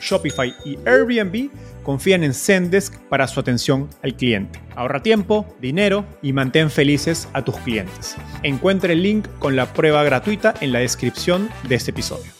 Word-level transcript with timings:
Shopify 0.00 0.54
y 0.64 0.78
Airbnb 0.86 1.50
confían 1.82 2.24
en 2.24 2.34
Zendesk 2.34 2.98
para 3.08 3.28
su 3.28 3.40
atención 3.40 3.88
al 4.02 4.16
cliente. 4.16 4.60
Ahorra 4.74 5.02
tiempo, 5.02 5.46
dinero 5.60 6.04
y 6.22 6.32
mantén 6.32 6.70
felices 6.70 7.28
a 7.32 7.44
tus 7.44 7.56
clientes. 7.58 8.16
Encuentre 8.42 8.94
el 8.94 9.02
link 9.02 9.28
con 9.38 9.56
la 9.56 9.72
prueba 9.72 10.02
gratuita 10.04 10.54
en 10.60 10.72
la 10.72 10.80
descripción 10.80 11.48
de 11.68 11.74
este 11.76 11.92
episodio. 11.92 12.32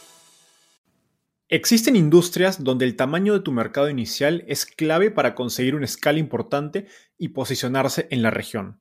Existen 1.48 1.94
industrias 1.94 2.64
donde 2.64 2.84
el 2.84 2.96
tamaño 2.96 3.32
de 3.32 3.40
tu 3.40 3.52
mercado 3.52 3.88
inicial 3.88 4.42
es 4.48 4.66
clave 4.66 5.12
para 5.12 5.36
conseguir 5.36 5.76
una 5.76 5.84
escala 5.84 6.18
importante 6.18 6.86
y 7.18 7.28
posicionarse 7.28 8.08
en 8.10 8.22
la 8.22 8.32
región. 8.32 8.80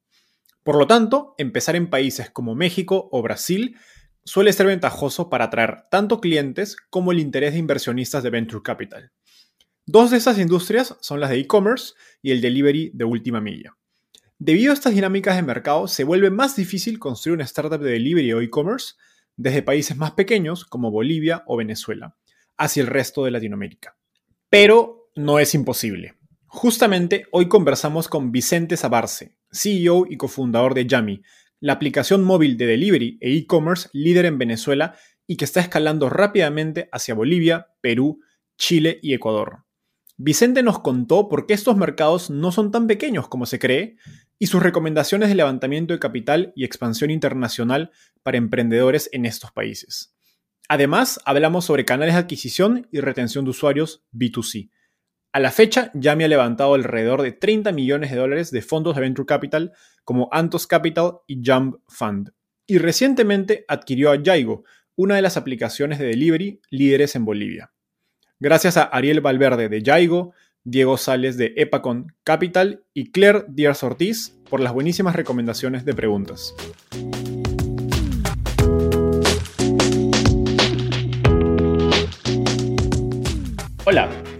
Por 0.63 0.79
lo 0.79 0.87
tanto, 0.87 1.35
empezar 1.37 1.75
en 1.75 1.91
países 1.91 2.31
como 2.31 2.55
México 2.55 3.07
o 3.11 3.21
Brasil 3.21 3.77
suele 4.25 4.51
ser 4.51 4.65
ventajoso 4.65 5.29
para 5.29 5.45
atraer 5.45 5.83
tanto 5.89 6.19
clientes 6.19 6.75
como 6.89 7.11
el 7.11 7.19
interés 7.19 7.53
de 7.53 7.59
inversionistas 7.59 8.23
de 8.23 8.31
Venture 8.31 8.63
Capital. 8.63 9.11
Dos 9.85 10.09
de 10.11 10.17
esas 10.17 10.39
industrias 10.39 10.97
son 10.99 11.19
las 11.19 11.29
de 11.29 11.37
e-commerce 11.37 11.93
y 12.23 12.31
el 12.31 12.41
delivery 12.41 12.91
de 12.93 13.05
última 13.05 13.39
milla. 13.39 13.77
Debido 14.39 14.71
a 14.71 14.73
estas 14.73 14.95
dinámicas 14.95 15.35
de 15.35 15.43
mercado, 15.43 15.87
se 15.87 16.03
vuelve 16.03 16.31
más 16.31 16.55
difícil 16.55 16.97
construir 16.97 17.35
una 17.35 17.45
startup 17.45 17.79
de 17.79 17.91
delivery 17.91 18.33
o 18.33 18.41
e-commerce 18.41 18.95
desde 19.37 19.61
países 19.61 19.95
más 19.95 20.11
pequeños 20.11 20.65
como 20.65 20.91
Bolivia 20.91 21.43
o 21.45 21.55
Venezuela 21.55 22.17
hacia 22.57 22.81
el 22.81 22.87
resto 22.87 23.23
de 23.23 23.31
Latinoamérica. 23.31 23.95
Pero 24.49 25.09
no 25.15 25.39
es 25.39 25.53
imposible. 25.53 26.15
Justamente 26.47 27.27
hoy 27.31 27.47
conversamos 27.47 28.07
con 28.07 28.31
Vicente 28.31 28.77
Sabarce, 28.77 29.35
CEO 29.51 30.05
y 30.09 30.17
cofundador 30.17 30.73
de 30.73 30.87
Yami, 30.87 31.21
la 31.65 31.73
aplicación 31.73 32.23
móvil 32.23 32.57
de 32.57 32.67
delivery 32.67 33.17
e 33.21 33.35
e-commerce 33.35 33.89
líder 33.91 34.27
en 34.27 34.37
Venezuela 34.37 34.93
y 35.25 35.35
que 35.35 35.45
está 35.45 35.61
escalando 35.61 36.11
rápidamente 36.11 36.89
hacia 36.91 37.15
Bolivia, 37.15 37.69
Perú, 37.81 38.19
Chile 38.55 38.99
y 39.01 39.15
Ecuador. 39.15 39.65
Vicente 40.15 40.61
nos 40.61 40.77
contó 40.77 41.27
por 41.27 41.47
qué 41.47 41.55
estos 41.55 41.75
mercados 41.75 42.29
no 42.29 42.51
son 42.51 42.69
tan 42.69 42.85
pequeños 42.85 43.27
como 43.27 43.47
se 43.47 43.57
cree 43.57 43.97
y 44.37 44.45
sus 44.45 44.61
recomendaciones 44.61 45.27
de 45.29 45.33
levantamiento 45.33 45.95
de 45.95 45.99
capital 45.99 46.53
y 46.55 46.65
expansión 46.65 47.09
internacional 47.09 47.89
para 48.21 48.37
emprendedores 48.37 49.09
en 49.11 49.25
estos 49.25 49.51
países. 49.51 50.15
Además, 50.69 51.19
hablamos 51.25 51.65
sobre 51.65 51.83
canales 51.83 52.13
de 52.13 52.19
adquisición 52.19 52.87
y 52.91 52.99
retención 52.99 53.43
de 53.43 53.49
usuarios 53.49 54.05
B2C. 54.13 54.69
A 55.35 55.39
la 55.41 55.51
fecha, 55.51 55.91
ya 55.93 56.15
me 56.15 56.23
ha 56.23 56.29
levantado 56.29 56.75
alrededor 56.75 57.21
de 57.21 57.33
30 57.33 57.73
millones 57.73 58.09
de 58.09 58.15
dólares 58.15 58.51
de 58.51 58.61
fondos 58.61 58.95
de 58.95 59.01
Venture 59.01 59.25
Capital 59.25 59.73
como 60.05 60.29
Antos 60.31 60.65
Capital 60.65 61.17
y 61.27 61.41
Jump 61.45 61.75
Fund. 61.89 62.31
Y 62.65 62.77
recientemente 62.77 63.65
adquirió 63.67 64.11
a 64.11 64.15
Yaigo, 64.15 64.63
una 64.95 65.17
de 65.17 65.21
las 65.21 65.35
aplicaciones 65.35 65.99
de 65.99 66.05
delivery 66.05 66.61
líderes 66.69 67.17
en 67.17 67.25
Bolivia. 67.25 67.73
Gracias 68.39 68.77
a 68.77 68.83
Ariel 68.83 69.19
Valverde 69.19 69.67
de 69.67 69.83
Yaigo, 69.83 70.31
Diego 70.63 70.95
Sales 70.95 71.35
de 71.35 71.51
Epacon 71.57 72.15
Capital 72.23 72.85
y 72.93 73.11
Claire 73.11 73.43
Díaz 73.49 73.83
Ortiz 73.83 74.37
por 74.49 74.61
las 74.61 74.71
buenísimas 74.71 75.17
recomendaciones 75.17 75.83
de 75.83 75.93
preguntas. 75.93 76.55
Hola, 83.83 84.09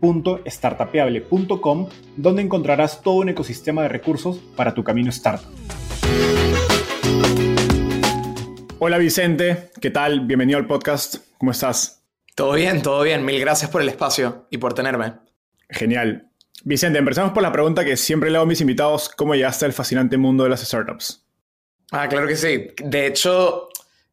www.startapeable.com 0.00 1.88
donde 2.16 2.42
encontrarás 2.42 3.02
todo 3.02 3.16
un 3.16 3.28
ecosistema 3.28 3.82
de 3.82 3.88
recursos 3.88 4.38
para 4.56 4.74
tu 4.74 4.84
camino 4.84 5.10
startup. 5.10 5.46
Hola 8.78 8.98
Vicente, 8.98 9.70
¿qué 9.80 9.90
tal? 9.90 10.20
Bienvenido 10.20 10.58
al 10.58 10.66
podcast. 10.66 11.16
¿Cómo 11.38 11.52
estás? 11.52 12.04
Todo 12.34 12.52
bien, 12.52 12.82
todo 12.82 13.02
bien. 13.02 13.24
Mil 13.24 13.40
gracias 13.40 13.70
por 13.70 13.80
el 13.80 13.88
espacio 13.88 14.46
y 14.50 14.58
por 14.58 14.74
tenerme. 14.74 15.14
Genial. 15.70 16.30
Vicente, 16.64 16.98
empezamos 16.98 17.32
por 17.32 17.42
la 17.42 17.52
pregunta 17.52 17.84
que 17.84 17.96
siempre 17.96 18.30
le 18.30 18.36
hago 18.36 18.44
a 18.44 18.48
mis 18.48 18.60
invitados, 18.60 19.08
¿cómo 19.08 19.34
llegaste 19.34 19.64
al 19.64 19.72
fascinante 19.72 20.16
mundo 20.16 20.44
de 20.44 20.50
las 20.50 20.60
startups? 20.60 21.24
Ah, 21.92 22.08
claro 22.08 22.26
que 22.26 22.36
sí. 22.36 22.68
De 22.82 23.06
hecho, 23.06 23.68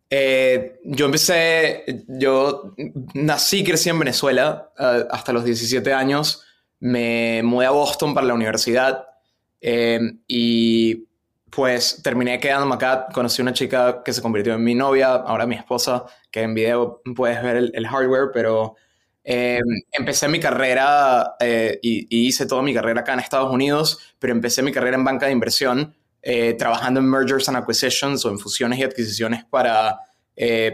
eh, 0.09 0.79
yo 0.83 1.05
empecé, 1.05 2.05
yo 2.07 2.75
nací 3.13 3.59
y 3.59 3.63
crecí 3.63 3.89
en 3.89 3.99
Venezuela 3.99 4.71
eh, 4.77 5.05
hasta 5.09 5.33
los 5.33 5.43
17 5.43 5.91
años. 5.93 6.43
Me 6.79 7.41
mudé 7.43 7.65
a 7.65 7.71
Boston 7.71 8.13
para 8.13 8.27
la 8.27 8.33
universidad 8.33 9.05
eh, 9.65 9.99
y 10.27 11.07
pues 11.49 12.01
terminé 12.03 12.39
quedándome 12.39 12.75
acá. 12.75 13.07
Conocí 13.13 13.41
una 13.41 13.53
chica 13.53 14.03
que 14.03 14.11
se 14.13 14.21
convirtió 14.21 14.53
en 14.53 14.63
mi 14.63 14.75
novia, 14.75 15.13
ahora 15.13 15.45
mi 15.45 15.55
esposa, 15.55 16.05
que 16.29 16.41
en 16.41 16.53
video 16.53 17.01
puedes 17.15 17.41
ver 17.41 17.71
el, 17.73 17.87
hardware, 17.87 18.29
pero 18.33 18.75
eh, 19.23 19.59
empecé 19.91 20.27
mi 20.27 20.39
carrera 20.39 21.35
eh, 21.39 21.79
y, 21.81 22.27
hice 22.27 22.45
toda 22.45 22.61
mi 22.61 22.73
carrera 22.73 23.01
acá 23.01 23.13
en 23.13 23.19
Estados 23.19 23.51
Unidos, 23.51 24.15
pero 24.19 24.33
empecé 24.33 24.61
mi 24.63 24.71
carrera 24.71 24.97
en 24.97 25.05
banca 25.05 25.27
de 25.27 25.31
inversión, 25.31 25.95
eh, 26.23 26.53
trabajando 26.53 26.99
en 26.99 27.05
mergers 27.05 27.47
and 27.49 27.57
acquisitions 27.57 28.25
o 28.25 28.29
en 28.29 28.39
fusiones 28.39 28.79
y 28.79 28.83
adquisiciones 28.83 29.45
para, 29.45 29.99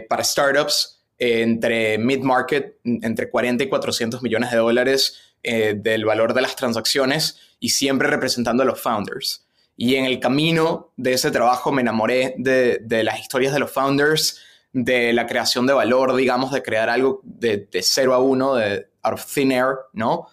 para 0.08 0.24
startups 0.24 1.02
entre 1.18 1.98
mid-market, 1.98 2.78
entre 2.84 3.28
40 3.28 3.64
y 3.64 3.68
400 3.68 4.22
millones 4.22 4.50
de 4.50 4.56
dólares 4.56 5.18
del 5.42 6.04
valor 6.06 6.32
de 6.32 6.40
las 6.40 6.56
transacciones 6.56 7.38
y 7.58 7.70
siempre 7.70 8.08
representando 8.08 8.62
a 8.62 8.66
los 8.66 8.80
founders. 8.80 9.44
Y 9.76 9.96
en 9.96 10.04
el 10.04 10.20
camino 10.20 10.92
de 10.96 11.14
ese 11.14 11.30
trabajo 11.30 11.72
me 11.72 11.82
enamoré 11.82 12.34
de, 12.38 12.80
de 12.82 13.04
las 13.04 13.20
historias 13.20 13.52
de 13.52 13.58
los 13.58 13.70
founders, 13.70 14.38
de 14.72 15.12
la 15.12 15.26
creación 15.26 15.66
de 15.66 15.72
valor, 15.72 16.14
digamos, 16.14 16.52
de 16.52 16.62
crear 16.62 16.88
algo 16.88 17.20
de, 17.24 17.68
de 17.70 17.82
cero 17.82 18.14
a 18.14 18.18
uno, 18.18 18.54
de 18.54 18.88
out 19.02 19.14
of 19.14 19.26
thin 19.26 19.52
air, 19.52 19.76
¿no? 19.92 20.28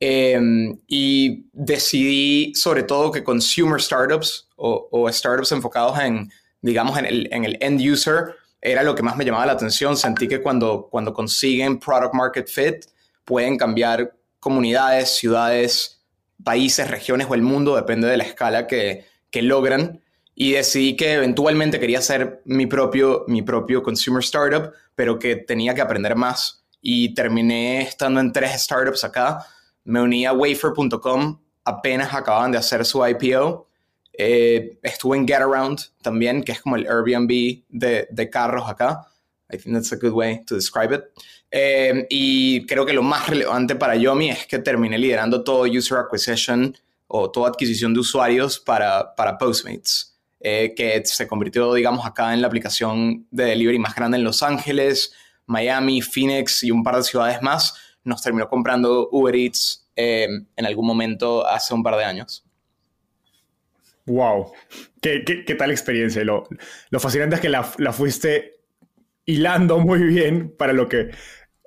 Em, 0.00 0.78
y 0.86 1.46
decidí 1.52 2.54
sobre 2.54 2.82
todo 2.82 3.10
que 3.10 3.24
consumer 3.24 3.80
startups 3.80 4.43
o, 4.56 4.88
o, 4.90 5.12
startups 5.12 5.52
enfocados 5.52 5.98
en, 5.98 6.30
digamos, 6.60 6.98
en 6.98 7.06
el, 7.06 7.28
en 7.32 7.44
el 7.44 7.58
end 7.60 7.80
user 7.80 8.34
era 8.64 8.82
lo 8.82 8.94
que 8.94 9.02
más 9.02 9.16
me 9.16 9.24
llamaba 9.24 9.46
la 9.46 9.52
atención. 9.52 9.96
Sentí 9.96 10.26
que 10.26 10.40
cuando, 10.40 10.88
cuando 10.90 11.12
consiguen 11.12 11.78
product 11.78 12.14
market 12.14 12.48
fit 12.48 12.86
pueden 13.24 13.58
cambiar 13.58 14.16
comunidades, 14.40 15.16
ciudades, 15.16 16.02
países, 16.42 16.90
regiones 16.90 17.26
o 17.30 17.34
el 17.34 17.42
mundo, 17.42 17.76
depende 17.76 18.08
de 18.08 18.16
la 18.16 18.24
escala 18.24 18.66
que, 18.66 19.06
logran. 19.32 20.00
Y 20.36 20.52
decidí 20.52 20.96
que 20.96 21.14
eventualmente 21.14 21.78
quería 21.78 21.98
hacer 21.98 22.40
mi 22.44 22.66
propio, 22.66 23.24
mi 23.26 23.42
propio 23.42 23.82
consumer 23.82 24.22
startup, 24.22 24.72
pero 24.94 25.18
que 25.18 25.36
tenía 25.36 25.74
que 25.74 25.80
aprender 25.80 26.16
más. 26.16 26.64
Y 26.80 27.14
terminé 27.14 27.82
estando 27.82 28.20
en 28.20 28.32
tres 28.32 28.62
startups 28.62 29.04
acá, 29.04 29.44
me 29.84 30.00
uní 30.00 30.24
a 30.24 30.32
wafer.com, 30.32 31.40
apenas 31.64 32.14
acababan 32.14 32.52
de 32.52 32.58
hacer 32.58 32.84
su 32.84 33.04
IPO. 33.06 33.68
Eh, 34.16 34.78
estuve 34.82 35.16
en 35.16 35.26
GetAround 35.26 35.80
también, 36.02 36.42
que 36.42 36.52
es 36.52 36.60
como 36.60 36.76
el 36.76 36.86
Airbnb 36.86 37.62
de, 37.68 38.06
de 38.10 38.30
carros 38.30 38.68
acá. 38.68 39.08
I 39.52 39.58
think 39.58 39.74
that's 39.74 39.92
a 39.92 39.96
good 39.96 40.12
way 40.12 40.44
to 40.46 40.54
describe 40.54 40.94
it. 40.94 41.02
Eh, 41.50 42.06
y 42.10 42.66
creo 42.66 42.84
que 42.84 42.92
lo 42.92 43.02
más 43.02 43.28
relevante 43.28 43.76
para 43.76 43.94
Yomi 43.96 44.30
es 44.30 44.46
que 44.46 44.58
terminé 44.58 44.98
liderando 44.98 45.44
todo 45.44 45.62
user 45.62 45.98
acquisition 45.98 46.76
o 47.06 47.30
toda 47.30 47.50
adquisición 47.50 47.94
de 47.94 48.00
usuarios 48.00 48.58
para, 48.58 49.14
para 49.14 49.38
Postmates, 49.38 50.16
eh, 50.40 50.74
que 50.74 51.04
se 51.04 51.28
convirtió, 51.28 51.72
digamos, 51.74 52.04
acá 52.04 52.34
en 52.34 52.40
la 52.40 52.48
aplicación 52.48 53.26
de 53.30 53.44
delivery 53.44 53.78
más 53.78 53.94
grande 53.94 54.16
en 54.16 54.24
Los 54.24 54.42
Ángeles, 54.42 55.12
Miami, 55.46 56.02
Phoenix 56.02 56.64
y 56.64 56.70
un 56.70 56.82
par 56.82 56.96
de 56.96 57.04
ciudades 57.04 57.40
más. 57.42 57.74
Nos 58.02 58.22
terminó 58.22 58.48
comprando 58.48 59.08
Uber 59.12 59.36
Eats 59.36 59.86
eh, 59.94 60.28
en 60.56 60.66
algún 60.66 60.86
momento 60.86 61.46
hace 61.46 61.72
un 61.72 61.82
par 61.82 61.96
de 61.96 62.04
años. 62.04 62.44
¡Wow! 64.06 64.52
¿Qué, 65.00 65.24
qué, 65.24 65.54
tal 65.54 65.70
experiencia? 65.70 66.22
Lo, 66.24 66.46
lo 66.90 67.00
fascinante 67.00 67.36
es 67.36 67.40
que 67.40 67.48
la, 67.48 67.70
la 67.78 67.92
fuiste 67.92 68.54
hilando 69.24 69.78
muy 69.78 70.02
bien 70.02 70.54
para 70.56 70.72
lo 70.72 70.88
que 70.88 71.10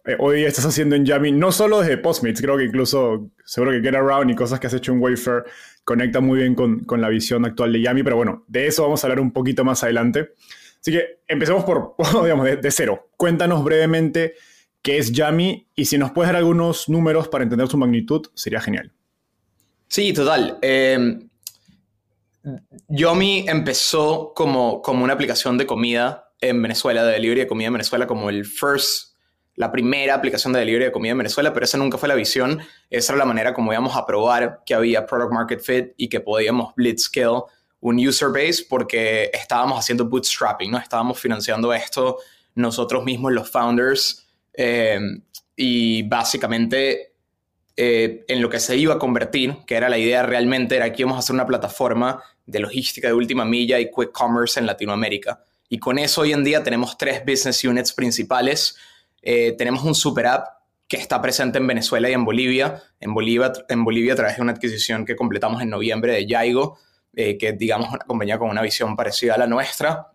eh, 0.07 0.15
hoy 0.19 0.45
estás 0.45 0.65
haciendo 0.65 0.95
en 0.95 1.05
Yami, 1.05 1.33
no 1.33 1.51
solo 1.51 1.81
desde 1.81 1.97
Postmates, 1.97 2.41
creo 2.41 2.57
que 2.57 2.63
incluso 2.63 3.29
seguro 3.43 3.71
que 3.71 3.81
Get 3.81 3.95
Around 3.95 4.31
y 4.31 4.35
cosas 4.35 4.59
que 4.59 4.67
has 4.67 4.73
hecho 4.73 4.93
en 4.93 5.01
Wafer 5.01 5.43
conectan 5.83 6.25
muy 6.25 6.39
bien 6.39 6.55
con, 6.55 6.79
con, 6.85 7.01
la 7.01 7.09
visión 7.09 7.45
actual 7.45 7.73
de 7.73 7.81
Yami, 7.81 8.03
pero 8.03 8.15
bueno, 8.15 8.45
de 8.47 8.67
eso 8.67 8.83
vamos 8.83 9.03
a 9.03 9.07
hablar 9.07 9.19
un 9.19 9.31
poquito 9.31 9.65
más 9.65 9.83
adelante. 9.83 10.33
Así 10.79 10.91
que 10.91 11.19
empecemos 11.27 11.65
por, 11.65 11.95
digamos, 12.23 12.45
de, 12.45 12.71
cero. 12.71 13.09
Cuéntanos 13.17 13.63
brevemente 13.63 14.35
qué 14.81 14.97
es 14.97 15.11
Yami 15.11 15.67
y 15.75 15.85
si 15.85 15.97
nos 15.97 16.11
puedes 16.11 16.29
dar 16.29 16.37
algunos 16.37 16.87
números 16.87 17.27
para 17.27 17.43
entender 17.43 17.67
su 17.67 17.77
magnitud, 17.77 18.27
sería 18.33 18.61
genial. 18.61 18.93
Sí, 19.89 20.13
total. 20.13 20.57
Eh, 20.61 21.19
Yomi 22.87 23.45
empezó 23.47 24.33
como, 24.35 24.81
como 24.81 25.03
una 25.03 25.13
aplicación 25.13 25.57
de 25.57 25.65
comida 25.65 26.31
en 26.39 26.61
Venezuela, 26.61 27.03
de 27.03 27.13
delivery 27.13 27.41
de 27.41 27.47
comida 27.47 27.67
en 27.67 27.73
Venezuela, 27.73 28.07
como 28.07 28.29
el 28.29 28.45
first, 28.45 29.15
la 29.55 29.71
primera 29.71 30.13
aplicación 30.13 30.53
de 30.53 30.59
delivery 30.59 30.85
de 30.85 30.91
comida 30.91 31.11
en 31.11 31.17
Venezuela, 31.17 31.51
pero 31.53 31.65
esa 31.65 31.77
nunca 31.77 31.97
fue 31.97 32.07
la 32.07 32.15
visión. 32.15 32.61
Esa 32.89 33.13
era 33.13 33.19
la 33.19 33.25
manera 33.25 33.53
como 33.53 33.73
íbamos 33.73 33.95
a 33.95 34.05
probar 34.05 34.61
que 34.65 34.75
había 34.75 35.05
product 35.05 35.33
market 35.33 35.61
fit 35.61 35.93
y 35.97 36.09
que 36.09 36.19
podíamos 36.19 36.75
blitzscale 36.75 37.41
un 37.79 37.97
user 38.05 38.29
base 38.29 38.65
porque 38.67 39.29
estábamos 39.33 39.79
haciendo 39.79 40.05
bootstrapping, 40.05 40.71
¿no? 40.71 40.77
Estábamos 40.77 41.19
financiando 41.19 41.73
esto 41.73 42.17
nosotros 42.55 43.03
mismos, 43.03 43.31
los 43.31 43.49
founders, 43.49 44.27
eh, 44.53 44.99
y 45.55 46.03
básicamente 46.03 47.13
eh, 47.75 48.25
en 48.27 48.41
lo 48.41 48.49
que 48.49 48.59
se 48.59 48.75
iba 48.75 48.95
a 48.95 48.99
convertir, 48.99 49.57
que 49.67 49.75
era 49.75 49.89
la 49.89 49.99
idea 49.99 50.23
realmente, 50.23 50.75
era 50.75 50.91
que 50.91 51.03
íbamos 51.03 51.17
a 51.17 51.19
hacer 51.19 51.35
una 51.35 51.45
plataforma 51.45 52.23
de 52.47 52.59
logística 52.59 53.09
de 53.09 53.13
última 53.13 53.45
milla 53.45 53.79
y 53.79 53.91
quick 53.91 54.11
commerce 54.11 54.59
en 54.59 54.65
Latinoamérica. 54.65 55.43
Y 55.69 55.77
con 55.77 55.99
eso 55.99 56.21
hoy 56.21 56.31
en 56.33 56.43
día 56.43 56.63
tenemos 56.63 56.97
tres 56.97 57.23
business 57.25 57.63
units 57.63 57.93
principales. 57.93 58.77
Eh, 59.21 59.53
tenemos 59.57 59.83
un 59.83 59.93
super 59.93 60.25
app 60.27 60.47
que 60.87 60.97
está 60.97 61.21
presente 61.21 61.57
en 61.57 61.67
Venezuela 61.67 62.09
y 62.09 62.13
en 62.13 62.23
Bolivia. 62.23 62.81
En 62.99 63.13
Bolivia, 63.13 63.51
en 63.67 63.83
Bolivia 63.83 64.13
a 64.13 64.15
través 64.15 64.37
de 64.37 64.41
una 64.41 64.53
adquisición 64.53 65.05
que 65.05 65.15
completamos 65.15 65.61
en 65.61 65.69
noviembre 65.69 66.13
de 66.13 66.25
Yaigo, 66.25 66.79
eh, 67.13 67.37
que 67.37 67.51
digamos 67.51 67.89
una 67.89 68.05
compañía 68.05 68.39
con 68.39 68.49
una 68.49 68.61
visión 68.61 68.95
parecida 68.95 69.35
a 69.35 69.37
la 69.37 69.47
nuestra. 69.47 70.07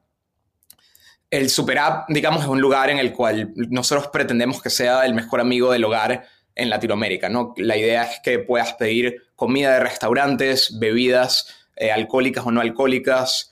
El 1.31 1.51
super 1.51 1.79
app, 1.79 2.09
digamos, 2.09 2.43
es 2.43 2.49
un 2.49 2.61
lugar 2.61 2.91
en 2.91 2.99
el 2.99 3.13
cual 3.13 3.53
nosotros 3.55 4.09
pretendemos 4.09 4.63
que 4.63 4.71
sea 4.71 5.05
el 5.05 5.15
mejor 5.15 5.41
amigo 5.41 5.71
del 5.71 5.85
hogar 5.85 6.25
en 6.55 6.71
Latinoamérica. 6.71 7.29
¿no? 7.29 7.55
La 7.57 7.77
idea 7.77 8.05
es 8.05 8.21
que 8.23 8.39
puedas 8.39 8.75
pedir 8.75 9.23
comida 9.35 9.75
de 9.75 9.81
restaurantes, 9.81 10.79
bebidas 10.79 11.62
eh, 11.77 11.91
alcohólicas 11.91 12.45
o 12.47 12.51
no 12.51 12.61
alcohólicas, 12.61 13.51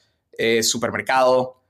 supermercado, 0.63 1.61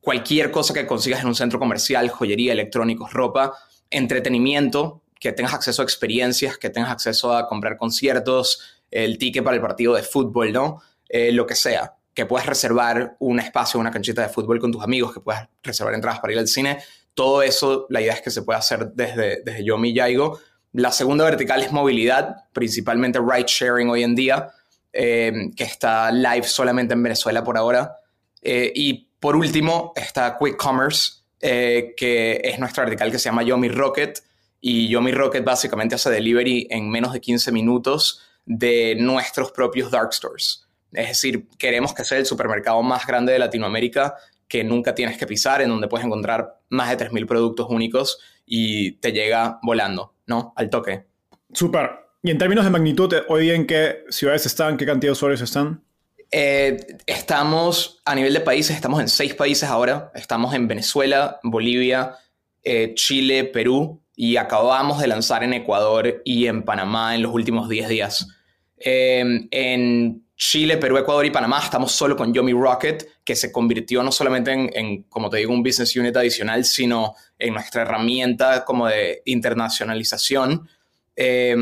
cualquier 0.00 0.52
cosa 0.52 0.72
que 0.72 0.86
consigas 0.86 1.22
en 1.22 1.26
un 1.26 1.34
centro 1.34 1.58
comercial, 1.58 2.08
joyería, 2.08 2.52
electrónicos, 2.52 3.12
ropa, 3.12 3.54
entretenimiento, 3.90 5.02
que 5.18 5.32
tengas 5.32 5.54
acceso 5.54 5.82
a 5.82 5.84
experiencias, 5.84 6.58
que 6.58 6.70
tengas 6.70 6.90
acceso 6.90 7.34
a 7.34 7.46
comprar 7.48 7.76
conciertos, 7.76 8.82
el 8.90 9.18
ticket 9.18 9.44
para 9.44 9.56
el 9.56 9.62
partido 9.62 9.94
de 9.94 10.02
fútbol, 10.02 10.52
¿no? 10.52 10.82
Eh, 11.08 11.30
lo 11.30 11.46
que 11.46 11.54
sea, 11.54 11.94
que 12.12 12.26
puedas 12.26 12.46
reservar 12.46 13.16
un 13.20 13.38
espacio, 13.38 13.78
una 13.78 13.92
canchita 13.92 14.22
de 14.22 14.28
fútbol 14.28 14.58
con 14.58 14.72
tus 14.72 14.82
amigos, 14.82 15.14
que 15.14 15.20
puedas 15.20 15.48
reservar 15.62 15.94
entradas 15.94 16.18
para 16.18 16.32
ir 16.32 16.38
al 16.40 16.48
cine. 16.48 16.78
Todo 17.14 17.42
eso, 17.42 17.86
la 17.88 18.00
idea 18.00 18.14
es 18.14 18.20
que 18.20 18.30
se 18.30 18.42
pueda 18.42 18.58
hacer 18.58 18.92
desde, 18.94 19.42
desde 19.44 19.64
Yomi 19.64 19.94
Yaigo. 19.94 20.40
La 20.72 20.90
segunda 20.90 21.24
vertical 21.24 21.62
es 21.62 21.70
movilidad, 21.70 22.36
principalmente 22.52 23.20
ride 23.20 23.46
sharing 23.46 23.90
hoy 23.90 24.02
en 24.02 24.16
día, 24.16 24.50
eh, 24.92 25.50
que 25.56 25.64
está 25.64 26.10
live 26.10 26.44
solamente 26.44 26.94
en 26.94 27.02
Venezuela 27.02 27.42
por 27.42 27.56
ahora. 27.56 27.96
Eh, 28.42 28.72
y 28.74 29.08
por 29.18 29.36
último, 29.36 29.92
está 29.96 30.36
Quick 30.38 30.56
Commerce, 30.56 31.22
eh, 31.40 31.94
que 31.96 32.40
es 32.42 32.58
nuestra 32.58 32.84
vertical 32.84 33.10
que 33.10 33.18
se 33.18 33.26
llama 33.26 33.42
Yomi 33.42 33.68
Rocket. 33.68 34.22
Y 34.60 34.88
Yomi 34.88 35.12
Rocket 35.12 35.44
básicamente 35.44 35.94
hace 35.94 36.10
delivery 36.10 36.66
en 36.70 36.90
menos 36.90 37.12
de 37.12 37.20
15 37.20 37.52
minutos 37.52 38.20
de 38.44 38.96
nuestros 38.98 39.52
propios 39.52 39.90
dark 39.90 40.12
stores. 40.12 40.66
Es 40.92 41.08
decir, 41.08 41.48
queremos 41.58 41.94
que 41.94 42.04
sea 42.04 42.18
el 42.18 42.26
supermercado 42.26 42.82
más 42.82 43.06
grande 43.06 43.32
de 43.32 43.38
Latinoamérica 43.38 44.16
que 44.46 44.62
nunca 44.62 44.94
tienes 44.94 45.16
que 45.16 45.26
pisar, 45.26 45.62
en 45.62 45.70
donde 45.70 45.88
puedes 45.88 46.04
encontrar 46.04 46.60
más 46.68 46.90
de 46.90 46.98
3.000 47.06 47.26
productos 47.26 47.68
únicos 47.70 48.18
y 48.44 48.92
te 48.98 49.12
llega 49.12 49.58
volando, 49.62 50.14
¿no? 50.26 50.52
Al 50.56 50.68
toque. 50.68 51.06
Súper. 51.54 52.01
Y 52.24 52.30
en 52.30 52.38
términos 52.38 52.64
de 52.64 52.70
magnitud, 52.70 53.12
¿hoy 53.28 53.42
día 53.42 53.54
en 53.54 53.66
qué 53.66 54.04
ciudades 54.08 54.46
están? 54.46 54.76
¿Qué 54.76 54.86
cantidad 54.86 55.08
de 55.08 55.12
usuarios 55.12 55.40
están? 55.40 55.82
Eh, 56.30 56.76
estamos 57.04 58.00
a 58.04 58.14
nivel 58.14 58.32
de 58.32 58.40
países, 58.40 58.76
estamos 58.76 59.00
en 59.00 59.08
seis 59.08 59.34
países 59.34 59.68
ahora. 59.68 60.12
Estamos 60.14 60.54
en 60.54 60.68
Venezuela, 60.68 61.40
Bolivia, 61.42 62.14
eh, 62.62 62.92
Chile, 62.94 63.42
Perú 63.44 64.00
y 64.14 64.36
acabamos 64.36 65.00
de 65.00 65.08
lanzar 65.08 65.42
en 65.42 65.52
Ecuador 65.52 66.22
y 66.24 66.46
en 66.46 66.62
Panamá 66.62 67.16
en 67.16 67.22
los 67.22 67.34
últimos 67.34 67.68
10 67.68 67.88
días. 67.88 68.28
Em, 68.76 69.48
en 69.50 70.24
Chile, 70.36 70.76
Perú, 70.76 70.98
Ecuador 70.98 71.26
y 71.26 71.30
Panamá 71.30 71.60
estamos 71.64 71.90
solo 71.90 72.16
con 72.16 72.32
Yomi 72.32 72.52
Rocket, 72.52 73.04
que 73.24 73.34
se 73.34 73.50
convirtió 73.50 74.00
no 74.04 74.12
solamente 74.12 74.52
en, 74.52 75.02
como 75.04 75.28
te 75.28 75.38
digo, 75.38 75.52
un 75.52 75.62
business 75.64 75.96
unit 75.96 76.16
adicional, 76.16 76.64
sino 76.64 77.16
en 77.36 77.54
nuestra 77.54 77.82
herramienta 77.82 78.64
como 78.64 78.86
de 78.86 79.22
internacionalización. 79.24 80.68
Eh, 81.16 81.56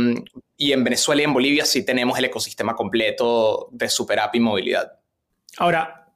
y 0.61 0.73
en 0.73 0.85
Venezuela 0.85 1.23
y 1.23 1.25
en 1.25 1.33
Bolivia 1.33 1.65
sí 1.65 1.87
tenemos 1.87 2.19
el 2.19 2.27
ecosistema 2.27 2.77
completo 2.77 3.71
de 3.73 3.89
super 3.89 4.21
app 4.21 4.35
y 4.35 4.41
movilidad. 4.41 4.93
Ahora, 5.57 6.13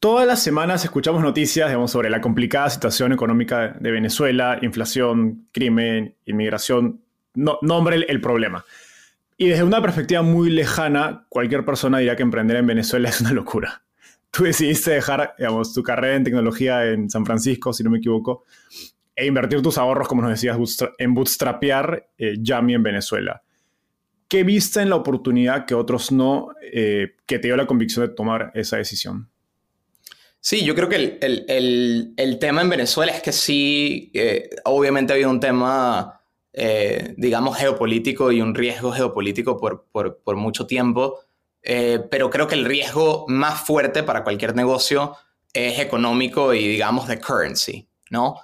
todas 0.00 0.26
las 0.26 0.42
semanas 0.42 0.84
escuchamos 0.84 1.22
noticias 1.22 1.68
digamos, 1.68 1.92
sobre 1.92 2.10
la 2.10 2.20
complicada 2.20 2.68
situación 2.70 3.12
económica 3.12 3.76
de 3.78 3.92
Venezuela, 3.92 4.58
inflación, 4.62 5.46
crimen, 5.52 6.16
inmigración. 6.26 7.02
No, 7.34 7.60
nombre 7.62 8.04
el, 8.08 8.20
problema. 8.20 8.64
Y 9.36 9.46
desde 9.46 9.62
una 9.62 9.80
perspectiva 9.80 10.22
muy 10.22 10.50
lejana, 10.50 11.26
cualquier 11.28 11.64
persona 11.64 11.98
dirá 11.98 12.16
que 12.16 12.24
emprender 12.24 12.56
en 12.56 12.66
Venezuela 12.66 13.08
es 13.10 13.20
una 13.20 13.30
locura. 13.30 13.84
Tú 14.32 14.42
decidiste 14.42 14.90
dejar 14.90 15.36
digamos, 15.38 15.72
tu 15.72 15.84
carrera 15.84 16.16
en 16.16 16.24
tecnología 16.24 16.84
en 16.86 17.08
San 17.08 17.24
Francisco, 17.24 17.72
si 17.72 17.84
no 17.84 17.90
me 17.90 17.98
equivoco, 17.98 18.42
e 19.14 19.24
invertir 19.24 19.62
tus 19.62 19.78
ahorros, 19.78 20.08
como 20.08 20.20
nos 20.20 20.32
decías, 20.32 20.58
en 20.98 21.14
bootstrapear 21.14 22.08
eh, 22.18 22.34
Yami 22.40 22.74
en 22.74 22.82
Venezuela. 22.82 23.40
¿Qué 24.32 24.44
viste 24.44 24.80
en 24.80 24.88
la 24.88 24.96
oportunidad 24.96 25.66
que 25.66 25.74
otros 25.74 26.10
no, 26.10 26.54
eh, 26.62 27.16
que 27.26 27.38
te 27.38 27.48
dio 27.48 27.56
la 27.58 27.66
convicción 27.66 28.06
de 28.06 28.14
tomar 28.14 28.50
esa 28.54 28.78
decisión? 28.78 29.28
Sí, 30.40 30.64
yo 30.64 30.74
creo 30.74 30.88
que 30.88 30.96
el, 30.96 31.18
el, 31.48 32.14
el, 32.16 32.38
tema 32.38 32.62
en 32.62 32.70
Venezuela 32.70 33.12
es 33.12 33.20
que 33.20 33.30
sí, 33.30 34.10
eh, 34.14 34.48
obviamente 34.64 35.12
ha 35.12 35.16
habido 35.16 35.28
un 35.28 35.38
tema, 35.38 36.22
eh, 36.54 37.12
digamos, 37.18 37.58
geopolítico 37.58 38.32
y 38.32 38.40
un 38.40 38.54
riesgo 38.54 38.90
geopolítico 38.90 39.58
por, 39.58 39.84
por, 39.92 40.22
por 40.24 40.36
mucho 40.36 40.66
tiempo, 40.66 41.20
pero 41.62 42.30
creo 42.30 42.46
que 42.46 42.54
el 42.54 42.64
riesgo 42.64 43.26
más 43.28 43.60
fuerte 43.60 44.02
para 44.02 44.24
cualquier 44.24 44.56
negocio 44.56 45.14
es 45.52 45.78
económico 45.78 46.54
y, 46.54 46.68
digamos, 46.68 47.06
de 47.06 47.20
currency, 47.20 47.86
¿no? 48.08 48.36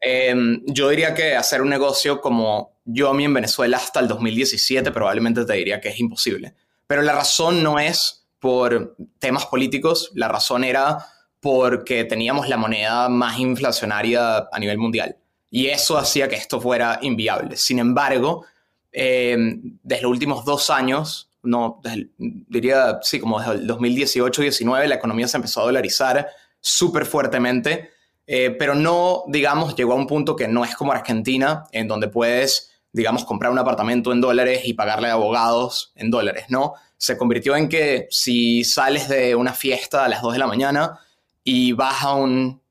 Em, 0.00 0.62
yo 0.68 0.88
diría 0.88 1.12
que 1.14 1.36
hacer 1.36 1.60
un 1.60 1.68
negocio 1.68 2.22
como 2.22 2.73
Yomi 2.84 3.24
en 3.24 3.34
Venezuela 3.34 3.76
hasta 3.76 4.00
el 4.00 4.08
2017 4.08 4.90
probablemente 4.90 5.44
te 5.44 5.52
diría 5.54 5.80
que 5.80 5.88
es 5.88 5.98
imposible. 5.98 6.54
Pero 6.86 7.02
la 7.02 7.12
razón 7.12 7.62
no 7.62 7.78
es 7.78 8.26
por 8.38 8.96
temas 9.18 9.46
políticos, 9.46 10.10
la 10.14 10.28
razón 10.28 10.64
era 10.64 10.98
porque 11.40 12.04
teníamos 12.04 12.48
la 12.48 12.56
moneda 12.56 13.08
más 13.08 13.38
inflacionaria 13.38 14.48
a 14.50 14.58
nivel 14.58 14.78
mundial. 14.78 15.16
Y 15.50 15.66
eso 15.66 15.96
hacía 15.96 16.28
que 16.28 16.36
esto 16.36 16.60
fuera 16.60 16.98
inviable. 17.02 17.56
Sin 17.56 17.78
embargo, 17.78 18.44
em, 18.92 19.78
desde 19.82 20.02
los 20.02 20.10
últimos 20.10 20.44
dos 20.44 20.68
años, 20.70 21.30
no, 21.42 21.80
diría, 22.18 22.98
sí, 23.02 23.20
como 23.20 23.38
desde 23.38 23.52
el 23.52 23.66
2018-19, 23.66 24.88
la 24.88 24.94
economía 24.96 25.28
se 25.28 25.36
empezó 25.36 25.60
a 25.60 25.64
dolarizar 25.64 26.28
súper 26.60 27.06
fuertemente 27.06 27.90
eh, 28.26 28.54
pero 28.58 28.74
no, 28.74 29.24
digamos, 29.28 29.76
llegó 29.76 29.92
a 29.92 29.96
un 29.96 30.06
punto 30.06 30.34
que 30.36 30.48
no 30.48 30.64
es 30.64 30.74
como 30.74 30.92
Argentina, 30.92 31.64
en 31.72 31.88
donde 31.88 32.08
puedes 32.08 32.70
digamos, 32.94 33.24
comprar 33.24 33.50
un 33.50 33.58
apartamento 33.58 34.12
en 34.12 34.20
dólares 34.20 34.62
y 34.64 34.74
pagarle 34.74 35.08
a 35.08 35.14
abogados 35.14 35.92
en 35.96 36.12
dólares, 36.12 36.44
¿no? 36.48 36.74
Se 36.96 37.18
convirtió 37.18 37.56
en 37.56 37.68
que 37.68 38.06
si 38.08 38.62
sales 38.62 39.08
de 39.08 39.34
una 39.34 39.52
fiesta 39.52 40.04
a 40.04 40.08
las 40.08 40.22
2 40.22 40.34
de 40.34 40.38
la 40.38 40.46
mañana 40.46 41.00
y 41.42 41.72
vas 41.72 42.04
a 42.04 42.14
un, 42.14 42.62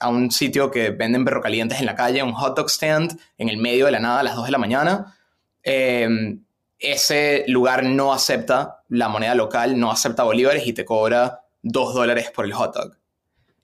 a 0.00 0.08
un 0.08 0.32
sitio 0.32 0.68
que 0.72 0.90
venden 0.90 1.24
perro 1.24 1.40
calientes 1.40 1.78
en 1.78 1.86
la 1.86 1.94
calle, 1.94 2.24
un 2.24 2.32
hot 2.32 2.56
dog 2.56 2.68
stand 2.68 3.20
en 3.38 3.48
el 3.48 3.56
medio 3.56 3.86
de 3.86 3.92
la 3.92 4.00
nada 4.00 4.18
a 4.18 4.22
las 4.24 4.34
2 4.34 4.46
de 4.46 4.50
la 4.50 4.58
mañana, 4.58 5.16
em, 5.62 6.42
ese 6.80 7.44
lugar 7.46 7.84
no 7.84 8.12
acepta 8.12 8.82
la 8.88 9.08
moneda 9.08 9.36
local, 9.36 9.78
no 9.78 9.92
acepta 9.92 10.24
bolívares 10.24 10.66
y 10.66 10.72
te 10.72 10.84
cobra 10.84 11.42
2 11.62 11.94
dólares 11.94 12.32
por 12.34 12.44
el 12.44 12.52
hot 12.52 12.74
dog. 12.74 12.96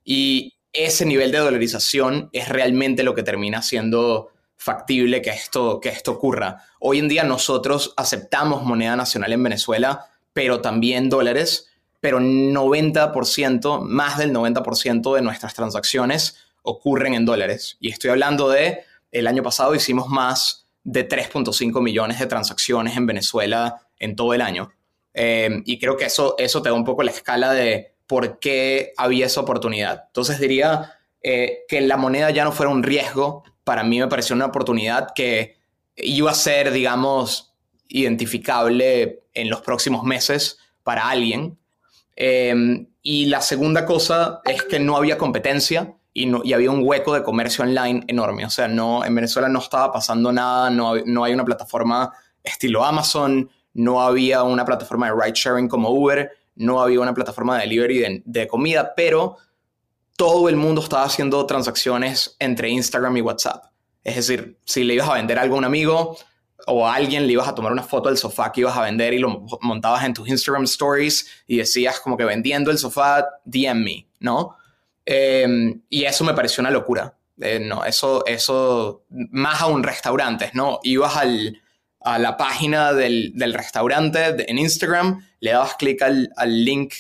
Y 0.05 0.55
ese 0.73 1.07
nivel 1.07 1.33
de 1.33 1.39
dolarización 1.39 2.31
es 2.33 2.49
realmente 2.49 3.03
lo 3.03 3.17
que 3.17 3.25
termina 3.25 3.63
siendo 3.63 4.31
factible 4.57 5.21
que 5.23 5.31
esto, 5.31 5.81
que 5.81 5.89
esto 5.89 6.13
ocurra. 6.13 6.65
Hoy 6.81 6.99
en 6.99 7.09
día 7.09 7.25
nosotros 7.25 7.93
aceptamos 7.97 8.63
moneda 8.63 8.97
nacional 8.97 9.33
en 9.33 9.43
Venezuela, 9.43 10.07
pero 10.33 10.61
también 10.61 11.09
dólares, 11.09 11.69
pero 12.01 12.19
90%, 12.21 13.83
más 13.83 14.19
del 14.19 14.33
90% 14.33 15.15
de 15.15 15.23
nuestras 15.23 15.55
transacciones 15.55 16.37
ocurren 16.63 17.15
en 17.15 17.25
dólares. 17.25 17.77
Y 17.81 17.91
estoy 17.91 18.11
hablando 18.11 18.49
de, 18.49 18.85
el 19.13 19.27
año 19.27 19.43
pasado 19.43 19.75
hicimos 19.75 20.09
más 20.09 20.67
de 20.83 21.09
3.5 21.09 21.83
millones 21.83 22.19
de 22.19 22.27
transacciones 22.27 22.97
en 22.97 23.07
Venezuela 23.07 23.87
en 23.99 24.17
todo 24.17 24.35
el 24.35 24.43
año. 24.43 24.71
Eh, 25.15 25.63
y 25.65 25.79
creo 25.79 25.97
que 25.97 26.07
eso, 26.07 26.35
eso 26.39 26.61
te 26.61 26.69
da 26.69 26.75
un 26.75 26.85
poco 26.85 27.03
la 27.03 27.11
escala 27.11 27.53
de 27.53 27.95
por 28.07 28.39
qué 28.39 28.93
había 28.97 29.27
esa 29.27 29.41
oportunidad. 29.41 30.05
Entonces 30.09 30.39
diría 30.39 30.99
eh, 31.23 31.61
que 31.69 31.81
la 31.81 31.97
moneda 31.97 32.31
ya 32.31 32.45
no 32.45 32.53
fuera 32.53 32.71
un 32.71 32.83
riesgo 32.83 33.45
para 33.65 33.83
mí 33.83 33.99
me 33.99 34.09
pareció 34.09 34.37
una 34.37 34.47
oportunidad 34.47 35.09
que 35.15 35.57
iba 35.97 36.31
a 36.31 36.35
ser, 36.35 36.71
digamos, 36.71 37.55
identificable 37.89 39.25
en 39.33 39.51
los 39.51 39.63
próximos 39.63 40.05
meses 40.05 40.59
para 40.83 41.09
alguien. 41.09 41.59
Em, 42.17 42.87
y 43.03 43.27
la 43.27 43.41
segunda 43.41 43.85
cosa 43.85 44.41
es 44.45 44.63
que 44.63 44.79
no 44.79 44.97
había 44.97 45.19
competencia 45.19 45.95
y, 46.13 46.53
había 46.53 46.71
un 46.71 46.87
hueco 46.87 47.13
de 47.13 47.23
comercio 47.23 47.65
online 47.65 48.05
enorme. 48.07 48.47
O 48.47 48.51
sea, 48.51 48.69
no, 48.69 49.05
en 49.05 49.15
Venezuela 49.15 49.49
no 49.49 49.59
estaba 49.59 49.93
pasando 49.93 50.33
nada, 50.33 50.71
no, 50.71 50.95
no 51.05 51.25
hay 51.25 51.35
una 51.35 51.45
plataforma 51.45 52.13
estilo 52.43 52.85
Amazon, 52.85 53.51
no 53.73 54.01
había 54.01 54.43
una 54.43 54.65
plataforma 54.65 55.07
de 55.07 55.15
ride 55.21 55.35
sharing 55.35 55.69
como 55.69 55.91
Uber, 55.91 56.31
no 56.57 56.81
había 56.81 57.01
una 57.01 57.15
plataforma 57.15 57.57
de 57.57 57.63
delivery 57.63 57.99
de, 57.99 58.23
de 58.25 58.47
comida, 58.47 58.93
pero 58.95 59.39
todo 60.17 60.49
el 60.49 60.57
mundo 60.57 60.83
estaba 60.83 61.05
haciendo 61.05 61.45
transacciones 61.47 62.37
entre 62.39 62.69
Instagram 62.71 63.17
y 63.17 63.21
WhatsApp. 63.21 63.65
Es 64.03 64.17
decir, 64.17 64.59
si 64.65 64.85
le 64.85 64.95
ibas 64.95 65.09
a 65.09 65.15
vender 65.15 65.39
algo 65.39 65.57
a 65.57 65.59
un 65.59 65.65
amigo 65.65 66.17
o 66.67 66.87
a 66.87 66.95
alguien, 66.95 67.27
le 67.27 67.33
ibas 67.33 67.49
a 67.49 67.55
tomar 67.55 67.73
una 67.73 67.83
foto 67.83 68.09
del 68.09 68.19
sofá 68.19 68.53
que 68.53 68.61
ibas 68.61 68.77
a 68.77 68.83
vender 68.83 69.15
y 69.15 69.19
lo 69.19 69.47
montabas 69.61 70.05
en 70.05 70.15
tus 70.15 70.29
Instagram 70.29 70.65
stories 70.65 71.29
y 71.47 71.59
decías 71.59 72.01
como 72.01 72.17
que 72.17 72.25
vendiendo 72.25 72.71
el 72.71 72.79
sofá, 72.79 73.27
DM 73.45 73.83
me, 73.83 74.09
¿no? 74.21 74.57
Em, 75.05 75.83
y 75.89 76.05
eso 76.05 76.25
me 76.25 76.35
pareció 76.35 76.61
una 76.61 76.71
locura. 76.71 77.17
Eh, 77.41 77.59
no, 77.59 77.85
eso, 77.85 78.25
eso, 78.27 79.05
más 79.11 79.61
a 79.61 79.67
un 79.67 79.83
restaurante, 79.83 80.51
¿no? 80.55 80.79
Ibas 80.83 81.17
al, 81.17 81.61
a 82.01 82.19
la 82.19 82.37
página 82.37 82.93
del, 82.93 83.33
del 83.35 83.55
restaurante 83.55 84.49
en 84.49 84.59
Instagram, 84.59 85.27
le 85.41 85.51
dabas 85.51 85.75
clic 85.77 86.01
al, 86.03 86.31
al 86.37 86.65
link 86.65 86.95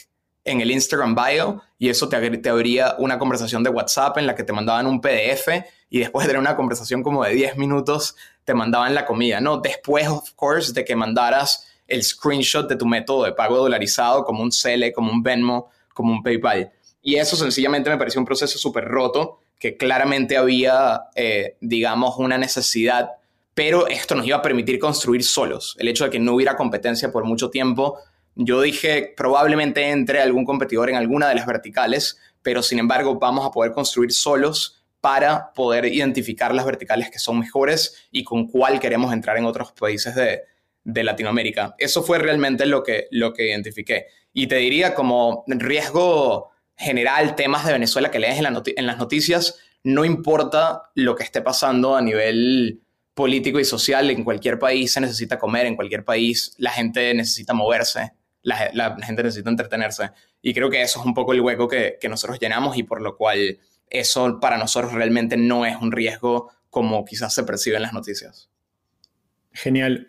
en 0.44 0.60
el 0.60 0.70
Instagram 0.70 1.14
bio 1.14 1.62
y 1.78 1.88
eso 1.88 2.08
te, 2.08 2.38
te, 2.38 2.48
abría 2.48 2.94
una 2.98 3.18
conversación 3.18 3.62
de 3.62 3.70
WhatsApp 3.70 4.18
en 4.18 4.26
la 4.26 4.34
que 4.34 4.44
te 4.44 4.52
mandaban 4.52 4.86
un 4.86 5.00
PDF 5.00 5.48
y 5.90 5.98
después 5.98 6.24
de 6.24 6.28
tener 6.28 6.40
una 6.40 6.56
conversación 6.56 7.02
como 7.02 7.24
de 7.24 7.34
10 7.34 7.56
minutos 7.56 8.16
te 8.44 8.54
mandaban 8.54 8.94
la 8.94 9.06
comida, 9.06 9.40
¿no? 9.40 9.58
Después, 9.58 10.06
of 10.08 10.32
course, 10.34 10.72
de 10.72 10.84
que 10.84 10.96
mandaras 10.96 11.66
el 11.86 12.02
screenshot 12.02 12.68
de 12.68 12.76
tu 12.76 12.86
método 12.86 13.24
de 13.24 13.32
pago 13.32 13.56
dolarizado 13.56 14.24
como 14.24 14.42
un 14.42 14.52
Cele, 14.52 14.92
como 14.92 15.12
un 15.12 15.22
Venmo, 15.22 15.70
como 15.92 16.12
un 16.12 16.22
PayPal. 16.22 16.72
Y 17.02 17.16
eso 17.16 17.36
sencillamente 17.36 17.90
me 17.90 17.98
pareció 17.98 18.20
un 18.20 18.26
proceso 18.26 18.58
súper 18.58 18.84
roto, 18.84 19.40
que 19.58 19.76
claramente 19.76 20.36
había, 20.36 21.04
eh, 21.14 21.56
digamos, 21.60 22.16
una 22.18 22.38
necesidad, 22.38 23.10
pero 23.54 23.86
esto 23.86 24.14
nos 24.14 24.26
iba 24.26 24.38
a 24.38 24.42
permitir 24.42 24.78
construir 24.78 25.22
solos. 25.22 25.76
El 25.78 25.88
hecho 25.88 26.04
de 26.04 26.10
que 26.10 26.18
no 26.18 26.34
hubiera 26.34 26.56
competencia 26.56 27.12
por 27.12 27.24
mucho 27.24 27.50
tiempo 27.50 27.98
yo 28.36 28.60
dije, 28.60 29.14
probablemente 29.16 29.90
entre 29.90 30.20
algún 30.20 30.44
competidor 30.44 30.90
en 30.90 30.96
alguna 30.96 31.28
de 31.28 31.36
las 31.36 31.46
verticales, 31.46 32.18
pero 32.42 32.62
sin 32.62 32.78
embargo 32.78 33.18
vamos 33.18 33.46
a 33.46 33.50
poder 33.50 33.72
construir 33.72 34.12
solos 34.12 34.84
para 35.00 35.52
poder 35.52 35.84
identificar 35.86 36.54
las 36.54 36.64
verticales 36.64 37.10
que 37.10 37.18
son 37.18 37.38
mejores 37.38 38.06
y 38.10 38.24
con 38.24 38.48
cuál 38.48 38.80
queremos 38.80 39.12
entrar 39.12 39.36
en 39.36 39.44
otros 39.44 39.72
países 39.72 40.14
de, 40.14 40.42
Latinoamérica. 40.86 41.74
Eso 41.78 42.02
fue 42.02 42.18
realmente 42.18 42.66
lo 42.66 42.82
que, 42.82 43.08
lo 43.10 43.32
que 43.32 43.48
identifiqué. 43.48 44.06
Y 44.34 44.48
te 44.48 44.56
diría 44.56 44.94
como 44.94 45.44
riesgo 45.46 46.50
general, 46.76 47.36
temas 47.36 47.64
de 47.64 47.72
Venezuela 47.72 48.10
que 48.10 48.18
lees 48.18 48.38
en, 48.38 48.46
en 48.76 48.86
las 48.86 48.98
noticias, 48.98 49.58
no 49.82 50.04
importa 50.04 50.90
lo 50.94 51.16
que 51.16 51.22
esté 51.22 51.40
pasando 51.40 51.96
a 51.96 52.02
nivel 52.02 52.82
político 53.14 53.58
y 53.60 53.64
social, 53.64 54.10
en 54.10 54.24
cualquier 54.24 54.58
país 54.58 54.92
se 54.92 55.00
necesita 55.00 55.38
comer, 55.38 55.64
en 55.64 55.76
cualquier 55.76 56.04
país 56.04 56.54
la 56.58 56.70
gente 56.70 57.14
necesita 57.14 57.54
moverse 57.54 58.12
la, 58.44 58.96
gente 59.02 59.22
necesita 59.22 59.50
entretenerse. 59.50 60.10
Y 60.40 60.54
creo 60.54 60.70
que 60.70 60.82
eso 60.82 61.00
es 61.00 61.06
un 61.06 61.14
poco 61.14 61.32
el 61.32 61.40
hueco 61.40 61.66
que, 61.66 61.98
nosotros 62.08 62.38
llenamos 62.38 62.76
y 62.76 62.82
por 62.82 63.00
lo 63.02 63.16
cual 63.16 63.58
eso 63.88 64.38
para 64.40 64.58
nosotros 64.58 64.92
realmente 64.92 65.36
no 65.36 65.66
es 65.66 65.76
un 65.80 65.90
riesgo 65.90 66.50
como 66.70 67.04
quizás 67.04 67.34
se 67.34 67.44
percibe 67.44 67.76
en 67.76 67.82
las 67.82 67.92
noticias. 67.92 68.50
Genial. 69.52 70.08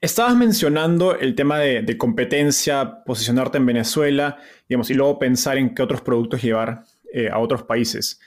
Estabas 0.00 0.36
mencionando 0.36 1.18
el 1.18 1.34
tema 1.34 1.58
de, 1.58 1.98
competencia, 1.98 3.02
posicionarte 3.04 3.58
en 3.58 3.66
Venezuela, 3.66 4.38
digamos, 4.68 4.90
y 4.90 4.94
luego 4.94 5.18
pensar 5.18 5.58
en 5.58 5.74
qué 5.74 5.82
otros 5.82 6.02
productos 6.02 6.42
llevar 6.42 6.84
eh, 7.12 7.28
a 7.30 7.38
otros 7.38 7.64
países. 7.64 8.20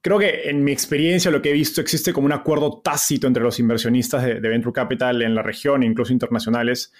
Creo 0.00 0.18
que 0.18 0.48
en 0.48 0.64
mi 0.64 0.72
experiencia, 0.72 1.30
lo 1.30 1.42
que 1.42 1.50
he 1.50 1.52
visto, 1.52 1.80
existe 1.80 2.12
como 2.12 2.26
un 2.26 2.32
acuerdo 2.32 2.80
tácito 2.82 3.28
entre 3.28 3.42
los 3.42 3.60
inversionistas 3.60 4.24
de, 4.24 4.40
de 4.40 4.48
Venture 4.48 4.72
Capital 4.72 5.22
en 5.22 5.34
la 5.34 5.42
región 5.42 5.82
e 5.82 5.86
incluso 5.86 6.12
internacionales, 6.12 6.92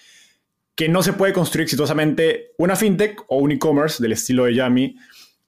que 0.74 0.88
no 0.88 1.02
se 1.02 1.12
puede 1.12 1.32
construir 1.32 1.64
exitosamente 1.64 2.52
una 2.58 2.76
fintech 2.76 3.22
o 3.28 3.38
un 3.38 3.52
e-commerce 3.52 4.02
del 4.02 4.12
estilo 4.12 4.44
de 4.44 4.54
Yami 4.54 4.96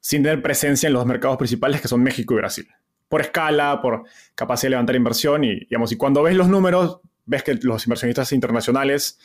sin 0.00 0.22
tener 0.22 0.42
presencia 0.42 0.86
en 0.86 0.92
los 0.92 1.06
mercados 1.06 1.38
principales 1.38 1.80
que 1.80 1.88
son 1.88 2.02
México 2.02 2.34
y 2.34 2.36
Brasil. 2.36 2.68
Por 3.08 3.22
escala, 3.22 3.80
por 3.80 4.04
capacidad 4.34 4.68
de 4.68 4.70
levantar 4.70 4.96
inversión 4.96 5.44
y, 5.44 5.60
digamos, 5.60 5.92
y 5.92 5.96
cuando 5.96 6.22
ves 6.22 6.36
los 6.36 6.48
números, 6.48 7.00
ves 7.24 7.42
que 7.42 7.54
los 7.62 7.86
inversionistas 7.86 8.32
internacionales, 8.32 9.18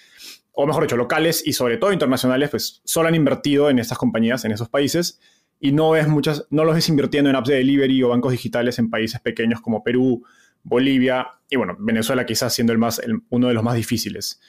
o 0.54 0.66
mejor 0.66 0.84
dicho, 0.84 0.96
locales 0.96 1.46
y 1.46 1.54
sobre 1.54 1.78
todo 1.78 1.92
internacionales, 1.92 2.50
pues 2.50 2.82
solo 2.86 3.10
han 3.10 3.16
invertido 3.16 3.70
en 3.70 3.80
estas 3.80 3.98
compañías, 3.98 4.46
en 4.46 4.54
esos 4.54 4.70
países, 4.70 5.20
y 5.60 5.74
no 5.74 5.92
ves 5.92 6.08
muchas, 6.08 6.46
no 6.50 6.64
los 6.64 6.76
ves 6.76 6.88
invirtiendo 6.88 7.30
en 7.30 7.36
apps 7.36 7.50
de 7.50 7.56
delivery 7.56 8.02
o 8.04 8.10
bancos 8.10 8.32
digitales 8.32 8.80
en 8.80 8.90
países 8.90 9.20
pequeños 9.20 9.60
como 9.60 9.84
Perú, 9.84 10.24
Bolivia 10.64 11.28
y 11.50 11.58
bueno, 11.58 11.76
Venezuela 11.80 12.26
quizás 12.26 12.54
siendo 12.54 12.72
el 12.72 12.80
más, 12.80 13.02
uno 13.30 13.48
de 13.48 13.54
los 13.54 13.64
más 13.64 13.76
difíciles. 13.76 14.40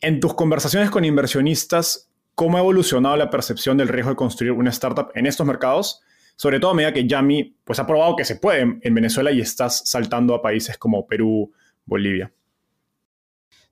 En 0.00 0.20
tus 0.20 0.34
conversaciones 0.34 0.90
con 0.90 1.04
inversionistas, 1.04 2.10
¿cómo 2.34 2.56
ha 2.56 2.60
evolucionado 2.60 3.16
la 3.16 3.30
percepción 3.30 3.76
del 3.76 3.88
riesgo 3.88 4.10
de 4.10 4.16
construir 4.16 4.52
una 4.52 4.70
startup 4.70 5.10
en 5.14 5.26
estos 5.26 5.46
mercados? 5.46 6.02
Sobre 6.36 6.60
todo 6.60 6.72
a 6.72 6.74
medida 6.74 6.92
que 6.92 7.06
Yami 7.06 7.56
pues, 7.64 7.78
ha 7.78 7.86
probado 7.86 8.14
que 8.14 8.24
se 8.24 8.36
puede 8.36 8.78
en 8.80 8.94
Venezuela 8.94 9.32
y 9.32 9.40
estás 9.40 9.88
saltando 9.88 10.34
a 10.34 10.42
países 10.42 10.76
como 10.76 11.06
Perú, 11.06 11.50
Bolivia. 11.86 12.30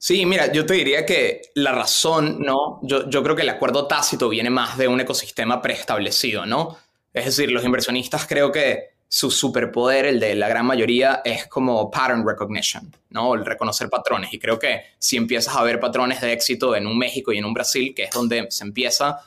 Sí, 0.04 0.26
mira, 0.26 0.52
yo 0.52 0.66
te 0.66 0.74
diría 0.74 1.06
que 1.06 1.40
la 1.54 1.72
razón, 1.72 2.38
¿no? 2.40 2.78
Yo, 2.82 3.08
yo 3.08 3.22
creo 3.22 3.34
que 3.34 3.40
el 3.40 3.48
acuerdo 3.48 3.86
tácito 3.86 4.28
viene 4.28 4.50
más 4.50 4.76
de 4.76 4.86
un 4.86 5.00
ecosistema 5.00 5.62
preestablecido, 5.62 6.44
¿no? 6.44 6.76
Es 7.14 7.24
decir, 7.24 7.50
los 7.50 7.64
inversionistas 7.64 8.26
creo 8.26 8.52
que 8.52 8.93
su 9.14 9.30
superpoder, 9.30 10.06
el 10.06 10.18
de 10.18 10.34
la 10.34 10.48
gran 10.48 10.66
mayoría, 10.66 11.22
es 11.24 11.46
como 11.46 11.88
pattern 11.88 12.26
recognition, 12.26 12.90
¿no? 13.10 13.36
El 13.36 13.44
reconocer 13.44 13.88
patrones. 13.88 14.34
Y 14.34 14.40
creo 14.40 14.58
que 14.58 14.86
si 14.98 15.16
empiezas 15.16 15.54
a 15.54 15.62
ver 15.62 15.78
patrones 15.78 16.20
de 16.20 16.32
éxito 16.32 16.74
en 16.74 16.84
un 16.88 16.98
México 16.98 17.32
y 17.32 17.38
en 17.38 17.44
un 17.44 17.54
Brasil, 17.54 17.94
que 17.94 18.02
es 18.02 18.10
donde 18.10 18.48
se 18.50 18.64
empieza 18.64 19.20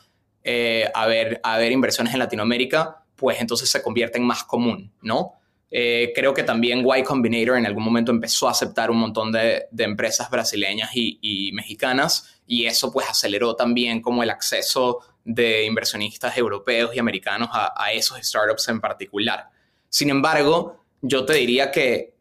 eh, 0.44 0.92
a, 0.94 1.06
ver, 1.08 1.40
a 1.42 1.58
ver 1.58 1.72
inversiones 1.72 2.12
en 2.12 2.20
Latinoamérica, 2.20 3.06
pues 3.16 3.40
entonces 3.40 3.70
se 3.70 3.82
convierte 3.82 4.18
en 4.18 4.26
más 4.26 4.44
común, 4.44 4.92
¿no? 5.04 5.36
Eh, 5.72 6.12
creo 6.14 6.34
que 6.34 6.44
también 6.44 6.86
Y 6.86 7.04
Combinator 7.04 7.58
en 7.58 7.66
algún 7.66 7.86
momento 7.86 8.12
empezó 8.12 8.50
a 8.50 8.52
aceptar 8.52 8.92
un 8.92 8.98
montón 8.98 9.32
de, 9.32 9.68
empresas 9.78 10.30
brasileñas 10.30 10.90
y, 10.94 11.52
mexicanas 11.54 12.42
y 12.46 12.66
eso 12.66 12.92
pues 12.92 13.08
aceleró 13.10 13.56
también 13.56 14.02
como 14.02 14.22
el 14.22 14.32
acceso 14.32 15.00
de 15.24 15.64
inversionistas 15.64 16.38
europeos 16.38 16.94
y 16.94 17.00
americanos 17.00 17.48
a, 17.54 17.72
a 17.82 17.94
esos 17.94 18.18
startups 18.22 18.68
en 18.68 18.82
particular. 18.82 19.50
Sin 19.90 20.10
embargo, 20.10 20.84
yo 21.02 21.26
te 21.26 21.34
diría 21.34 21.72
que, 21.72 22.14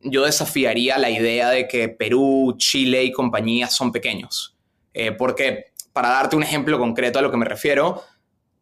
yo 0.00 0.24
desafiaría 0.24 0.98
la 0.98 1.08
idea 1.08 1.50
de 1.50 1.66
que 1.66 1.88
Perú, 1.88 2.54
Chile 2.58 3.04
y 3.04 3.12
compañías 3.12 3.74
son 3.74 3.90
pequeños. 3.90 4.54
Eh, 4.92 5.12
porque, 5.12 5.66
para 5.92 6.10
darte 6.10 6.36
un 6.36 6.42
ejemplo 6.42 6.78
concreto 6.78 7.18
a 7.18 7.22
lo 7.22 7.30
que 7.30 7.36
me 7.36 7.46
refiero, 7.46 8.02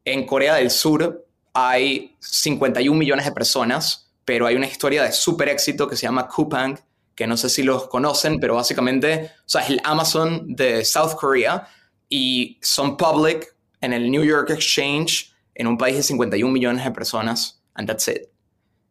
en 0.05 0.25
Corea 0.27 0.55
del 0.55 0.71
Sur 0.71 1.27
hay 1.55 2.17
51 2.21 2.97
millones 2.97 3.25
de 3.25 3.33
personas, 3.33 4.13
pero 4.25 4.47
hay 4.47 4.55
una 4.55 4.67
historia 4.67 5.03
de 5.03 5.13
súper 5.13 5.49
éxito 5.49 5.89
que 5.89 5.97
se 5.97 6.03
llama 6.03 6.29
Coupang, 6.29 6.77
que 6.77 6.83
que 7.15 7.27
no 7.27 7.37
sé 7.37 7.49
si 7.49 7.63
los 7.63 7.89
conocen, 7.89 8.41
pero 8.41 8.55
básicamente, 8.55 9.31
o 9.41 9.49
sea, 9.49 9.63
es 9.63 9.71
el 9.71 9.81
Amazon 9.85 10.57
de 10.57 10.85
South 10.85 11.15
Korea 11.19 11.69
y 12.09 12.59
son 12.63 12.97
public 12.97 13.55
en 13.81 13.93
el 13.93 14.11
New 14.11 14.25
York 14.25 14.51
Exchange 14.51 15.33
en 15.55 15.67
un 15.67 15.77
país 15.77 15.97
de 15.97 16.03
51 16.03 16.53
millones 16.53 16.85
de 16.85 16.91
personas, 16.91 17.62
and 17.75 17.89
that's 17.89 18.09
it. 18.09 18.29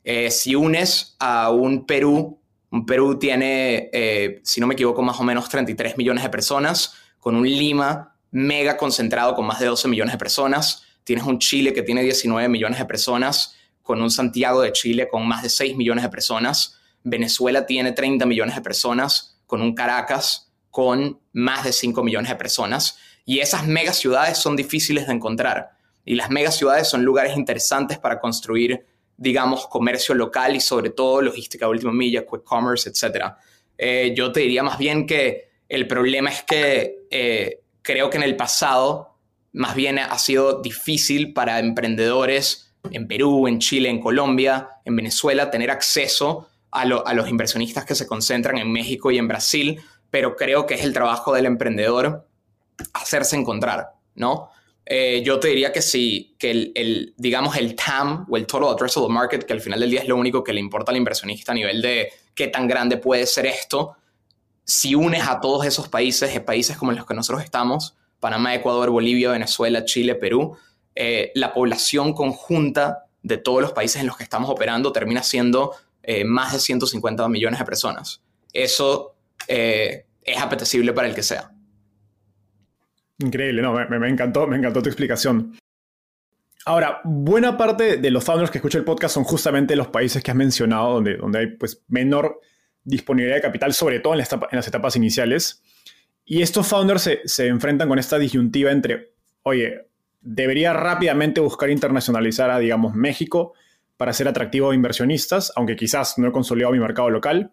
Eh, 0.03 0.31
si 0.31 0.55
unes 0.55 1.15
a 1.19 1.51
un 1.51 1.85
Perú, 1.85 2.39
un 2.71 2.85
Perú 2.85 3.19
tiene, 3.19 3.89
eh, 3.93 4.41
si 4.43 4.59
no 4.59 4.67
me 4.67 4.73
equivoco, 4.73 5.01
más 5.01 5.19
o 5.19 5.23
menos 5.23 5.49
33 5.49 5.97
millones 5.97 6.23
de 6.23 6.29
personas, 6.29 6.93
con 7.19 7.35
un 7.35 7.47
Lima 7.47 8.15
mega 8.31 8.77
concentrado 8.77 9.35
con 9.35 9.45
más 9.45 9.59
de 9.59 9.67
12 9.67 9.87
millones 9.87 10.13
de 10.13 10.17
personas, 10.17 10.83
tienes 11.03 11.25
un 11.25 11.39
Chile 11.39 11.73
que 11.73 11.83
tiene 11.83 12.01
19 12.01 12.47
millones 12.47 12.79
de 12.79 12.85
personas, 12.85 13.55
con 13.81 14.01
un 14.01 14.09
Santiago 14.09 14.61
de 14.61 14.71
Chile 14.71 15.07
con 15.09 15.27
más 15.27 15.43
de 15.43 15.49
6 15.49 15.75
millones 15.75 16.03
de 16.03 16.09
personas, 16.09 16.79
Venezuela 17.03 17.65
tiene 17.65 17.91
30 17.91 18.25
millones 18.25 18.55
de 18.55 18.61
personas, 18.61 19.39
con 19.47 19.61
un 19.61 19.73
Caracas 19.75 20.51
con 20.69 21.19
más 21.33 21.65
de 21.65 21.73
5 21.73 22.03
millones 22.03 22.29
de 22.29 22.35
personas, 22.37 22.97
y 23.25 23.39
esas 23.39 23.67
mega 23.67 23.91
ciudades 23.91 24.37
son 24.37 24.55
difíciles 24.55 25.07
de 25.07 25.13
encontrar. 25.13 25.71
Y 26.05 26.15
las 26.15 26.29
mega 26.29 26.51
ciudades 26.51 26.87
son 26.87 27.03
lugares 27.03 27.35
interesantes 27.37 27.99
para 27.99 28.19
construir, 28.19 28.85
digamos, 29.17 29.67
comercio 29.67 30.15
local 30.15 30.55
y 30.55 30.61
sobre 30.61 30.89
todo 30.89 31.21
logística 31.21 31.65
de 31.65 31.71
última 31.71 31.93
milla, 31.93 32.21
quick 32.21 32.43
commerce, 32.43 32.89
etc. 32.89 33.33
Eh, 33.77 34.13
yo 34.15 34.31
te 34.31 34.41
diría 34.41 34.63
más 34.63 34.77
bien 34.77 35.05
que 35.05 35.49
el 35.69 35.87
problema 35.87 36.29
es 36.29 36.43
que 36.43 37.05
eh, 37.09 37.61
creo 37.81 38.09
que 38.09 38.17
en 38.17 38.23
el 38.23 38.35
pasado 38.35 39.17
más 39.53 39.75
bien 39.75 39.99
ha 39.99 40.17
sido 40.17 40.61
difícil 40.61 41.33
para 41.33 41.59
emprendedores 41.59 42.73
en 42.89 43.07
Perú, 43.07 43.47
en 43.47 43.59
Chile, 43.59 43.89
en 43.89 43.99
Colombia, 43.99 44.69
en 44.85 44.95
Venezuela, 44.95 45.51
tener 45.51 45.69
acceso 45.69 46.47
a, 46.71 46.81
a, 46.81 47.13
los 47.13 47.29
inversionistas 47.29 47.85
que 47.85 47.95
se 47.95 48.07
concentran 48.07 48.57
en 48.57 48.71
México 48.71 49.11
y 49.11 49.17
en 49.17 49.27
Brasil, 49.27 49.81
pero 50.09 50.35
creo 50.35 50.65
que 50.65 50.75
es 50.75 50.83
el 50.83 50.93
trabajo 50.93 51.33
del 51.33 51.45
emprendedor 51.45 52.27
hacerse 52.93 53.35
encontrar, 53.35 53.93
¿no? 54.15 54.49
Eh, 54.85 55.21
yo 55.23 55.39
te 55.39 55.49
diría 55.49 55.71
que 55.71 55.81
sí, 55.81 56.35
que 56.37 56.51
el, 56.51 57.13
digamos, 57.17 57.55
el 57.55 57.75
TAM 57.75 58.25
o 58.29 58.37
el 58.37 58.45
Total 58.45 58.69
Addressable 58.69 59.09
Market, 59.09 59.43
que 59.43 59.53
al 59.53 59.61
final 59.61 59.79
del 59.79 59.91
día 59.91 60.01
es 60.01 60.07
lo 60.07 60.17
único 60.17 60.43
que 60.43 60.53
le 60.53 60.59
importa 60.59 60.91
al 60.91 60.97
inversionista 60.97 61.51
a 61.51 61.55
nivel 61.55 61.81
de 61.81 62.11
qué 62.33 62.47
tan 62.47 62.67
grande 62.67 62.97
puede 62.97 63.25
ser 63.25 63.45
esto, 63.45 63.95
si 64.63 64.95
unes 64.95 65.27
a 65.27 65.39
todos 65.39 65.65
esos 65.65 65.87
países, 65.89 66.39
países 66.41 66.77
como 66.77 66.91
los 66.91 67.05
que 67.05 67.13
nosotros 67.13 67.43
estamos, 67.43 67.95
Panamá, 68.19 68.53
Ecuador, 68.53 68.89
Bolivia, 68.89 69.31
Venezuela, 69.31 69.85
Chile, 69.85 70.15
Perú, 70.15 70.57
eh, 70.95 71.31
la 71.35 71.53
población 71.53 72.13
conjunta 72.13 73.05
de 73.23 73.37
todos 73.37 73.61
los 73.61 73.71
países 73.71 74.01
en 74.01 74.07
los 74.07 74.17
que 74.17 74.23
estamos 74.23 74.49
operando 74.49 74.91
termina 74.91 75.23
siendo 75.23 75.75
eh, 76.03 76.23
más 76.23 76.53
de 76.53 76.59
150 76.59 77.27
millones 77.27 77.59
de 77.59 77.65
personas. 77.65 78.21
Eso 78.53 79.15
es 79.47 80.37
apetecible 80.37 80.93
para 80.93 81.07
el 81.07 81.15
que 81.15 81.23
sea. 81.23 81.51
Increíble, 83.21 83.61
no, 83.61 83.73
me, 83.73 84.09
encantó, 84.09 84.47
me 84.47 84.57
encantó 84.57 84.81
tu 84.81 84.89
explicación. 84.89 85.57
Ahora, 86.65 87.01
buena 87.03 87.57
parte 87.57 87.97
de 87.97 88.11
los 88.11 88.23
founders 88.23 88.51
que 88.51 88.59
escuchan 88.59 88.79
el 88.79 88.85
podcast 88.85 89.15
son 89.15 89.23
justamente 89.23 89.75
los 89.75 89.87
países 89.87 90.23
que 90.23 90.31
has 90.31 90.37
mencionado, 90.37 90.93
donde, 90.93 91.17
donde 91.17 91.39
hay 91.39 91.47
pues, 91.47 91.83
menor 91.87 92.39
disponibilidad 92.83 93.37
de 93.37 93.41
capital, 93.41 93.73
sobre 93.73 93.99
todo 93.99 94.13
en, 94.13 94.19
las 94.19 94.67
etapas 94.67 94.95
iniciales. 94.95 95.63
Y 96.25 96.41
estos 96.41 96.67
founders 96.67 97.01
se, 97.01 97.21
se, 97.25 97.47
enfrentan 97.47 97.89
con 97.89 97.99
esta 97.99 98.19
disyuntiva 98.19 98.71
entre, 98.71 99.13
oye, 99.43 99.87
debería 100.21 100.73
rápidamente 100.73 101.41
buscar 101.41 101.69
internacionalizar 101.69 102.51
a, 102.51 102.59
digamos, 102.59 102.93
México 102.93 103.53
para 103.97 104.13
ser 104.13 104.27
atractivo 104.27 104.71
a 104.71 104.75
inversionistas, 104.75 105.51
aunque 105.55 105.75
quizás 105.75 106.17
no 106.17 106.27
he 106.27 106.31
consolidado 106.31 106.73
mi 106.73 106.79
mercado 106.79 107.09
local, 107.09 107.51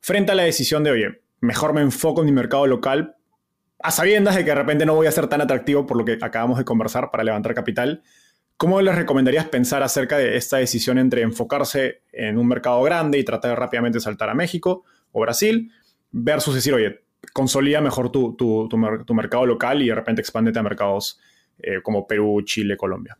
frente 0.00 0.32
a 0.32 0.34
la 0.34 0.44
decisión 0.44 0.84
de, 0.84 0.90
oye, 0.92 1.20
mejor 1.40 1.74
me 1.74 1.80
enfoco 1.80 2.20
en 2.20 2.26
mi 2.26 2.32
mercado 2.32 2.66
local 2.66 3.16
a 3.78 3.90
sabiendas 3.90 4.36
de 4.36 4.44
que 4.44 4.50
de 4.50 4.56
repente 4.56 4.86
no 4.86 4.94
voy 4.94 5.06
a 5.06 5.12
ser 5.12 5.28
tan 5.28 5.40
atractivo 5.40 5.86
por 5.86 5.96
lo 5.96 6.04
que 6.04 6.18
acabamos 6.20 6.58
de 6.58 6.64
conversar 6.64 7.10
para 7.10 7.24
levantar 7.24 7.54
capital, 7.54 8.02
¿cómo 8.56 8.80
les 8.80 8.94
recomendarías 8.94 9.46
pensar 9.48 9.82
acerca 9.82 10.16
de 10.16 10.36
esta 10.36 10.56
decisión 10.58 10.98
entre 10.98 11.22
enfocarse 11.22 12.02
en 12.12 12.38
un 12.38 12.48
mercado 12.48 12.82
grande 12.82 13.18
y 13.18 13.24
tratar 13.24 13.50
de 13.50 13.56
rápidamente 13.56 14.00
saltar 14.00 14.30
a 14.30 14.34
México 14.34 14.84
o 15.12 15.20
Brasil 15.20 15.70
versus 16.10 16.54
decir, 16.54 16.72
oye, 16.74 17.04
consolida 17.32 17.80
mejor 17.80 18.10
tu, 18.10 18.34
tu, 18.36 18.68
tu, 18.68 19.14
mercado 19.14 19.46
local 19.46 19.82
y 19.82 19.88
de 19.88 19.94
repente 19.94 20.20
expandete 20.20 20.58
a 20.58 20.62
mercados 20.62 21.18
eh, 21.58 21.80
como 21.82 22.06
Perú, 22.06 22.42
Chile, 22.42 22.76
Colombia? 22.76 23.18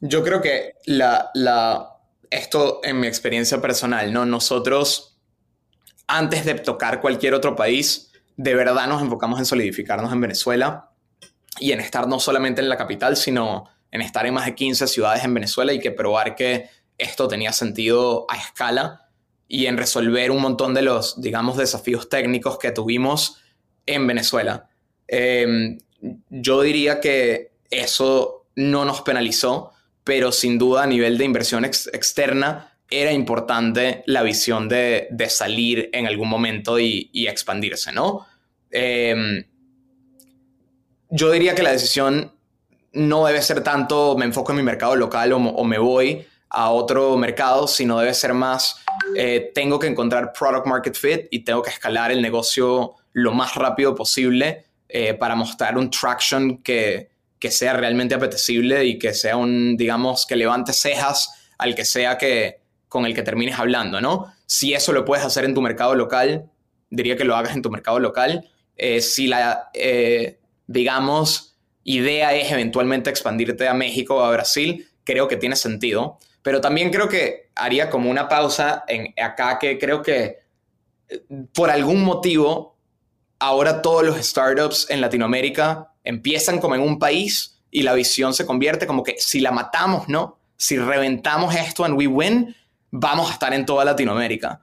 Yo 0.00 0.22
creo 0.22 0.40
que 0.40 0.74
la, 0.86 1.30
la, 1.34 1.88
esto 2.30 2.80
en 2.84 3.00
mi 3.00 3.06
experiencia 3.06 3.60
personal, 3.60 4.12
¿no? 4.12 4.26
Nosotros, 4.26 5.18
antes 6.06 6.44
de 6.44 6.54
tocar 6.54 7.00
cualquier 7.00 7.34
otro 7.34 7.56
país, 7.56 8.12
de 8.36 8.54
verdad 8.54 8.86
nos 8.86 9.02
enfocamos 9.02 9.38
en 9.38 9.46
solidificarnos 9.46 10.12
en 10.12 10.20
Venezuela 10.20 10.90
y 11.58 11.72
en 11.72 11.80
estar 11.80 12.08
no 12.08 12.18
solamente 12.18 12.60
en 12.60 12.68
la 12.68 12.76
capital, 12.76 13.16
sino 13.16 13.68
en 13.90 14.00
estar 14.00 14.26
en 14.26 14.34
más 14.34 14.46
de 14.46 14.54
15 14.54 14.88
ciudades 14.88 15.24
en 15.24 15.34
Venezuela 15.34 15.72
y 15.72 15.78
que 15.78 15.92
probar 15.92 16.34
que 16.34 16.68
esto 16.98 17.28
tenía 17.28 17.52
sentido 17.52 18.26
a 18.28 18.36
escala 18.36 19.08
y 19.46 19.66
en 19.66 19.76
resolver 19.76 20.30
un 20.30 20.42
montón 20.42 20.74
de 20.74 20.82
los, 20.82 21.20
digamos, 21.20 21.56
desafíos 21.56 22.08
técnicos 22.08 22.58
que 22.58 22.72
tuvimos 22.72 23.40
en 23.86 24.06
Venezuela. 24.06 24.68
Em, 25.06 25.78
yo 26.28 26.62
diría 26.62 27.00
que 27.00 27.52
eso 27.70 28.46
no 28.56 28.84
nos 28.84 29.02
penalizó, 29.02 29.72
pero 30.02 30.32
sin 30.32 30.58
duda 30.58 30.82
a 30.82 30.86
nivel 30.86 31.18
de 31.18 31.24
inversión 31.24 31.64
externa 31.64 32.73
era 32.90 33.12
importante 33.12 34.02
la 34.06 34.22
visión 34.22 34.68
de, 34.68 35.08
salir 35.28 35.90
en 35.92 36.06
algún 36.06 36.28
momento 36.28 36.78
y, 36.78 37.10
expandirse, 37.28 37.92
¿no? 37.92 38.26
Em, 38.70 39.44
yo 41.10 41.30
diría 41.30 41.54
que 41.54 41.62
la 41.62 41.72
decisión 41.72 42.32
no 42.92 43.26
debe 43.26 43.42
ser 43.42 43.62
tanto 43.62 44.16
me 44.16 44.24
enfoco 44.24 44.52
en 44.52 44.58
mi 44.58 44.62
mercado 44.62 44.96
local 44.96 45.32
o, 45.32 45.64
me 45.64 45.78
voy 45.78 46.26
a 46.48 46.70
otro 46.70 47.16
mercado, 47.16 47.66
sino 47.66 47.98
debe 47.98 48.14
ser 48.14 48.34
más 48.34 48.84
eh, 49.16 49.50
tengo 49.54 49.78
que 49.78 49.88
encontrar 49.88 50.32
product 50.32 50.66
market 50.66 50.94
fit 50.94 51.26
y 51.30 51.40
tengo 51.40 51.62
que 51.62 51.70
escalar 51.70 52.12
el 52.12 52.22
negocio 52.22 52.94
lo 53.12 53.32
más 53.32 53.54
rápido 53.56 53.94
posible 53.94 54.64
eh, 54.88 55.14
para 55.14 55.34
mostrar 55.34 55.76
un 55.76 55.90
traction 55.90 56.62
que, 56.62 57.10
que 57.38 57.50
sea 57.50 57.74
realmente 57.74 58.14
apetecible 58.14 58.84
y 58.84 58.98
que 58.98 59.12
sea 59.12 59.36
un, 59.36 59.76
digamos, 59.76 60.26
que 60.26 60.36
levante 60.36 60.72
cejas 60.72 61.32
al 61.58 61.74
que 61.74 61.84
sea 61.84 62.16
que, 62.16 62.63
con 62.94 63.06
el 63.06 63.12
que 63.12 63.24
termines 63.24 63.58
hablando, 63.58 64.00
¿no? 64.00 64.32
Si 64.46 64.72
eso 64.72 64.92
lo 64.92 65.04
puedes 65.04 65.26
hacer 65.26 65.44
en 65.44 65.52
tu 65.52 65.60
mercado 65.60 65.96
local, 65.96 66.48
diría 66.90 67.16
que 67.16 67.24
lo 67.24 67.34
hagas 67.34 67.56
en 67.56 67.60
tu 67.60 67.68
mercado 67.68 67.98
local. 67.98 68.48
Eh, 68.76 69.00
si 69.00 69.26
la, 69.26 69.68
eh, 69.74 70.38
digamos, 70.68 71.56
idea 71.82 72.36
es 72.36 72.52
eventualmente 72.52 73.10
expandirte 73.10 73.66
a 73.66 73.74
México 73.74 74.14
o 74.14 74.20
a 74.20 74.30
Brasil, 74.30 74.86
creo 75.02 75.26
que 75.26 75.36
tiene 75.36 75.56
sentido. 75.56 76.18
Pero 76.42 76.60
también 76.60 76.92
creo 76.92 77.08
que 77.08 77.50
haría 77.56 77.90
como 77.90 78.08
una 78.08 78.28
pausa 78.28 78.84
en 78.86 79.12
acá 79.20 79.58
que 79.58 79.76
creo 79.76 80.00
que 80.00 80.38
eh, 81.08 81.20
por 81.52 81.70
algún 81.70 82.04
motivo 82.04 82.76
ahora 83.40 83.82
todos 83.82 84.04
los 84.04 84.24
startups 84.24 84.86
en 84.88 85.00
Latinoamérica 85.00 85.90
empiezan 86.04 86.60
como 86.60 86.76
en 86.76 86.80
un 86.80 87.00
país 87.00 87.58
y 87.72 87.82
la 87.82 87.94
visión 87.94 88.34
se 88.34 88.46
convierte 88.46 88.86
como 88.86 89.02
que 89.02 89.16
si 89.18 89.40
la 89.40 89.50
matamos, 89.50 90.08
¿no? 90.08 90.38
Si 90.56 90.78
reventamos 90.78 91.56
esto 91.56 91.84
en 91.84 91.94
We 91.94 92.06
Win, 92.06 92.54
vamos 92.96 93.28
a 93.28 93.32
estar 93.32 93.52
en 93.52 93.66
toda 93.66 93.84
Latinoamérica. 93.84 94.60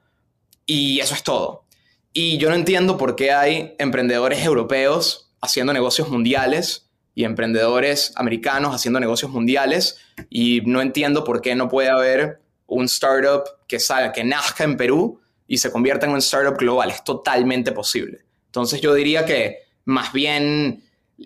Y 0.65 1.01
eso 1.01 1.13
es 1.13 1.21
todo. 1.21 1.65
Y 2.13 2.37
yo 2.37 2.49
no 2.49 2.55
entiendo 2.55 2.97
por 2.97 3.17
qué 3.17 3.33
hay 3.33 3.75
emprendedores 3.77 4.45
europeos 4.45 5.29
haciendo 5.41 5.73
negocios 5.73 6.07
mundiales 6.07 6.89
y 7.13 7.25
emprendedores 7.25 8.13
americanos 8.15 8.73
haciendo 8.73 9.01
negocios 9.01 9.31
mundiales. 9.31 9.97
Y 10.29 10.61
no 10.65 10.81
entiendo 10.81 11.25
por 11.25 11.41
qué 11.41 11.55
no 11.55 11.67
puede 11.67 11.89
haber 11.89 12.39
un 12.67 12.85
startup 12.85 13.43
que, 13.67 13.81
salga, 13.81 14.13
que 14.13 14.23
nazca 14.23 14.63
en 14.63 14.77
Perú 14.77 15.19
y 15.45 15.57
se 15.57 15.69
convierta 15.69 16.05
en 16.05 16.13
un 16.13 16.19
startup 16.19 16.57
global. 16.57 16.89
Es 16.89 17.03
totalmente 17.03 17.73
posible. 17.73 18.19
Entonces 18.45 18.79
yo 18.79 18.93
diría 18.93 19.25
que 19.25 19.57
más 19.83 20.13
bien 20.13 20.83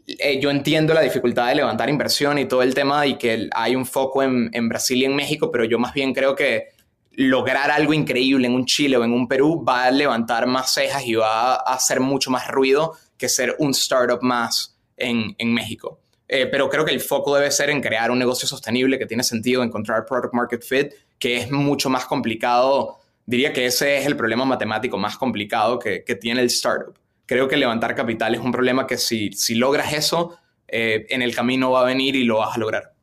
eh, 0.07 0.39
yo 0.39 0.49
entiendo 0.49 0.95
la 0.95 1.01
dificultad 1.01 1.49
de 1.49 1.55
levantar 1.55 1.87
inversión 1.87 2.39
y 2.39 2.45
todo 2.45 2.63
el 2.63 2.73
tema 2.73 3.05
y 3.05 3.19
que 3.19 3.47
hay 3.53 3.75
un 3.75 3.85
foco 3.85 4.23
en, 4.23 4.49
en 4.53 4.69
Brasil 4.69 5.03
y 5.03 5.05
en 5.05 5.15
México, 5.15 5.51
pero 5.51 5.65
yo 5.65 5.77
más 5.77 5.93
bien 5.93 6.11
creo 6.11 6.35
que 6.35 6.73
lograr 7.17 7.71
algo 7.71 7.93
increíble 7.93 8.47
en 8.47 8.53
un 8.53 8.65
Chile 8.65 8.97
o 8.97 9.03
en 9.03 9.13
un 9.13 9.27
Perú 9.27 9.63
va 9.67 9.85
a 9.85 9.91
levantar 9.91 10.47
más 10.47 10.73
cejas 10.73 11.05
y 11.05 11.15
va 11.15 11.55
a 11.55 11.73
hacer 11.73 11.99
mucho 11.99 12.31
más 12.31 12.47
ruido 12.47 12.93
que 13.17 13.29
ser 13.29 13.55
un 13.59 13.71
startup 13.71 14.21
más 14.21 14.77
en, 14.97 15.35
México. 15.53 15.99
Eh, 16.27 16.47
pero 16.47 16.69
creo 16.69 16.85
que 16.85 16.93
el 16.93 16.99
foco 16.99 17.35
debe 17.35 17.51
ser 17.51 17.69
en 17.69 17.81
crear 17.81 18.11
un 18.11 18.19
negocio 18.19 18.47
sostenible 18.47 18.97
que 18.97 19.05
tiene 19.05 19.23
sentido, 19.23 19.63
encontrar 19.63 20.05
product 20.05 20.33
market 20.33 20.63
fit, 20.63 20.93
que 21.19 21.37
es 21.37 21.51
mucho 21.51 21.89
más 21.89 22.05
complicado. 22.05 22.99
Diría 23.25 23.53
que 23.53 23.65
ese 23.65 23.97
es 23.97 24.05
el 24.05 24.17
problema 24.17 24.45
matemático 24.45 24.97
más 24.97 25.17
complicado 25.17 25.79
que, 25.79 26.01
tiene 26.19 26.41
el 26.41 26.47
startup. 26.47 26.97
Creo 27.25 27.47
que 27.47 27.57
levantar 27.57 27.95
capital 27.95 28.35
es 28.35 28.41
un 28.41 28.51
problema 28.51 28.85
que 28.85 28.97
si, 28.97 29.31
si 29.33 29.55
logras 29.55 29.93
eso, 29.93 30.37
eh, 30.67 31.05
en 31.09 31.21
el 31.21 31.35
camino 31.35 31.71
va 31.71 31.81
a 31.81 31.85
venir 31.85 32.15
y 32.15 32.23
lo 32.23 32.37
vas 32.37 32.55
a 32.55 32.59
lograr. 32.59 32.93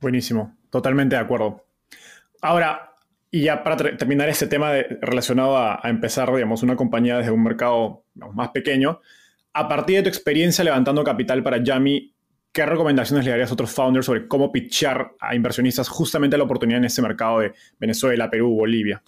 Buenísimo, 0.00 0.56
totalmente 0.70 1.16
de 1.16 1.22
acuerdo. 1.22 1.66
Ahora, 2.46 2.92
Y 3.32 3.42
ya 3.42 3.64
para 3.64 3.76
terminar 3.76 4.28
este 4.28 4.46
tema 4.46 4.72
relacionado 5.02 5.58
a, 5.58 5.80
empezar, 5.84 6.32
digamos, 6.32 6.62
una 6.62 6.76
compañía 6.76 7.18
desde 7.18 7.32
un 7.32 7.42
mercado 7.42 8.04
más 8.14 8.50
pequeño, 8.50 9.00
a 9.52 9.68
partir 9.68 9.96
de 9.96 10.02
tu 10.04 10.08
experiencia 10.08 10.62
levantando 10.62 11.02
capital 11.02 11.42
para 11.42 11.62
Yami, 11.62 12.14
¿qué 12.52 12.64
recomendaciones 12.64 13.24
le 13.24 13.32
darías 13.32 13.50
a 13.50 13.54
otros 13.54 13.72
founders 13.72 14.06
sobre 14.06 14.28
cómo 14.28 14.52
pitchar 14.52 15.16
a 15.18 15.34
inversionistas 15.34 15.88
justamente 15.88 16.38
la 16.38 16.44
oportunidad 16.44 16.78
en 16.78 16.84
este 16.84 17.02
mercado 17.02 17.40
de 17.40 17.52
Venezuela, 17.80 18.30
Perú, 18.30 18.54
Bolivia? 18.54 19.02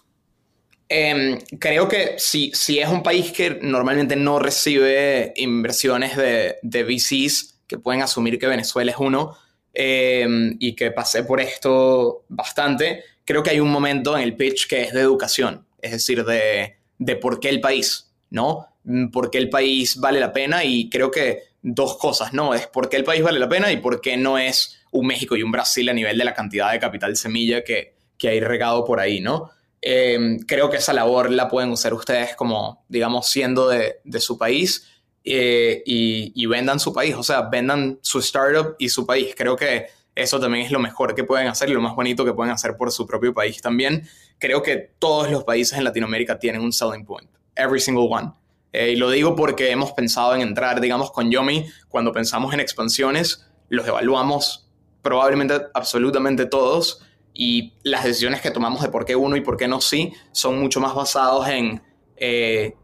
Em, 0.89 1.39
creo 1.57 1.87
que 1.87 2.15
si, 2.17 2.51
si 2.53 2.77
es 2.79 2.89
un 2.89 3.01
país 3.01 3.31
que 3.31 3.57
normalmente 3.61 4.17
no 4.17 4.37
recibe 4.39 5.31
inversiones 5.37 6.17
de, 6.17 6.57
de 6.61 6.83
VCs, 6.83 7.61
que 7.65 7.77
pueden 7.77 8.01
asumir 8.01 8.37
que 8.37 8.47
Venezuela 8.47 8.91
es 8.91 8.97
uno, 8.99 9.37
em, 9.73 10.57
y 10.59 10.75
que 10.75 10.91
pasé 10.91 11.23
por 11.23 11.39
esto 11.39 12.25
bastante, 12.27 13.05
creo 13.29 13.43
que 13.43 13.51
hay 13.51 13.59
un 13.59 13.69
momento 13.69 14.17
en 14.17 14.23
el 14.23 14.35
pitch 14.35 14.67
que 14.67 14.81
es 14.81 14.91
de 14.91 15.01
educación, 15.01 15.63
es 15.83 15.91
decir, 15.91 16.25
de, 16.25 16.77
de 16.97 17.15
por 17.15 17.39
qué 17.39 17.49
el 17.49 17.61
país, 17.61 18.11
¿no? 18.31 18.65
Mm, 18.85 19.09
por 19.09 19.29
qué 19.29 19.37
el 19.37 19.51
país 19.51 19.97
vale 19.97 20.19
la 20.19 20.33
pena 20.33 20.63
y 20.63 20.89
creo 20.89 21.11
que 21.11 21.43
dos 21.61 21.97
cosas, 21.97 22.33
¿no? 22.33 22.55
Es 22.55 22.65
por 22.65 22.89
qué 22.89 22.97
el 22.97 23.03
país 23.03 23.21
vale 23.21 23.37
la 23.37 23.47
pena 23.47 23.71
y 23.71 23.77
por 23.77 24.01
qué 24.01 24.17
no 24.17 24.39
es 24.39 24.79
un 24.89 25.05
México 25.05 25.35
y 25.35 25.43
un 25.43 25.51
Brasil 25.51 25.87
a 25.89 25.93
nivel 25.93 26.17
de 26.17 26.23
la 26.23 26.33
cantidad 26.33 26.71
de 26.71 26.79
capital 26.79 27.15
semilla 27.15 27.63
que, 27.63 27.93
que 28.17 28.29
hay 28.29 28.39
regado 28.39 28.83
por 28.83 28.99
ahí, 28.99 29.19
¿no? 29.19 29.51
Em, 29.79 30.39
creo 30.39 30.71
que 30.71 30.77
esa 30.77 30.93
labor 30.93 31.29
la 31.29 31.49
pueden 31.49 31.69
usar 31.69 31.93
ustedes 31.93 32.35
como, 32.35 32.83
digamos, 32.89 33.27
siendo 33.27 33.69
de, 33.69 33.97
de 34.05 34.19
su 34.21 34.39
país 34.39 34.87
eh, 35.23 35.83
y, 35.85 36.33
y, 36.33 36.47
vendan 36.47 36.79
su 36.79 36.91
país, 36.91 37.13
o 37.13 37.21
sea, 37.21 37.41
vendan 37.41 37.99
su 38.01 38.17
startup 38.17 38.75
y 38.79 38.89
su 38.89 39.05
país. 39.05 39.35
Creo 39.37 39.55
que 39.55 39.98
eso 40.21 40.39
también 40.39 40.65
es 40.65 40.71
lo 40.71 40.79
mejor 40.79 41.15
que 41.15 41.23
pueden 41.23 41.47
hacer 41.47 41.69
y 41.69 41.73
lo 41.73 41.81
más 41.81 41.95
bonito 41.95 42.25
que 42.25 42.33
pueden 42.33 42.53
hacer 42.53 42.75
por 42.75 42.91
su 42.91 43.05
propio 43.07 43.33
país 43.33 43.61
también. 43.61 44.07
Creo 44.37 44.61
que 44.61 44.91
todos 44.99 45.31
los 45.31 45.43
países 45.43 45.77
en 45.77 45.83
Latinoamérica 45.83 46.39
tienen 46.39 46.61
un 46.61 46.73
selling 46.73 47.05
point, 47.05 47.29
every 47.55 47.79
single 47.79 48.07
one. 48.09 48.31
Eh, 48.71 48.91
y 48.91 48.95
lo 48.95 49.09
digo 49.09 49.35
porque 49.35 49.71
hemos 49.71 49.93
pensado 49.93 50.35
en 50.35 50.41
entrar, 50.41 50.79
digamos, 50.81 51.11
con 51.11 51.31
Yomi, 51.31 51.65
cuando 51.87 52.11
pensamos 52.11 52.53
en 52.53 52.59
expansiones, 52.59 53.47
los 53.69 53.87
evaluamos 53.87 54.69
probablemente 55.01 55.55
absolutamente 55.73 56.45
todos 56.45 57.01
y 57.33 57.73
las 57.83 58.03
decisiones 58.03 58.41
que 58.41 58.51
tomamos 58.51 58.81
de 58.81 58.89
por 58.89 59.05
qué 59.05 59.15
uno 59.15 59.35
y 59.35 59.41
por 59.41 59.57
qué 59.57 59.67
no 59.67 59.79
sí 59.81 60.13
son 60.31 60.59
mucho 60.59 60.81
más 60.81 60.93
basados 60.93 61.47
en, 61.47 61.81
eh, 62.17 62.75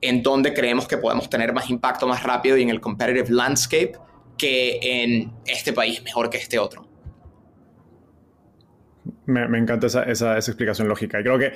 en 0.00 0.22
dónde 0.22 0.52
creemos 0.52 0.86
que 0.86 0.98
podemos 0.98 1.30
tener 1.30 1.52
más 1.52 1.70
impacto 1.70 2.06
más 2.06 2.22
rápido 2.22 2.56
y 2.58 2.62
en 2.62 2.68
el 2.68 2.80
competitive 2.80 3.30
landscape 3.30 3.94
que 4.36 4.78
en 4.82 5.32
este 5.46 5.72
país 5.72 6.02
mejor 6.02 6.30
que 6.30 6.38
este 6.38 6.58
otro. 6.58 6.88
Me, 9.26 9.58
encanta 9.58 9.86
esa, 9.86 10.36
explicación 10.36 10.88
lógica 10.88 11.20
y 11.20 11.22
creo 11.22 11.38
que 11.38 11.52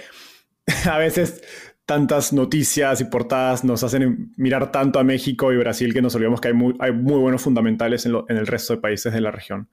a 0.90 0.98
veces 0.98 1.42
tantas 1.84 2.32
noticias 2.32 3.00
y 3.00 3.04
portadas 3.04 3.64
nos 3.64 3.82
hacen 3.84 4.32
mirar 4.36 4.72
tanto 4.72 4.98
a 4.98 5.04
México 5.04 5.52
y 5.52 5.56
Brasil 5.56 5.92
que 5.92 6.02
nos 6.02 6.14
olvidamos 6.14 6.40
que 6.40 6.48
hay 6.48 6.54
muy, 6.54 6.74
buenos 7.18 7.42
fundamentales 7.42 8.06
en, 8.06 8.16
en, 8.28 8.36
el 8.36 8.46
resto 8.46 8.74
de 8.74 8.80
países 8.80 9.12
de 9.12 9.20
la 9.20 9.30
región. 9.30 9.68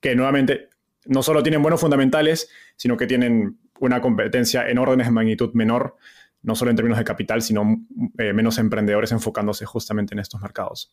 Que 0.00 0.14
nuevamente 0.14 0.68
no 1.06 1.22
solo 1.22 1.42
tienen 1.42 1.62
buenos 1.62 1.80
fundamentales, 1.80 2.48
sino 2.76 2.96
que 2.96 3.06
tienen 3.06 3.58
una 3.80 4.00
competencia 4.00 4.68
en 4.68 4.78
órdenes 4.78 5.06
de 5.06 5.12
magnitud 5.12 5.52
menor, 5.54 5.96
no 6.42 6.54
solo 6.54 6.70
en 6.70 6.76
términos 6.76 6.98
de 6.98 7.04
capital, 7.04 7.42
sino 7.42 7.86
eh, 8.18 8.32
menos 8.32 8.58
emprendedores 8.58 9.12
enfocándose 9.12 9.64
justamente 9.66 10.14
en 10.14 10.20
estos 10.20 10.40
mercados. 10.40 10.92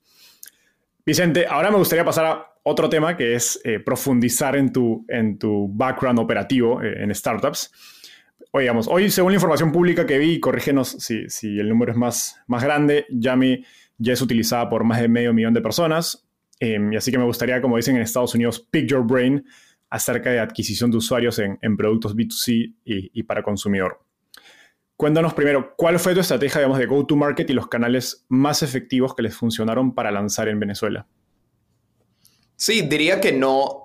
Vicente, 1.08 1.46
ahora 1.48 1.72
me 1.72 1.78
gustaría 1.78 2.04
pasar 2.04 2.26
a 2.26 2.54
otro 2.63 2.89
tema 2.89 3.15
que 3.15 3.34
es 3.34 3.62
eh, 3.63 3.80
profundizar 3.80 4.58
en 4.58 4.74
tu, 4.74 5.06
en 5.08 5.39
tu 5.39 5.70
background 5.70 6.20
operativo 6.20 6.84
eh, 6.84 7.02
en 7.02 7.15
startups. 7.15 7.72
Oigamos, 8.52 8.89
hoy 8.89 9.10
según 9.10 9.32
la 9.32 9.38
información 9.38 9.72
pública 9.72 10.06
que 10.06 10.17
vi, 10.17 10.41
corrígenos 10.41 10.89
si, 11.00 11.30
si 11.30 11.60
el 11.60 11.70
número 11.70 11.93
es 11.93 11.98
más, 11.98 12.36
más 12.48 12.62
grande, 12.62 13.06
Yami 13.10 13.63
ya 13.98 14.12
es 14.12 14.22
utilizada 14.22 14.70
por 14.70 14.84
más 14.84 15.00
de 15.00 15.08
medio 15.08 15.34
millón 15.34 15.54
de 15.54 15.62
personas. 15.62 16.28
y 16.60 16.98
así 16.98 17.10
que 17.10 17.17
me 17.17 17.24
gustaría, 17.24 17.62
como 17.62 17.78
dicen 17.78 17.96
en 17.96 18.02
Estados 18.02 18.36
Unidos, 18.36 18.60
pick 18.70 18.89
your 18.89 19.08
brain 19.08 19.46
acerca 19.89 20.30
de 20.30 20.41
adquisición 20.41 20.91
de 20.91 20.98
usuarios 20.98 21.39
en, 21.39 21.78
productos 21.78 22.17
B2C 22.17 22.76
y, 22.84 23.24
para 23.24 23.43
consumidor. 23.43 24.02
Cuéntanos 24.97 25.33
primero, 25.33 25.75
¿cuál 25.77 25.99
fue 25.99 26.13
tu 26.13 26.21
estrategia 26.21 26.60
digamos, 26.60 26.79
de 26.79 26.88
go-to-market 26.88 27.49
y 27.49 27.53
los 27.53 27.67
canales 27.67 28.25
más 28.29 28.63
efectivos 28.63 29.15
que 29.15 29.21
les 29.21 29.36
funcionaron 29.36 29.93
para 29.93 30.12
lanzar 30.12 30.47
en 30.47 30.60
Venezuela? 30.60 31.05
Sí, 32.55 32.81
diría 32.81 33.21
que 33.21 33.31
no. 33.31 33.83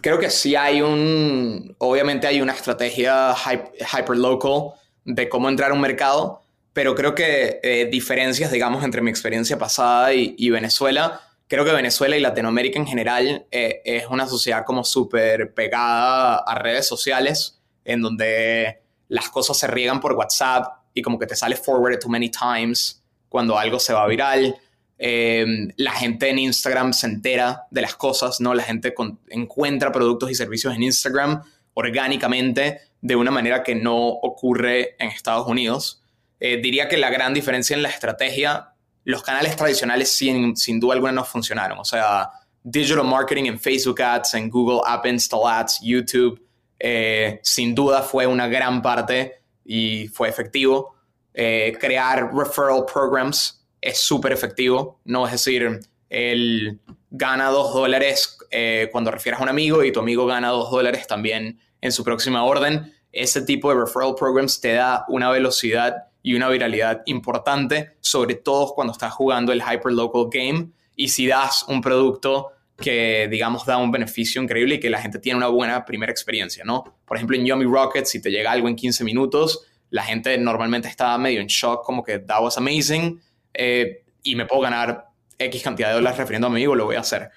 Creo 0.00 0.18
que 0.18 0.30
sí 0.30 0.56
hay 0.56 0.80
un. 0.80 1.76
Obviamente 1.78 2.26
hay 2.26 2.40
una 2.40 2.54
estrategia 2.54 3.34
hyper 3.34 4.16
local 4.16 4.72
de 5.04 5.28
cómo 5.28 5.50
entrar 5.50 5.70
a 5.70 5.74
un 5.74 5.80
mercado, 5.82 6.40
pero 6.72 6.94
creo 6.94 7.14
que 7.14 7.60
eh, 7.62 7.86
diferencias, 7.92 8.50
digamos, 8.50 8.82
entre 8.82 9.02
mi 9.02 9.10
experiencia 9.10 9.58
pasada 9.58 10.14
y, 10.14 10.34
y 10.38 10.48
Venezuela 10.48 11.20
creo 11.48 11.64
que 11.64 11.72
Venezuela 11.72 12.16
y 12.16 12.20
Latinoamérica 12.20 12.78
en 12.78 12.86
general 12.86 13.46
eh, 13.50 13.80
es 13.84 14.06
una 14.06 14.28
sociedad 14.28 14.64
como 14.64 14.84
súper 14.84 15.54
pegada 15.54 16.36
a 16.36 16.54
redes 16.56 16.86
sociales, 16.86 17.60
en 17.84 18.02
donde 18.02 18.82
las 19.08 19.28
cosas 19.30 19.56
se 19.58 19.66
riegan 19.66 20.00
por 20.00 20.12
WhatsApp 20.12 20.66
y 20.94 21.02
como 21.02 21.18
que 21.18 21.26
te 21.26 21.36
sale 21.36 21.56
forward 21.56 21.98
too 21.98 22.08
many 22.08 22.30
times 22.30 23.02
cuando 23.28 23.58
algo 23.58 23.78
se 23.78 23.92
va 23.92 24.06
viral. 24.06 24.56
Em, 24.98 25.70
la 25.76 25.92
gente 25.92 26.28
en 26.28 26.38
Instagram 26.38 26.92
se 26.92 27.06
entera 27.06 27.66
de 27.70 27.82
las 27.82 27.94
cosas, 27.94 28.40
¿no? 28.40 28.54
La 28.54 28.64
gente 28.64 28.94
encuentra 29.28 29.92
productos 29.92 30.30
y 30.30 30.34
servicios 30.34 30.74
en 30.74 30.82
Instagram 30.82 31.42
orgánicamente 31.74 32.80
de 33.00 33.16
una 33.16 33.30
manera 33.30 33.62
que 33.62 33.74
no 33.74 34.08
ocurre 34.08 34.96
en 34.98 35.08
Estados 35.08 35.46
Unidos. 35.46 36.02
Eh, 36.40 36.60
diría 36.60 36.88
que 36.88 36.96
la 36.96 37.10
gran 37.10 37.32
diferencia 37.32 37.76
en 37.76 37.82
la 37.82 37.88
estrategia 37.88 38.74
los 39.08 39.22
canales 39.22 39.56
tradicionales 39.56 40.10
sin, 40.12 40.54
sin 40.54 40.78
duda 40.78 40.92
alguna 40.92 41.12
no 41.12 41.24
funcionaron. 41.24 41.78
O 41.78 41.84
sea, 41.84 42.28
digital 42.62 43.04
marketing 43.04 43.44
en 43.44 43.58
Facebook 43.58 44.02
Ads, 44.02 44.34
en 44.34 44.50
Google 44.50 44.82
App 44.86 45.06
Install 45.06 45.46
Ads, 45.46 45.80
YouTube, 45.82 46.38
eh, 46.78 47.40
sin 47.42 47.74
duda 47.74 48.02
fue 48.02 48.26
una 48.26 48.48
gran 48.48 48.82
parte 48.82 49.42
y 49.64 50.08
fue 50.08 50.28
efectivo. 50.28 50.94
Eh, 51.34 51.76
crear 51.78 52.32
referral 52.34 52.84
programs 52.92 53.64
es 53.80 54.00
súper 54.00 54.32
efectivo, 54.32 55.00
¿no? 55.04 55.26
Es 55.26 55.32
decir, 55.32 55.80
él 56.08 56.80
gana 57.10 57.48
dos 57.50 57.72
dólares 57.72 58.38
eh, 58.50 58.88
cuando 58.92 59.10
refieres 59.10 59.40
a 59.40 59.42
un 59.42 59.48
amigo 59.48 59.84
y 59.84 59.92
tu 59.92 60.00
amigo 60.00 60.26
gana 60.26 60.48
dos 60.48 60.70
dólares 60.70 61.06
también 61.06 61.60
en 61.80 61.92
su 61.92 62.04
próxima 62.04 62.44
orden. 62.44 62.92
Ese 63.12 63.42
tipo 63.42 63.70
de 63.70 63.80
referral 63.80 64.14
programs 64.14 64.60
te 64.60 64.74
da 64.74 65.04
una 65.08 65.30
velocidad 65.30 66.08
y 66.22 66.34
una 66.34 66.48
viralidad 66.48 67.02
importante, 67.06 67.96
sobre 68.00 68.34
todo 68.34 68.74
cuando 68.74 68.92
estás 68.92 69.12
jugando 69.12 69.52
el 69.52 69.62
hyperlocal 69.62 70.28
game 70.30 70.70
y 70.96 71.08
si 71.08 71.26
das 71.26 71.64
un 71.68 71.80
producto 71.80 72.52
que, 72.78 73.28
digamos, 73.28 73.66
da 73.66 73.76
un 73.76 73.90
beneficio 73.90 74.40
increíble 74.40 74.76
y 74.76 74.80
que 74.80 74.88
la 74.88 75.00
gente 75.00 75.18
tiene 75.18 75.36
una 75.36 75.48
buena 75.48 75.84
primera 75.84 76.12
experiencia, 76.12 76.64
¿no? 76.64 76.84
Por 77.04 77.16
ejemplo, 77.16 77.36
en 77.36 77.44
Yummy 77.44 77.64
Rocket, 77.64 78.06
si 78.06 78.22
te 78.22 78.30
llega 78.30 78.52
algo 78.52 78.68
en 78.68 78.76
15 78.76 79.02
minutos, 79.04 79.66
la 79.90 80.04
gente 80.04 80.38
normalmente 80.38 80.88
está 80.88 81.16
medio 81.18 81.40
en 81.40 81.48
shock, 81.48 81.84
como 81.84 82.04
que 82.04 82.20
that 82.20 82.40
was 82.40 82.56
amazing, 82.56 83.20
eh, 83.52 84.04
y 84.22 84.36
me 84.36 84.46
puedo 84.46 84.62
ganar 84.62 85.08
X 85.38 85.62
cantidad 85.62 85.88
de 85.88 85.94
dólares 85.94 86.18
refiriendo 86.18 86.46
a 86.46 86.50
mi 86.50 86.56
amigo, 86.56 86.76
lo 86.76 86.84
voy 86.84 86.96
a 86.96 87.00
hacer. 87.00 87.30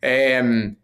Em, 0.00 0.76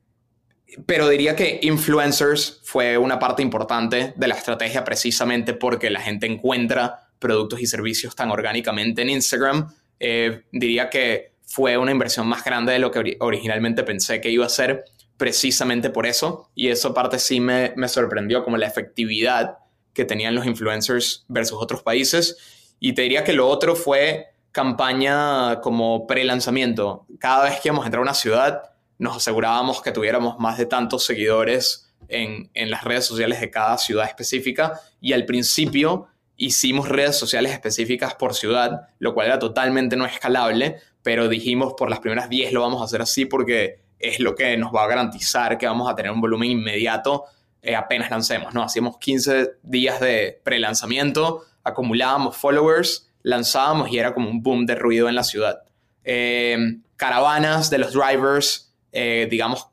pero 0.86 1.08
diría 1.08 1.34
que 1.36 1.60
influencers 1.62 2.60
fue 2.64 2.98
una 2.98 3.18
parte 3.18 3.42
importante 3.42 4.12
de 4.16 4.28
la 4.28 4.34
estrategia 4.34 4.84
precisamente 4.84 5.54
porque 5.54 5.90
la 5.90 6.00
gente 6.00 6.26
encuentra 6.26 7.10
productos 7.18 7.60
y 7.60 7.66
servicios 7.66 8.16
tan 8.16 8.30
orgánicamente 8.30 9.02
en 9.02 9.10
Instagram, 9.10 9.72
eh, 10.00 10.42
diría 10.50 10.90
que 10.90 11.31
fue 11.52 11.76
una 11.76 11.90
inversión 11.90 12.26
más 12.26 12.44
grande 12.44 12.72
de 12.72 12.78
lo 12.78 12.90
que 12.90 13.18
originalmente 13.20 13.82
pensé 13.82 14.22
que 14.22 14.30
iba 14.30 14.46
a 14.46 14.48
ser, 14.48 14.86
precisamente 15.18 15.90
por 15.90 16.06
eso. 16.06 16.48
Y 16.54 16.68
eso 16.68 16.88
aparte 16.88 17.18
sí 17.18 17.40
me, 17.40 17.74
me 17.76 17.88
sorprendió, 17.88 18.42
como 18.42 18.56
la 18.56 18.66
efectividad 18.66 19.58
que 19.92 20.06
tenían 20.06 20.34
los 20.34 20.46
influencers 20.46 21.26
versus 21.28 21.58
otros 21.60 21.82
países. 21.82 22.74
Y 22.80 22.94
te 22.94 23.02
diría 23.02 23.22
que 23.22 23.34
lo 23.34 23.46
otro 23.48 23.76
fue 23.76 24.28
campaña 24.50 25.60
como 25.60 26.06
pre-lanzamiento. 26.06 27.04
Cada 27.20 27.44
vez 27.44 27.60
que 27.60 27.68
íbamos 27.68 27.84
a 27.84 27.88
entrar 27.88 28.00
a 28.00 28.04
una 28.04 28.14
ciudad, 28.14 28.62
nos 28.96 29.18
asegurábamos 29.18 29.82
que 29.82 29.92
tuviéramos 29.92 30.38
más 30.38 30.56
de 30.56 30.64
tantos 30.64 31.04
seguidores 31.04 31.92
en, 32.08 32.50
en, 32.54 32.70
las 32.70 32.82
redes 32.84 33.04
sociales 33.04 33.42
de 33.42 33.50
cada 33.50 33.76
ciudad 33.76 34.06
específica. 34.06 34.80
Y 35.02 35.12
al 35.12 35.26
principio 35.26 36.08
hicimos 36.36 36.88
redes 36.88 37.16
sociales 37.16 37.52
específicas 37.52 38.14
por 38.14 38.32
ciudad, 38.32 38.88
lo 38.98 39.12
cual 39.12 39.26
era 39.26 39.38
totalmente 39.38 39.96
no 39.96 40.06
escalable, 40.06 40.80
pero 41.02 41.28
dijimos 41.28 41.74
por 41.76 41.90
las 41.90 42.00
primeras 42.00 42.28
10 42.28 42.52
lo 42.52 42.60
vamos 42.60 42.80
a 42.80 42.84
hacer 42.84 43.02
así 43.02 43.26
porque 43.26 43.80
es 43.98 44.20
lo 44.20 44.34
que 44.34 44.56
nos 44.56 44.72
va 44.74 44.84
a 44.84 44.88
garantizar 44.88 45.58
que 45.58 45.66
vamos 45.66 45.90
a 45.90 45.94
tener 45.94 46.10
un 46.10 46.20
volumen 46.20 46.50
inmediato 46.50 47.24
eh, 47.64 47.76
apenas 47.76 48.10
lancemos, 48.10 48.52
¿no? 48.54 48.64
Hacíamos 48.64 48.98
15 48.98 49.52
días 49.62 50.00
de 50.00 50.40
pre-lanzamiento, 50.42 51.44
acumulábamos 51.62 52.36
followers, 52.36 53.08
lanzábamos 53.22 53.92
y 53.92 53.98
era 53.98 54.12
como 54.12 54.28
un 54.28 54.42
boom 54.42 54.66
de 54.66 54.74
ruido 54.74 55.08
en 55.08 55.14
la 55.14 55.22
ciudad. 55.22 55.62
Eh, 56.02 56.56
caravanas 56.96 57.70
de 57.70 57.78
los 57.78 57.92
drivers, 57.92 58.74
eh, 58.90 59.28
digamos, 59.30 59.68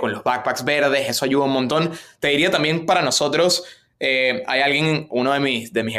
con 0.00 0.10
los 0.10 0.24
backpacks 0.24 0.64
verdes, 0.64 1.08
eso 1.08 1.24
ayuda 1.24 1.44
un 1.44 1.52
montón. 1.52 1.92
Te 2.18 2.28
diría 2.28 2.50
también 2.50 2.84
para 2.84 3.00
nosotros, 3.00 3.64
hay 4.00 4.60
alguien, 4.60 5.06
uno 5.10 5.32
de, 5.32 5.38
mis, 5.38 5.72
de 5.72 5.84
mis 5.84 5.96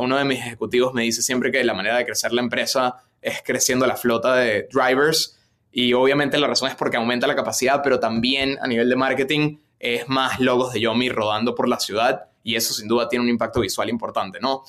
uno 0.00 0.16
de 0.16 0.24
mis 0.24 0.40
ejecutivos 0.40 0.94
me 0.94 1.02
dice 1.02 1.22
siempre 1.22 1.52
que 1.52 1.62
la 1.62 1.74
manera 1.74 1.96
de 1.96 2.06
crecer 2.06 2.32
la 2.32 2.40
empresa 2.40 3.04
es 3.24 3.42
creciendo 3.42 3.86
la 3.86 3.96
flota 3.96 4.36
de 4.36 4.68
drivers 4.70 5.38
y 5.72 5.94
obviamente 5.94 6.38
la 6.38 6.46
razón 6.46 6.68
es 6.68 6.76
porque 6.76 6.98
aumenta 6.98 7.26
la 7.26 7.34
capacidad, 7.34 7.82
pero 7.82 7.98
también 7.98 8.58
a 8.60 8.66
nivel 8.66 8.88
de 8.88 8.96
marketing 8.96 9.58
es 9.80 10.08
más 10.08 10.38
logos 10.38 10.72
de 10.72 10.80
Yomi 10.80 11.08
rodando 11.08 11.54
por 11.54 11.68
la 11.68 11.80
ciudad 11.80 12.28
y 12.42 12.54
eso 12.54 12.74
sin 12.74 12.86
duda 12.86 13.08
tiene 13.08 13.24
un 13.24 13.30
impacto 13.30 13.60
visual 13.60 13.88
importante, 13.88 14.38
¿no? 14.40 14.62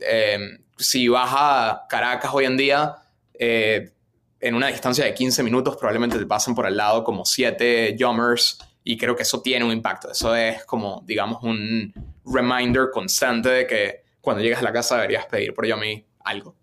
Eh, 0.00 0.38
si 0.76 1.08
vas 1.08 1.30
a 1.32 1.86
Caracas 1.88 2.30
hoy 2.34 2.44
en 2.44 2.56
día, 2.56 2.96
eh, 3.34 3.90
en 4.38 4.54
una 4.54 4.66
distancia 4.68 5.04
de 5.04 5.14
15 5.14 5.42
minutos 5.42 5.76
probablemente 5.76 6.18
te 6.18 6.26
pasen 6.26 6.54
por 6.54 6.66
al 6.66 6.76
lado 6.76 7.02
como 7.02 7.24
7 7.24 7.96
Yommers 7.96 8.58
y 8.84 8.98
creo 8.98 9.16
que 9.16 9.22
eso 9.22 9.40
tiene 9.40 9.64
un 9.64 9.72
impacto. 9.72 10.10
Eso 10.10 10.36
es 10.36 10.64
como, 10.66 11.02
digamos, 11.06 11.42
un 11.42 11.92
reminder 12.26 12.90
constante 12.92 13.48
de 13.48 13.66
que 13.66 14.02
cuando 14.20 14.42
llegas 14.42 14.60
a 14.60 14.64
la 14.64 14.72
casa 14.72 14.96
deberías 14.96 15.26
pedir 15.26 15.54
por 15.54 15.66
Yomi 15.66 16.04
algo. 16.24 16.54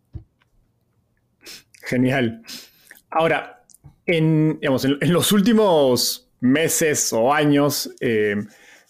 Genial. 1.82 2.42
Ahora, 3.10 3.64
en, 4.06 4.60
en, 4.62 5.14
los 5.14 5.32
últimos 5.32 6.30
meses 6.40 7.12
o 7.14 7.34
años, 7.34 7.94
eh, 8.00 8.36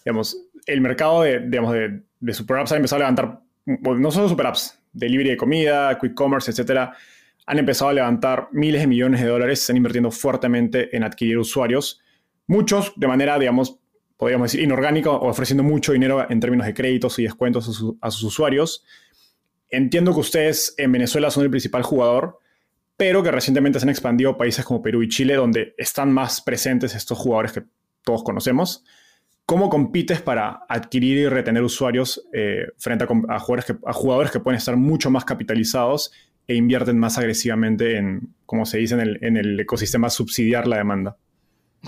digamos, 0.04 0.36
el 0.66 0.80
mercado 0.80 1.22
de, 1.22 1.40
digamos, 1.40 1.72
de, 1.72 2.02
de 2.20 2.34
super 2.34 2.58
apps 2.58 2.72
ha 2.72 2.76
empezado 2.76 3.02
a 3.02 3.10
levantar, 3.10 3.40
no 3.66 4.10
solo 4.10 4.28
super 4.28 4.46
apps, 4.46 4.78
delivery 4.92 5.30
de 5.30 5.36
comida, 5.36 5.98
quick 5.98 6.14
commerce, 6.14 6.50
etcétera, 6.50 6.94
han 7.46 7.58
empezado 7.58 7.90
a 7.90 7.94
levantar 7.94 8.48
miles 8.52 8.80
de 8.80 8.86
millones 8.86 9.20
de 9.20 9.26
dólares, 9.26 9.60
están 9.60 9.76
invirtiendo 9.76 10.10
fuertemente 10.10 10.94
en 10.96 11.02
adquirir 11.02 11.38
usuarios, 11.38 12.00
muchos 12.46 12.92
de 12.96 13.06
manera, 13.06 13.38
digamos, 13.38 13.78
podríamos 14.16 14.52
decir, 14.52 14.60
inorgánica 14.60 15.10
o 15.10 15.28
ofreciendo 15.28 15.62
mucho 15.62 15.92
dinero 15.92 16.26
en 16.28 16.40
términos 16.40 16.66
de 16.66 16.74
créditos 16.74 17.18
y 17.18 17.22
descuentos 17.22 17.96
a 18.00 18.10
sus 18.10 18.22
usuarios. 18.22 18.84
Entiendo 19.70 20.12
que 20.12 20.20
ustedes 20.20 20.74
en 20.76 20.92
Venezuela 20.92 21.30
son 21.30 21.44
el 21.44 21.50
principal 21.50 21.82
jugador, 21.82 22.39
pero 23.00 23.22
que 23.22 23.30
recientemente 23.30 23.80
se 23.80 23.86
han 23.86 23.88
expandido 23.88 24.36
países 24.36 24.62
como 24.62 24.82
Perú 24.82 25.02
y 25.02 25.08
Chile, 25.08 25.34
donde 25.34 25.74
están 25.78 26.12
más 26.12 26.42
presentes 26.42 26.94
estos 26.94 27.16
jugadores 27.16 27.52
que 27.52 27.62
todos 28.04 28.22
conocemos. 28.22 28.84
¿Cómo 29.46 29.70
compites 29.70 30.20
para 30.20 30.66
adquirir 30.68 31.16
y 31.16 31.26
retener 31.26 31.62
usuarios 31.62 32.22
eh, 32.34 32.66
frente 32.76 33.06
a, 33.06 33.38
jugadores 33.38 34.30
que, 34.30 34.40
pueden 34.40 34.58
estar 34.58 34.76
mucho 34.76 35.10
más 35.10 35.24
capitalizados 35.24 36.12
e 36.46 36.54
invierten 36.56 36.98
más 36.98 37.16
agresivamente 37.16 37.96
en, 37.96 38.34
como 38.44 38.66
se 38.66 38.76
dice, 38.76 38.92
en 38.96 39.00
el, 39.00 39.18
en 39.24 39.38
el 39.38 39.58
ecosistema 39.58 40.10
subsidiar 40.10 40.66
la 40.66 40.76
demanda? 40.76 41.16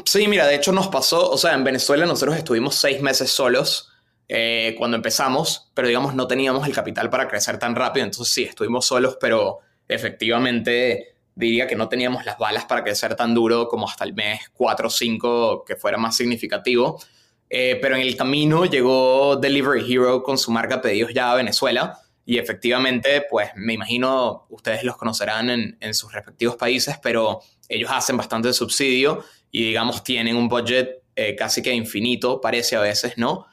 Sí, 0.07 0.27
mira, 0.29 0.47
de 0.47 0.55
hecho 0.55 0.73
nos 0.73 0.89
pasó, 0.89 1.31
o 1.31 1.37
sea, 1.37 1.53
en 1.53 1.63
Venezuela 1.63 2.07
nosotros 2.07 2.39
estuvimos 2.39 2.77
seis 2.77 3.03
meses 3.03 3.29
solos 3.29 3.93
eh, 4.29 4.75
cuando 4.79 4.97
empezamos, 4.97 5.71
pero 5.75 5.89
digamos 5.89 6.15
no 6.15 6.27
teníamos 6.27 6.67
el 6.67 6.73
capital 6.73 7.11
para 7.11 7.29
crecer 7.29 7.59
tan 7.59 7.77
rápido, 7.77 8.07
entonces 8.07 8.33
sí, 8.33 8.45
estuvimos 8.45 8.87
solos, 8.87 9.19
pero 9.21 9.61
efectivamente 9.95 11.15
diría 11.35 11.67
que 11.67 11.77
no 11.77 11.89
teníamos 11.89 12.25
las 12.27 12.39
balas 12.39 12.65
para 12.65 12.85
crecer 12.85 13.15
tan 13.17 13.35
duro 13.35 13.69
como 13.69 13.89
hasta 13.89 14.05
el 14.05 14.15
mes 14.15 14.41
4 14.53 14.87
o 14.87 14.91
5 14.91 15.65
que 15.65 15.77
fuera 15.77 15.99
más 15.99 16.17
significativo. 16.17 17.01
Eh, 17.49 17.79
pero 17.81 17.97
en 17.97 18.03
el 18.03 18.17
camino 18.17 18.65
llegó 18.65 19.37
Delivery 19.37 19.93
Hero 19.93 20.23
con 20.23 20.39
su 20.39 20.51
marca 20.51 20.81
Pedidos 20.81 21.13
Ya 21.13 21.31
a 21.31 21.35
Venezuela 21.35 21.99
y 22.25 22.39
efectivamente, 22.39 23.25
pues 23.29 23.51
me 23.57 23.75
imagino 23.75 24.47
ustedes 24.49 24.85
los 24.85 24.97
conocerán 24.97 25.51
en, 25.51 25.77
en 25.81 25.93
sus 25.93 26.13
respectivos 26.13 26.57
países, 26.57 26.97
pero 27.03 27.41
ellos 27.69 27.91
hacen 27.93 28.17
bastante 28.17 28.53
subsidio 28.53 29.25
y 29.51 29.65
digamos 29.67 30.03
tienen 30.03 30.37
un 30.37 30.49
budget 30.49 31.03
eh, 31.15 31.37
casi 31.37 31.63
que 31.63 31.75
infinito, 31.75 32.41
parece 32.41 32.77
a 32.77 32.81
veces, 32.81 33.19
¿no? 33.19 33.47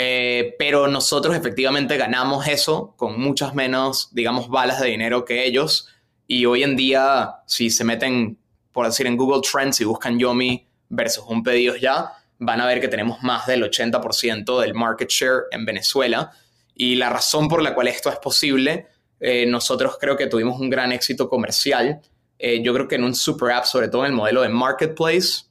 Eh, 0.00 0.54
pero 0.60 0.86
nosotros 0.86 1.34
efectivamente 1.34 1.96
ganamos 1.96 2.46
eso 2.46 2.94
con 2.96 3.18
muchas 3.20 3.56
menos, 3.56 4.10
digamos, 4.12 4.48
balas 4.48 4.80
de 4.80 4.90
dinero 4.90 5.24
que 5.24 5.44
ellos. 5.44 5.88
Y 6.28 6.46
hoy 6.46 6.62
en 6.62 6.76
día, 6.76 7.38
si 7.48 7.68
se 7.68 7.82
meten, 7.82 8.38
por 8.70 8.86
decir, 8.86 9.08
en 9.08 9.16
Google 9.16 9.40
Trends 9.40 9.80
y 9.80 9.84
buscan 9.84 10.16
Yomi 10.16 10.68
versus 10.88 11.24
un 11.26 11.42
pedido 11.42 11.74
ya, 11.74 12.12
van 12.38 12.60
a 12.60 12.66
ver 12.66 12.80
que 12.80 12.86
tenemos 12.86 13.24
más 13.24 13.48
del 13.48 13.64
80% 13.64 14.60
del 14.60 14.72
market 14.72 15.08
share 15.10 15.46
en 15.50 15.66
Venezuela. 15.66 16.30
Y 16.76 16.94
la 16.94 17.10
razón 17.10 17.48
por 17.48 17.60
la 17.60 17.74
cual 17.74 17.88
esto 17.88 18.08
es 18.08 18.18
posible, 18.18 18.86
eh, 19.18 19.46
nosotros 19.46 19.96
creo 20.00 20.16
que 20.16 20.28
tuvimos 20.28 20.60
un 20.60 20.70
gran 20.70 20.92
éxito 20.92 21.28
comercial. 21.28 22.02
Eh, 22.38 22.62
yo 22.62 22.72
creo 22.72 22.86
que 22.86 22.94
en 22.94 23.02
un 23.02 23.16
super 23.16 23.50
app, 23.50 23.64
sobre 23.64 23.88
todo 23.88 24.04
en 24.04 24.12
el 24.12 24.16
modelo 24.16 24.42
de 24.42 24.48
marketplace, 24.48 25.46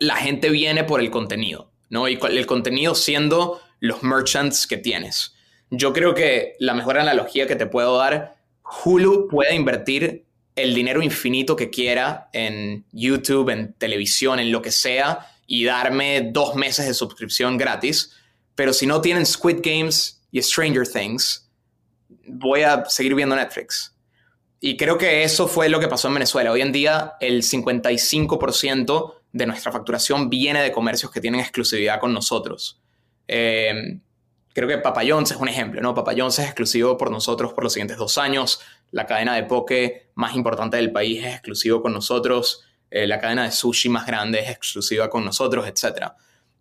la 0.00 0.16
gente 0.16 0.50
viene 0.50 0.82
por 0.82 0.98
el 0.98 1.12
contenido. 1.12 1.70
¿No? 1.94 2.08
Y 2.08 2.18
el 2.20 2.46
contenido 2.46 2.96
siendo 2.96 3.60
los 3.78 4.02
merchants 4.02 4.66
que 4.66 4.76
tienes. 4.76 5.36
Yo 5.70 5.92
creo 5.92 6.12
que 6.12 6.56
la 6.58 6.74
mejor 6.74 6.98
analogía 6.98 7.46
que 7.46 7.54
te 7.54 7.66
puedo 7.66 7.96
dar, 7.96 8.34
Hulu 8.84 9.28
puede 9.28 9.54
invertir 9.54 10.24
el 10.56 10.74
dinero 10.74 11.02
infinito 11.02 11.54
que 11.54 11.70
quiera 11.70 12.30
en 12.32 12.84
YouTube, 12.90 13.50
en 13.50 13.74
televisión, 13.74 14.40
en 14.40 14.50
lo 14.50 14.60
que 14.60 14.72
sea, 14.72 15.30
y 15.46 15.64
darme 15.64 16.30
dos 16.32 16.56
meses 16.56 16.86
de 16.88 16.94
suscripción 16.94 17.56
gratis. 17.56 18.10
Pero 18.56 18.72
si 18.72 18.86
no 18.86 19.00
tienen 19.00 19.24
Squid 19.24 19.60
Games 19.62 20.20
y 20.32 20.42
Stranger 20.42 20.88
Things, 20.88 21.48
voy 22.26 22.62
a 22.62 22.86
seguir 22.86 23.14
viendo 23.14 23.36
Netflix. 23.36 23.94
Y 24.58 24.76
creo 24.76 24.98
que 24.98 25.22
eso 25.22 25.46
fue 25.46 25.68
lo 25.68 25.78
que 25.78 25.86
pasó 25.86 26.08
en 26.08 26.14
Venezuela. 26.14 26.50
Hoy 26.50 26.60
en 26.60 26.72
día 26.72 27.12
el 27.20 27.42
55% 27.42 29.14
de 29.34 29.46
nuestra 29.46 29.72
facturación 29.72 30.30
viene 30.30 30.62
de 30.62 30.70
comercios 30.70 31.10
que 31.10 31.20
tienen 31.20 31.40
exclusividad 31.40 31.98
con 31.98 32.14
nosotros. 32.14 32.80
Eh, 33.26 33.98
creo 34.52 34.68
que 34.68 34.78
Papayons 34.78 35.32
es 35.32 35.36
un 35.36 35.48
ejemplo, 35.48 35.80
¿no? 35.80 35.92
Papayons 35.92 36.38
es 36.38 36.44
exclusivo 36.46 36.96
por 36.96 37.10
nosotros 37.10 37.52
por 37.52 37.64
los 37.64 37.72
siguientes 37.72 37.96
dos 37.96 38.16
años. 38.16 38.60
La 38.92 39.06
cadena 39.06 39.34
de 39.34 39.42
poke 39.42 40.10
más 40.14 40.36
importante 40.36 40.76
del 40.76 40.92
país 40.92 41.24
es 41.24 41.32
exclusivo 41.32 41.82
con 41.82 41.92
nosotros. 41.92 42.64
Eh, 42.92 43.08
la 43.08 43.18
cadena 43.18 43.42
de 43.42 43.50
sushi 43.50 43.88
más 43.88 44.06
grande 44.06 44.38
es 44.38 44.50
exclusiva 44.50 45.10
con 45.10 45.24
nosotros, 45.24 45.66
etc. 45.66 46.12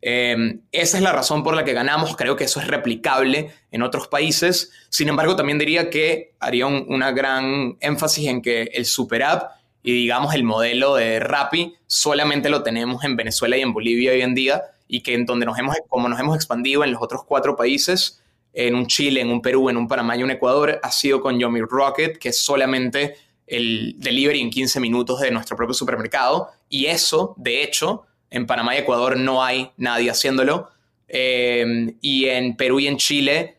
Eh, 0.01 0.59
esa 0.71 0.97
es 0.97 1.03
la 1.03 1.11
razón 1.11 1.43
por 1.43 1.55
la 1.55 1.63
que 1.63 1.73
ganamos. 1.73 2.15
Creo 2.17 2.35
que 2.35 2.45
eso 2.45 2.59
es 2.59 2.65
replicable 2.65 3.51
en 3.69 3.83
otros 3.83 4.07
países. 4.07 4.71
Sin 4.89 5.09
embargo, 5.09 5.35
también 5.35 5.59
diría 5.59 5.91
que 5.91 6.33
haría 6.39 6.65
un, 6.65 6.87
una 6.89 7.11
gran 7.11 7.77
énfasis 7.81 8.29
en 8.29 8.41
que 8.41 8.63
el 8.73 8.87
super 8.87 9.21
app 9.21 9.62
y 9.83 9.91
digamos 9.91 10.33
el 10.33 10.43
modelo 10.43 10.95
de 10.95 11.19
Rappi 11.19 11.75
solamente 11.85 12.49
lo 12.49 12.63
tenemos 12.63 13.03
en 13.03 13.17
Venezuela 13.17 13.57
y 13.57 13.61
en 13.61 13.73
Bolivia 13.73 14.13
hoy 14.13 14.21
en 14.21 14.33
día 14.33 14.63
y 14.87 15.01
que 15.01 15.13
en 15.13 15.25
donde 15.25 15.45
nos 15.45 15.59
hemos, 15.59 15.75
como 15.89 16.07
nos 16.07 16.19
hemos 16.19 16.35
expandido 16.35 16.83
en 16.83 16.93
los 16.93 17.01
otros 17.01 17.23
cuatro 17.25 17.55
países, 17.55 18.21
en 18.53 18.75
un 18.75 18.87
Chile, 18.87 19.21
en 19.21 19.29
un 19.29 19.41
Perú, 19.41 19.69
en 19.69 19.77
un 19.77 19.87
Panamá 19.87 20.15
y 20.15 20.23
un 20.23 20.31
Ecuador, 20.31 20.79
ha 20.81 20.91
sido 20.91 21.21
con 21.21 21.39
Yomi 21.39 21.61
Rocket, 21.61 22.17
que 22.17 22.29
es 22.29 22.37
solamente 22.37 23.15
el 23.47 23.95
delivery 23.97 24.41
en 24.41 24.49
15 24.49 24.79
minutos 24.79 25.19
de 25.19 25.31
nuestro 25.31 25.57
propio 25.57 25.73
supermercado. 25.73 26.49
Y 26.69 26.85
eso, 26.85 27.33
de 27.37 27.63
hecho, 27.63 28.05
en 28.29 28.45
Panamá 28.45 28.75
y 28.75 28.79
Ecuador 28.79 29.17
no 29.17 29.43
hay 29.43 29.71
nadie 29.77 30.11
haciéndolo. 30.11 30.69
Eh, 31.07 31.95
y 32.01 32.25
en 32.25 32.55
Perú 32.55 32.79
y 32.79 32.87
en 32.87 32.97
Chile, 32.97 33.57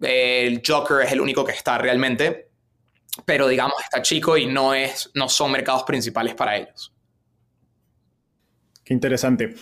el 0.00 0.62
Joker 0.64 1.04
es 1.04 1.12
el 1.12 1.20
único 1.20 1.44
que 1.44 1.52
está 1.52 1.78
realmente 1.78 2.47
pero 3.24 3.48
digamos 3.48 3.76
está 3.82 4.02
chico 4.02 4.36
y 4.36 4.46
no, 4.46 4.74
es, 4.74 5.10
no 5.14 5.28
son 5.28 5.52
mercados 5.52 5.82
principales 5.84 6.34
para 6.34 6.56
ellos. 6.56 6.92
Qué 8.84 8.94
interesante. 8.94 9.54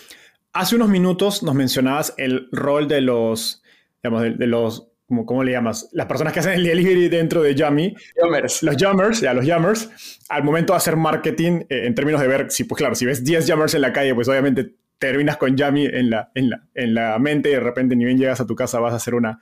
Hace 0.53 0.77
unos 0.77 0.88
minutos 0.88 1.42
nos 1.42 1.55
mencionabas 1.55 2.14
el 2.16 2.49
rol 2.53 2.88
de 2.88 3.01
los, 3.01 3.62
digamos, 4.03 4.38
de, 4.38 4.47
los, 4.47 4.88
¿cómo, 5.07 5.45
le 5.45 5.53
llamas? 5.53 5.88
Las 5.92 6.07
personas 6.07 6.33
que 6.33 6.40
hacen 6.40 6.53
el 6.53 6.64
delivery 6.64 7.09
dentro 7.09 7.42
de 7.42 7.55
Yummy. 7.55 7.95
Yummers. 8.23 8.62
Los 8.62 8.77
Yummers, 8.77 9.21
ya, 9.21 9.35
los 9.35 9.45
Yummers. 9.45 9.90
Al 10.29 10.45
momento 10.45 10.73
de 10.73 10.77
hacer 10.79 10.97
marketing, 10.97 11.62
eh, 11.69 11.87
en 11.87 11.95
términos 11.95 12.21
de 12.21 12.29
ver, 12.29 12.51
si, 12.51 12.64
pues 12.64 12.79
claro, 12.79 12.95
si 12.95 13.05
ves 13.05 13.25
10 13.25 13.49
Yummers 13.49 13.75
en 13.75 13.83
la 13.83 13.92
calle, 13.92 14.14
pues 14.14 14.29
obviamente 14.29 14.77
terminas 14.99 15.37
con 15.37 15.57
Yummy 15.57 15.87
en 15.87 16.09
la, 16.09 16.31
en, 16.35 16.51
la, 16.51 16.66
en 16.75 16.95
la 16.95 17.19
mente 17.19 17.51
y 17.51 17.53
de 17.53 17.61
repente 17.61 17.97
ni 17.97 18.05
bien 18.05 18.16
llegas 18.16 18.40
a 18.40 18.47
tu 18.47 18.55
casa 18.55 18.81
vas 18.81 18.92
a 18.95 18.97
hacer 18.97 19.14
una, 19.14 19.40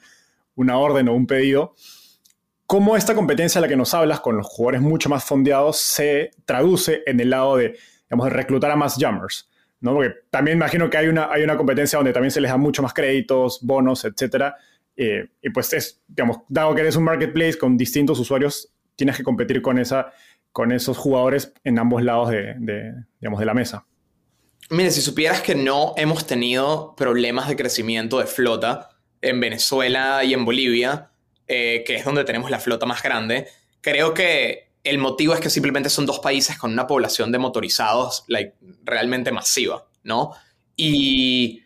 una 0.57 0.79
orden 0.79 1.09
o 1.09 1.15
un 1.15 1.27
pedido 1.27 1.75
cómo 2.67 2.97
esta 2.97 3.15
competencia 3.15 3.59
a 3.59 3.63
la 3.63 3.69
que 3.69 3.77
nos 3.77 3.95
hablas 3.95 4.21
con 4.21 4.37
los 4.37 4.47
jugadores 4.47 4.81
mucho 4.81 5.09
más 5.09 5.25
fondeados 5.25 5.79
se 5.79 6.31
traduce 6.45 7.03
en 7.07 7.21
el 7.21 7.31
lado 7.31 7.57
de, 7.57 7.77
digamos, 8.09 8.27
de 8.27 8.31
reclutar 8.31 8.71
a 8.71 8.77
más 8.77 8.97
jumpers. 8.99 9.51
¿no? 9.81 9.93
Porque 9.93 10.15
también 10.31 10.57
imagino 10.57 10.89
que 10.89 10.97
hay 10.97 11.09
una, 11.09 11.31
hay 11.31 11.43
una 11.43 11.57
competencia 11.57 11.99
donde 11.99 12.13
también 12.13 12.31
se 12.31 12.41
les 12.41 12.51
da 12.51 12.57
mucho 12.57 12.83
más 12.83 12.95
créditos, 12.95 13.61
bonos, 13.63 14.05
etc. 14.05 14.55
Eh, 14.97 15.29
y 15.43 15.51
pues 15.51 15.73
es, 15.75 16.03
digamos, 16.09 16.39
dado 16.49 16.75
que 16.75 16.81
eres 16.81 16.97
un 16.97 17.05
marketplace 17.05 17.59
con 17.59 17.77
distintos 17.77 18.19
usuarios, 18.19 18.73
tienes 18.97 19.17
que 19.17 19.23
competir 19.23 19.61
con, 19.61 19.79
esa, 19.79 20.13
con 20.53 20.73
esos 20.73 20.97
jugadores 20.97 21.53
en 21.65 21.79
ambos 21.79 22.03
lados 22.03 22.31
de, 22.31 22.55
digamos, 23.21 23.41
de 23.41 23.47
la 23.47 23.55
mesa. 23.55 23.87
Mire, 24.71 24.91
si 24.91 25.03
supieras 25.03 25.43
que 25.43 25.55
no 25.55 25.93
hemos 25.99 26.27
tenido 26.27 26.95
problemas 26.97 27.49
de 27.49 27.57
crecimiento 27.57 28.19
de 28.19 28.27
flota 28.27 28.89
en 29.21 29.39
Venezuela 29.39 30.25
y 30.25 30.33
en 30.33 30.47
Bolivia, 30.47 31.11
eh, 31.49 31.85
que 31.87 31.97
es 31.97 32.05
donde 32.05 32.25
tenemos 32.25 32.51
la 32.51 32.59
flota 32.59 32.87
más 32.87 33.03
grande, 33.03 33.47
creo 33.81 34.15
que 34.15 34.71
el 34.83 34.99
motivo 34.99 35.35
es 35.35 35.41
que 35.41 35.51
simplemente 35.51 35.91
son 35.91 36.07
dos 36.07 36.21
países 36.21 36.59
con 36.59 36.73
una 36.73 36.87
población 36.87 37.33
de 37.33 37.39
motorizados 37.39 38.25
realmente 38.85 39.33
masiva, 39.33 39.87
¿no? 40.03 40.33
Y 40.77 41.63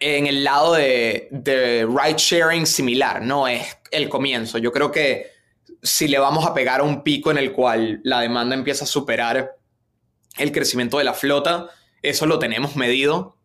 en 0.00 0.26
el 0.26 0.44
lado 0.44 0.74
de, 0.74 1.28
de 1.30 1.86
ride 1.86 2.18
sharing 2.18 2.66
similar, 2.66 3.22
no 3.22 3.48
es 3.48 3.78
el 3.90 4.08
comienzo. 4.08 4.58
Yo 4.58 4.72
creo 4.72 4.92
que 4.92 5.30
si 5.82 6.08
le 6.08 6.18
vamos 6.18 6.44
a 6.44 6.52
pegar 6.52 6.80
a 6.80 6.84
un 6.84 7.02
pico 7.02 7.30
en 7.30 7.38
el 7.38 7.52
cual 7.52 8.00
la 8.02 8.20
demanda 8.20 8.54
empieza 8.54 8.84
a 8.84 8.88
superar 8.88 9.56
el 10.36 10.52
crecimiento 10.52 10.98
de 10.98 11.04
la 11.04 11.14
flota, 11.14 11.70
eso 12.02 12.26
lo 12.26 12.38
tenemos 12.38 12.76
medido. 12.76 13.35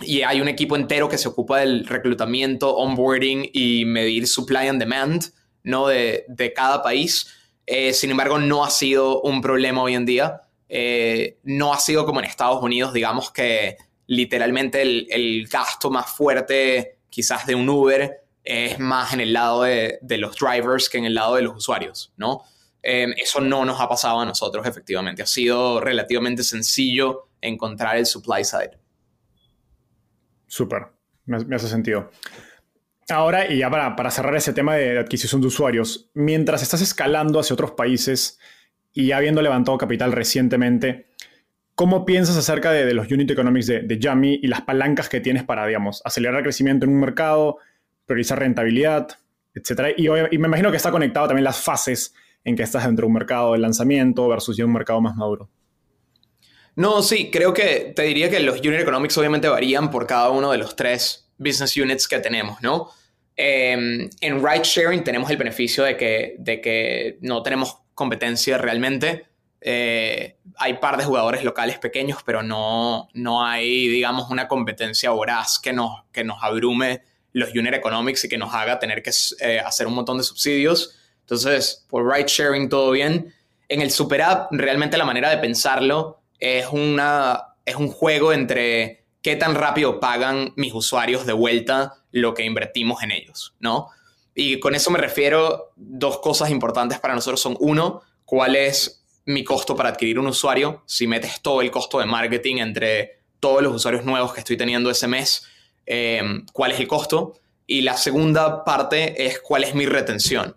Y 0.00 0.22
hay 0.22 0.40
un 0.40 0.48
equipo 0.48 0.76
entero 0.76 1.08
que 1.08 1.18
se 1.18 1.28
ocupa 1.28 1.58
del 1.58 1.86
reclutamiento, 1.86 2.76
onboarding 2.76 3.50
y 3.52 3.84
medir 3.84 4.26
supply 4.28 4.68
and 4.68 4.78
demand 4.78 5.32
¿no? 5.64 5.88
de, 5.88 6.52
cada 6.54 6.82
país. 6.82 7.34
Eh, 7.66 7.92
sin 7.92 8.10
embargo, 8.10 8.38
no 8.38 8.64
ha 8.64 8.70
sido 8.70 9.20
un 9.22 9.40
problema 9.40 9.82
hoy 9.82 9.94
en 9.94 10.06
día. 10.06 10.42
Eh, 10.68 11.38
no 11.42 11.72
ha 11.72 11.80
sido 11.80 12.06
como 12.06 12.20
en 12.20 12.26
Estados 12.26 12.62
Unidos, 12.62 12.92
digamos 12.92 13.32
que 13.32 13.76
literalmente 14.06 14.82
el, 14.82 15.48
gasto 15.50 15.90
más 15.90 16.10
fuerte 16.10 16.98
quizás 17.10 17.46
de 17.46 17.54
un 17.54 17.68
Uber 17.68 18.24
es 18.44 18.78
más 18.78 19.12
en 19.12 19.20
el 19.20 19.32
lado 19.32 19.62
de, 19.62 19.98
los 20.02 20.36
drivers 20.36 20.88
que 20.88 20.98
en 20.98 21.04
el 21.04 21.14
lado 21.14 21.34
de 21.34 21.42
los 21.42 21.56
usuarios, 21.56 22.12
¿no? 22.16 22.42
Em, 22.82 23.12
eso 23.18 23.40
no 23.40 23.64
nos 23.64 23.80
ha 23.80 23.88
pasado 23.88 24.20
a 24.20 24.24
nosotros, 24.24 24.66
efectivamente. 24.66 25.22
Ha 25.22 25.26
sido 25.26 25.80
relativamente 25.80 26.42
sencillo 26.42 27.28
encontrar 27.40 27.96
el 27.96 28.06
supply 28.06 28.44
side. 28.44 28.78
Súper, 30.48 30.88
me, 31.26 31.54
hace 31.54 31.68
sentido. 31.68 32.10
Ahora, 33.08 33.50
y 33.50 33.58
ya 33.58 33.70
para, 33.70 33.94
para 33.94 34.10
cerrar 34.10 34.34
ese 34.34 34.52
tema 34.52 34.74
de 34.74 34.98
adquisición 34.98 35.40
de 35.40 35.46
usuarios, 35.46 36.10
mientras 36.14 36.62
estás 36.62 36.82
escalando 36.82 37.38
hacia 37.38 37.54
otros 37.54 37.70
países 37.70 38.40
y 38.92 39.12
habiendo 39.12 39.40
levantado 39.40 39.78
capital 39.78 40.10
recientemente, 40.10 41.06
¿Cómo 41.78 42.04
piensas 42.04 42.36
acerca 42.36 42.72
de, 42.72 42.92
los 42.92 43.08
unit 43.08 43.30
economics 43.30 43.68
de, 43.68 43.82
de 43.82 44.00
Yami 44.00 44.40
y 44.42 44.48
las 44.48 44.62
palancas 44.62 45.08
que 45.08 45.20
tienes 45.20 45.44
para, 45.44 45.64
digamos, 45.64 46.02
acelerar 46.04 46.38
el 46.38 46.42
crecimiento 46.42 46.84
en 46.84 46.90
un 46.90 46.98
mercado, 46.98 47.58
priorizar 48.04 48.40
rentabilidad, 48.40 49.06
etcétera? 49.54 49.90
Y, 49.96 50.08
me 50.08 50.48
imagino 50.48 50.72
que 50.72 50.76
está 50.76 50.90
conectado 50.90 51.28
también 51.28 51.44
las 51.44 51.60
fases 51.60 52.16
en 52.42 52.56
que 52.56 52.64
estás 52.64 52.84
dentro 52.84 53.04
de 53.04 53.06
un 53.06 53.12
mercado 53.12 53.52
de 53.52 53.60
lanzamiento 53.60 54.26
versus 54.26 54.56
ya 54.56 54.64
un 54.64 54.72
mercado 54.72 55.00
más 55.00 55.14
maduro. 55.14 55.48
No, 56.78 57.02
sí, 57.02 57.28
creo 57.32 57.52
que 57.52 57.92
te 57.96 58.02
diría 58.02 58.30
que 58.30 58.38
los 58.38 58.60
unit 58.60 58.78
economics 58.78 59.18
obviamente 59.18 59.48
varían 59.48 59.90
por 59.90 60.06
cada 60.06 60.30
uno 60.30 60.52
de 60.52 60.58
los 60.58 60.76
tres 60.76 61.28
business 61.36 61.76
units 61.76 62.06
que 62.06 62.20
tenemos, 62.20 62.62
¿no? 62.62 62.92
Em, 63.34 64.08
en 64.20 64.46
ride 64.46 64.62
sharing 64.62 65.02
tenemos 65.02 65.28
el 65.28 65.38
beneficio 65.38 65.82
de 65.82 65.96
que, 65.96 66.36
de 66.38 66.60
que 66.60 67.18
no 67.20 67.42
tenemos 67.42 67.78
competencia 67.96 68.58
realmente. 68.58 69.26
Eh, 69.60 70.36
hay 70.56 70.74
par 70.74 70.96
de 70.96 71.04
jugadores 71.04 71.42
locales 71.42 71.80
pequeños, 71.80 72.20
pero 72.24 72.44
no, 72.44 73.08
no 73.12 73.44
hay, 73.44 73.88
digamos, 73.88 74.30
una 74.30 74.46
competencia 74.46 75.10
voraz 75.10 75.58
que 75.58 75.72
nos, 75.72 76.04
que 76.12 76.22
nos 76.22 76.38
abrume 76.44 77.02
los 77.32 77.50
unit 77.56 77.74
economics 77.74 78.24
y 78.26 78.28
que 78.28 78.38
nos 78.38 78.54
haga 78.54 78.78
tener 78.78 79.02
que 79.02 79.10
eh, 79.40 79.58
hacer 79.58 79.88
un 79.88 79.94
montón 79.94 80.18
de 80.18 80.22
subsidios. 80.22 80.96
Entonces, 81.22 81.84
por 81.88 82.08
ride 82.08 82.28
sharing 82.28 82.68
todo 82.68 82.92
bien. 82.92 83.34
En 83.68 83.80
el 83.82 83.90
super 83.90 84.22
app, 84.22 84.52
realmente 84.52 84.96
la 84.96 85.04
manera 85.04 85.28
de 85.28 85.38
pensarlo 85.38 86.18
es, 86.38 86.66
una, 86.72 87.54
es 87.64 87.76
un 87.76 87.88
juego 87.88 88.32
entre 88.32 89.04
qué 89.22 89.36
tan 89.36 89.54
rápido 89.54 90.00
pagan 90.00 90.52
mis 90.56 90.72
usuarios 90.72 91.26
de 91.26 91.32
vuelta 91.32 91.94
lo 92.12 92.34
que 92.34 92.44
invertimos 92.44 93.02
en 93.02 93.12
ellos, 93.12 93.54
¿no? 93.60 93.88
Y 94.34 94.60
con 94.60 94.74
eso 94.74 94.90
me 94.90 94.98
refiero, 94.98 95.72
dos 95.76 96.18
cosas 96.18 96.50
importantes 96.50 97.00
para 97.00 97.14
nosotros 97.14 97.40
son, 97.40 97.56
uno, 97.58 98.02
cuál 98.24 98.54
es 98.54 99.04
mi 99.24 99.42
costo 99.44 99.74
para 99.74 99.90
adquirir 99.90 100.18
un 100.18 100.28
usuario, 100.28 100.82
si 100.86 101.06
metes 101.06 101.42
todo 101.42 101.60
el 101.60 101.70
costo 101.70 101.98
de 101.98 102.06
marketing 102.06 102.58
entre 102.58 103.18
todos 103.40 103.62
los 103.62 103.74
usuarios 103.74 104.04
nuevos 104.04 104.32
que 104.32 104.40
estoy 104.40 104.56
teniendo 104.56 104.90
ese 104.90 105.08
mes, 105.08 105.44
eh, 105.86 106.22
cuál 106.52 106.72
es 106.72 106.80
el 106.80 106.86
costo. 106.86 107.34
Y 107.66 107.82
la 107.82 107.96
segunda 107.96 108.64
parte 108.64 109.26
es 109.26 109.40
cuál 109.40 109.64
es 109.64 109.74
mi 109.74 109.86
retención. 109.86 110.56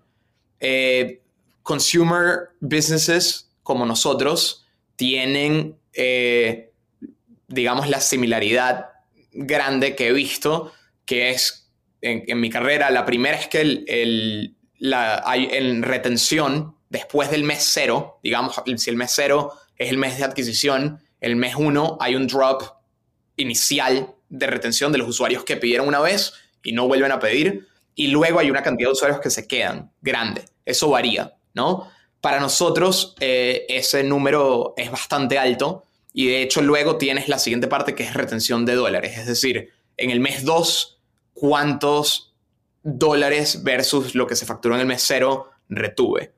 Eh, 0.59 1.21
consumer 1.63 2.51
businesses 2.59 3.49
como 3.63 3.85
nosotros 3.85 4.60
tienen, 5.01 5.79
eh, 5.93 6.73
digamos, 7.47 7.89
la 7.89 7.99
similaridad 7.99 8.89
grande 9.31 9.95
que 9.95 10.09
he 10.09 10.13
visto, 10.13 10.71
que 11.05 11.31
es 11.31 11.71
en, 12.01 12.39
mi 12.39 12.51
carrera, 12.51 12.91
la 12.91 13.03
primera 13.03 13.35
es 13.35 13.47
que 13.47 13.61
el, 13.61 14.55
la, 14.77 15.23
hay, 15.25 15.49
en 15.53 15.81
retención 15.81 16.75
después 16.91 17.31
del 17.31 17.43
mes 17.43 17.67
cero, 17.67 18.19
digamos, 18.21 18.61
si 18.77 18.91
el 18.91 18.95
mes 18.95 19.11
cero 19.15 19.53
es 19.75 19.89
el 19.89 19.97
mes 19.97 20.19
de 20.19 20.23
adquisición, 20.23 21.01
el 21.19 21.35
mes 21.35 21.55
uno 21.55 21.97
hay 21.99 22.13
un 22.13 22.27
drop 22.27 22.61
inicial 23.37 24.13
de 24.29 24.45
retención 24.45 24.91
de 24.91 24.99
los 24.99 25.07
usuarios 25.07 25.43
que 25.43 25.57
pidieron 25.57 25.87
una 25.87 25.99
vez 25.99 26.33
y 26.61 26.73
no 26.73 26.87
vuelven 26.87 27.11
a 27.11 27.19
pedir, 27.19 27.67
y 27.95 28.09
luego 28.09 28.37
hay 28.37 28.51
una 28.51 28.61
cantidad 28.61 28.89
de 28.89 28.93
usuarios 28.93 29.19
que 29.19 29.31
se 29.31 29.47
quedan, 29.47 29.91
grande. 29.99 30.45
Eso 30.63 30.91
varía, 30.91 31.33
¿no? 31.55 31.89
Para 32.21 32.39
nosotros 32.39 33.15
eh, 33.19 33.65
ese 33.67 34.03
número 34.03 34.73
es 34.77 34.91
bastante 34.91 35.37
alto 35.37 35.85
y 36.13 36.27
de 36.27 36.43
hecho 36.43 36.61
luego 36.61 36.97
tienes 36.97 37.27
la 37.27 37.39
siguiente 37.39 37.67
parte 37.67 37.95
que 37.95 38.03
es 38.03 38.13
retención 38.13 38.65
de 38.65 38.75
dólares, 38.75 39.17
es 39.17 39.25
decir, 39.25 39.69
en 39.97 40.11
el 40.11 40.19
mes 40.19 40.45
2, 40.45 40.99
cuántos 41.33 42.33
dólares 42.83 43.63
versus 43.63 44.15
lo 44.15 44.27
que 44.27 44.35
se 44.35 44.45
facturó 44.45 44.75
en 44.75 44.81
el 44.81 44.87
mes 44.87 45.03
cero 45.05 45.51
retuve. 45.69 46.33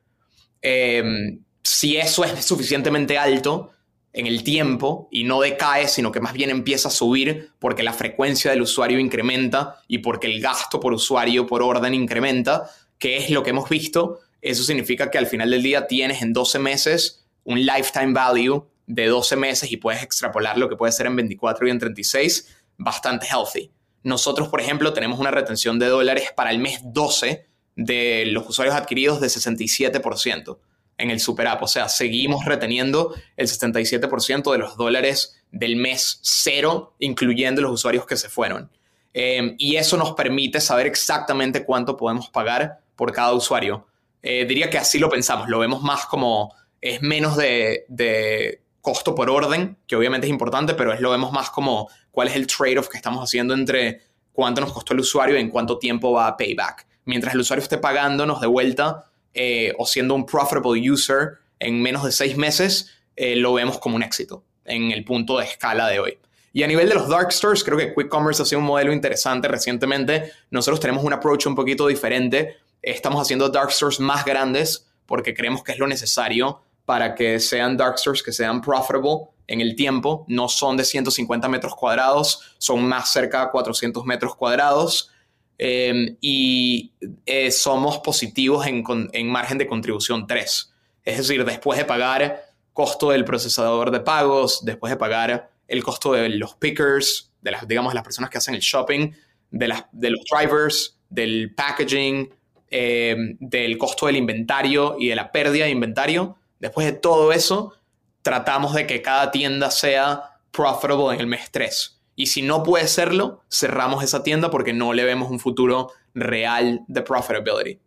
Em, 0.61 1.39
si 1.61 1.97
eso 1.97 2.23
es 2.23 2.45
suficientemente 2.45 3.17
alto 3.17 3.71
en 4.11 4.27
el 4.27 4.43
tiempo 4.43 5.07
y 5.11 5.23
no 5.23 5.41
decae, 5.41 5.87
sino 5.87 6.11
que 6.11 6.19
más 6.19 6.33
bien 6.33 6.49
empieza 6.49 6.89
a 6.89 6.91
subir 6.91 7.51
porque 7.59 7.83
la 7.83 7.93
frecuencia 7.93 8.51
del 8.51 8.61
usuario 8.61 8.99
incrementa 8.99 9.81
y 9.87 9.99
porque 9.99 10.27
el 10.27 10.41
gasto 10.41 10.79
por 10.79 10.93
usuario 10.93 11.47
por 11.47 11.63
orden 11.63 11.93
incrementa, 11.93 12.69
que 12.99 13.17
es 13.17 13.29
lo 13.29 13.43
que 13.43 13.49
hemos 13.49 13.69
visto, 13.69 14.19
eso 14.43 14.63
significa 14.63 15.09
que 15.09 15.17
al 15.17 15.27
final 15.27 15.49
del 15.49 15.63
día 15.63 15.87
tienes 15.87 16.21
en 16.21 16.33
12 16.33 16.59
meses 16.59 17.25
un 17.43 17.65
lifetime 17.65 18.13
value 18.13 18.67
de 18.85 19.07
12 19.07 19.35
meses 19.37 19.71
y 19.71 19.77
puedes 19.77 20.03
extrapolar 20.03 20.57
lo 20.57 20.69
que 20.69 20.75
puede 20.75 20.91
ser 20.91 21.07
en 21.07 21.15
24 21.15 21.67
y 21.67 21.71
en 21.71 21.79
36, 21.79 22.55
bastante 22.77 23.27
healthy. 23.27 23.71
Nosotros, 24.03 24.49
por 24.49 24.59
ejemplo, 24.59 24.93
tenemos 24.93 25.19
una 25.19 25.31
retención 25.31 25.79
de 25.79 25.87
dólares 25.87 26.31
para 26.35 26.51
el 26.51 26.59
mes 26.59 26.81
12 26.83 27.47
de 27.75 28.25
los 28.27 28.47
usuarios 28.49 28.75
adquiridos 28.75 29.21
de 29.21 29.27
67% 29.27 30.57
en 30.97 31.09
el 31.09 31.19
Super 31.19 31.47
App. 31.47 31.63
O 31.63 31.67
sea, 31.67 31.87
seguimos 31.89 32.45
reteniendo 32.45 33.15
el 33.37 33.47
67% 33.47 34.51
de 34.51 34.57
los 34.57 34.75
dólares 34.77 35.41
del 35.51 35.75
mes 35.77 36.19
cero, 36.21 36.95
incluyendo 36.99 37.61
los 37.61 37.71
usuarios 37.71 38.05
que 38.05 38.17
se 38.17 38.29
fueron. 38.29 38.69
Em, 39.13 39.55
y 39.57 39.75
eso 39.75 39.95
nos 39.95 40.13
permite 40.13 40.59
saber 40.59 40.87
exactamente 40.87 41.63
cuánto 41.63 41.95
podemos 41.95 42.29
pagar 42.29 42.79
por 42.95 43.11
cada 43.11 43.33
usuario. 43.33 43.87
Eh, 44.23 44.45
diría 44.45 44.69
que 44.69 44.79
así 44.79 44.97
lo 44.97 45.09
pensamos, 45.09 45.49
lo 45.49 45.59
vemos 45.59 45.83
más 45.83 46.05
como 46.07 46.55
es 46.81 47.01
menos 47.01 47.37
de, 47.37 47.85
de, 47.89 48.61
costo 48.81 49.13
por 49.13 49.29
orden, 49.29 49.77
que 49.85 49.95
obviamente 49.95 50.27
es 50.27 50.31
importante, 50.31 50.73
pero 50.73 50.91
es, 50.91 50.99
lo 50.99 51.11
vemos 51.11 51.31
más 51.31 51.49
como 51.49 51.89
cuál 52.11 52.27
es 52.27 52.35
el 52.35 52.47
trade-off 52.47 52.89
que 52.89 52.97
estamos 52.97 53.23
haciendo 53.23 53.53
entre 53.53 54.01
cuánto 54.33 54.59
nos 54.59 54.73
costó 54.73 54.93
el 54.93 55.01
usuario 55.01 55.37
y 55.37 55.39
en 55.39 55.49
cuánto 55.49 55.77
tiempo 55.77 56.11
va 56.11 56.27
a 56.27 56.35
payback 56.35 56.87
mientras 57.05 57.33
el 57.33 57.41
usuario 57.41 57.63
esté 57.63 57.77
pagándonos 57.77 58.41
de 58.41 58.47
vuelta 58.47 59.05
eh, 59.33 59.73
o 59.77 59.85
siendo 59.85 60.15
un 60.15 60.25
profitable 60.25 60.89
user 60.89 61.39
en 61.59 61.81
menos 61.81 62.03
de 62.03 62.11
seis 62.11 62.37
meses, 62.37 62.91
eh, 63.15 63.35
lo 63.35 63.53
vemos 63.53 63.79
como 63.79 63.95
un 63.95 64.03
éxito 64.03 64.43
en 64.65 64.91
el 64.91 65.03
punto 65.03 65.37
de 65.39 65.45
escala 65.45 65.87
de 65.87 65.99
hoy. 65.99 66.17
Y 66.51 66.61
a 66.63 66.67
nivel 66.67 66.87
de 66.87 66.95
los 66.95 67.09
dark 67.09 67.31
stores, 67.31 67.63
creo 67.63 67.77
que 67.77 67.93
Quick 67.95 68.09
Commerce 68.09 68.41
ha 68.41 68.45
sido 68.45 68.59
un 68.59 68.65
modelo 68.65 68.93
interesante 68.93 69.47
recientemente. 69.47 70.31
Nosotros 70.51 70.79
tenemos 70.79 71.03
un 71.03 71.11
approach 71.11 71.47
un 71.47 71.55
poquito 71.55 71.87
diferente. 71.87 72.57
Estamos 72.83 73.21
haciendo 73.21 73.49
dark 73.49 73.71
stores 73.71 73.99
más 73.99 74.25
grandes 74.25 74.87
porque 75.05 75.33
creemos 75.33 75.63
que 75.63 75.71
es 75.71 75.79
lo 75.79 75.87
necesario 75.87 76.61
para 76.85 77.15
que 77.15 77.39
sean 77.39 77.77
dark 77.77 77.97
stores 77.97 78.21
que 78.21 78.33
sean 78.33 78.61
profitable 78.61 79.29
en 79.47 79.61
el 79.61 79.75
tiempo. 79.75 80.25
No 80.27 80.49
son 80.49 80.77
de 80.77 80.83
150 80.83 81.47
metros 81.47 81.75
cuadrados, 81.75 82.55
son 82.57 82.85
más 82.85 83.11
cerca 83.11 83.45
de 83.45 83.51
400 83.51 84.05
metros 84.05 84.35
cuadrados. 84.35 85.09
Em, 85.57 86.17
y 86.19 86.91
eh, 87.25 87.51
somos 87.51 87.99
positivos 87.99 88.65
en, 88.67 89.29
margen 89.29 89.57
de 89.57 89.67
contribución 89.67 90.27
3. 90.27 90.73
Es 91.05 91.17
decir, 91.17 91.45
después 91.45 91.77
de 91.77 91.85
pagar 91.85 92.45
costo 92.73 93.11
del 93.11 93.23
procesador 93.23 93.91
de 93.91 93.99
pagos, 94.01 94.65
después 94.65 94.91
de 94.91 94.97
pagar 94.97 95.51
el 95.67 95.83
costo 95.83 96.13
de 96.13 96.27
los 96.29 96.55
pickers, 96.55 97.31
de 97.41 97.51
las, 97.51 97.67
digamos, 97.67 97.93
las 97.93 98.03
personas 98.03 98.29
que 98.29 98.39
hacen 98.39 98.55
el 98.55 98.61
shopping, 98.61 99.11
de, 99.51 99.67
las, 99.67 99.85
de 99.91 100.09
los 100.09 100.21
drivers, 100.29 100.97
del 101.09 101.53
packaging, 101.55 102.33
em, 102.73 103.37
del 103.39 103.77
costo 103.77 104.07
del 104.07 104.17
inventario 104.17 104.95
y 104.99 105.07
de 105.07 105.15
la 105.15 105.31
pérdida 105.31 105.65
de 105.65 105.71
inventario, 105.71 106.37
después 106.59 106.87
de 106.87 106.93
todo 106.93 107.31
eso, 107.31 107.73
tratamos 108.21 108.73
de 108.73 108.87
que 108.87 109.01
cada 109.01 109.31
tienda 109.31 109.71
sea 109.71 110.23
profitable 110.51 111.13
en 111.13 111.19
el 111.19 111.27
mes 111.27 111.51
3. 111.51 112.01
Y 112.15 112.27
si 112.27 112.41
no 112.41 112.63
puede 112.63 112.87
serlo, 112.87 113.43
cerramos 113.49 114.03
esa 114.03 114.23
tienda 114.23 114.51
porque 114.51 114.73
no 114.73 114.93
le 114.93 115.03
vemos 115.03 115.31
un 115.31 115.39
futuro 115.39 115.91
real 116.13 116.81
de 116.87 117.01
profitability. 117.01 117.79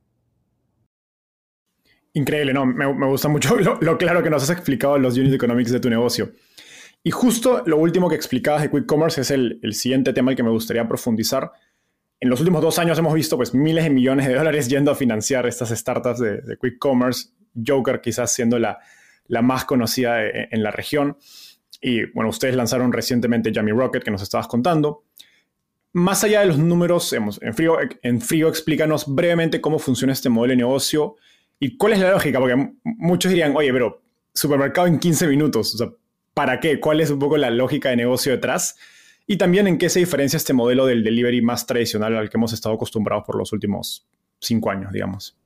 Increíble, 2.14 2.54
no, 2.54 2.64
me, 2.64 2.86
gusta 3.08 3.28
mucho 3.28 3.56
lo, 3.80 3.98
claro 3.98 4.22
que 4.22 4.30
nos 4.30 4.42
has 4.42 4.50
explicado 4.50 4.98
los 4.98 5.16
unit 5.18 5.34
economics 5.34 5.70
de 5.70 5.80
tu 5.80 5.90
negocio. 5.90 6.32
Y 7.04 7.10
justo 7.10 7.62
lo 7.66 7.76
último 7.76 8.08
que 8.08 8.16
explicabas 8.16 8.62
de 8.62 8.70
Quick 8.70 8.86
Commerce 8.86 9.20
es 9.20 9.30
el, 9.30 9.60
siguiente 9.72 10.12
tema 10.12 10.30
al 10.30 10.36
que 10.36 10.42
me 10.42 10.50
gustaría 10.50 10.88
profundizar. 10.88 11.52
En 12.18 12.30
los 12.30 12.40
últimos 12.40 12.62
dos 12.62 12.78
años 12.78 12.98
hemos 12.98 13.14
visto 13.14 13.36
pues, 13.36 13.54
miles 13.54 13.84
de 13.84 13.90
millones 13.90 14.26
de 14.26 14.34
dólares 14.34 14.68
yendo 14.68 14.90
a 14.90 14.94
financiar 14.94 15.46
estas 15.46 15.70
startups 15.70 16.18
de, 16.18 16.58
Quick 16.60 16.78
Commerce, 16.78 17.28
Joker 17.66 18.00
quizás 18.00 18.32
siendo 18.32 18.58
la, 18.58 18.78
la 19.26 19.42
más 19.42 19.64
conocida 19.64 20.24
e, 20.24 20.48
en 20.50 20.62
la 20.62 20.70
región. 20.70 21.18
Y 21.80 22.06
bueno, 22.12 22.30
ustedes 22.30 22.56
lanzaron 22.56 22.92
recientemente 22.92 23.52
Jammy 23.52 23.72
Rocket, 23.72 24.02
que 24.02 24.10
nos 24.10 24.22
estabas 24.22 24.48
contando. 24.48 25.04
Más 25.92 26.24
allá 26.24 26.40
de 26.40 26.46
los 26.46 26.58
números, 26.58 27.12
en 27.12 27.54
frío, 27.54 27.78
en 28.02 28.20
frío 28.20 28.48
explícanos 28.48 29.04
brevemente 29.06 29.60
cómo 29.60 29.78
funciona 29.78 30.12
este 30.12 30.28
modelo 30.28 30.52
de 30.52 30.56
negocio 30.56 31.16
y 31.58 31.76
cuál 31.76 31.94
es 31.94 32.00
la 32.00 32.10
lógica, 32.10 32.38
porque 32.38 32.70
muchos 32.84 33.30
dirían, 33.30 33.56
oye, 33.56 33.72
pero 33.72 34.02
supermercado 34.34 34.86
en 34.86 34.98
15 34.98 35.26
minutos, 35.26 35.82
¿para 36.34 36.60
qué? 36.60 36.80
¿Cuál 36.80 37.00
es 37.00 37.10
un 37.10 37.18
poco 37.18 37.38
la 37.38 37.50
lógica 37.50 37.88
de 37.88 37.96
negocio 37.96 38.32
detrás? 38.32 38.76
Y 39.26 39.36
también 39.36 39.66
en 39.66 39.78
qué 39.78 39.88
se 39.88 39.98
diferencia 39.98 40.36
este 40.36 40.52
modelo 40.52 40.86
del 40.86 41.02
delivery 41.02 41.42
más 41.42 41.66
tradicional 41.66 42.16
al 42.16 42.30
que 42.30 42.36
hemos 42.36 42.52
estado 42.52 42.74
acostumbrados 42.74 43.24
por 43.24 43.36
los 43.36 43.52
últimos 43.52 44.06
cinco 44.38 44.70
años, 44.70 44.92
digamos. 44.92 45.36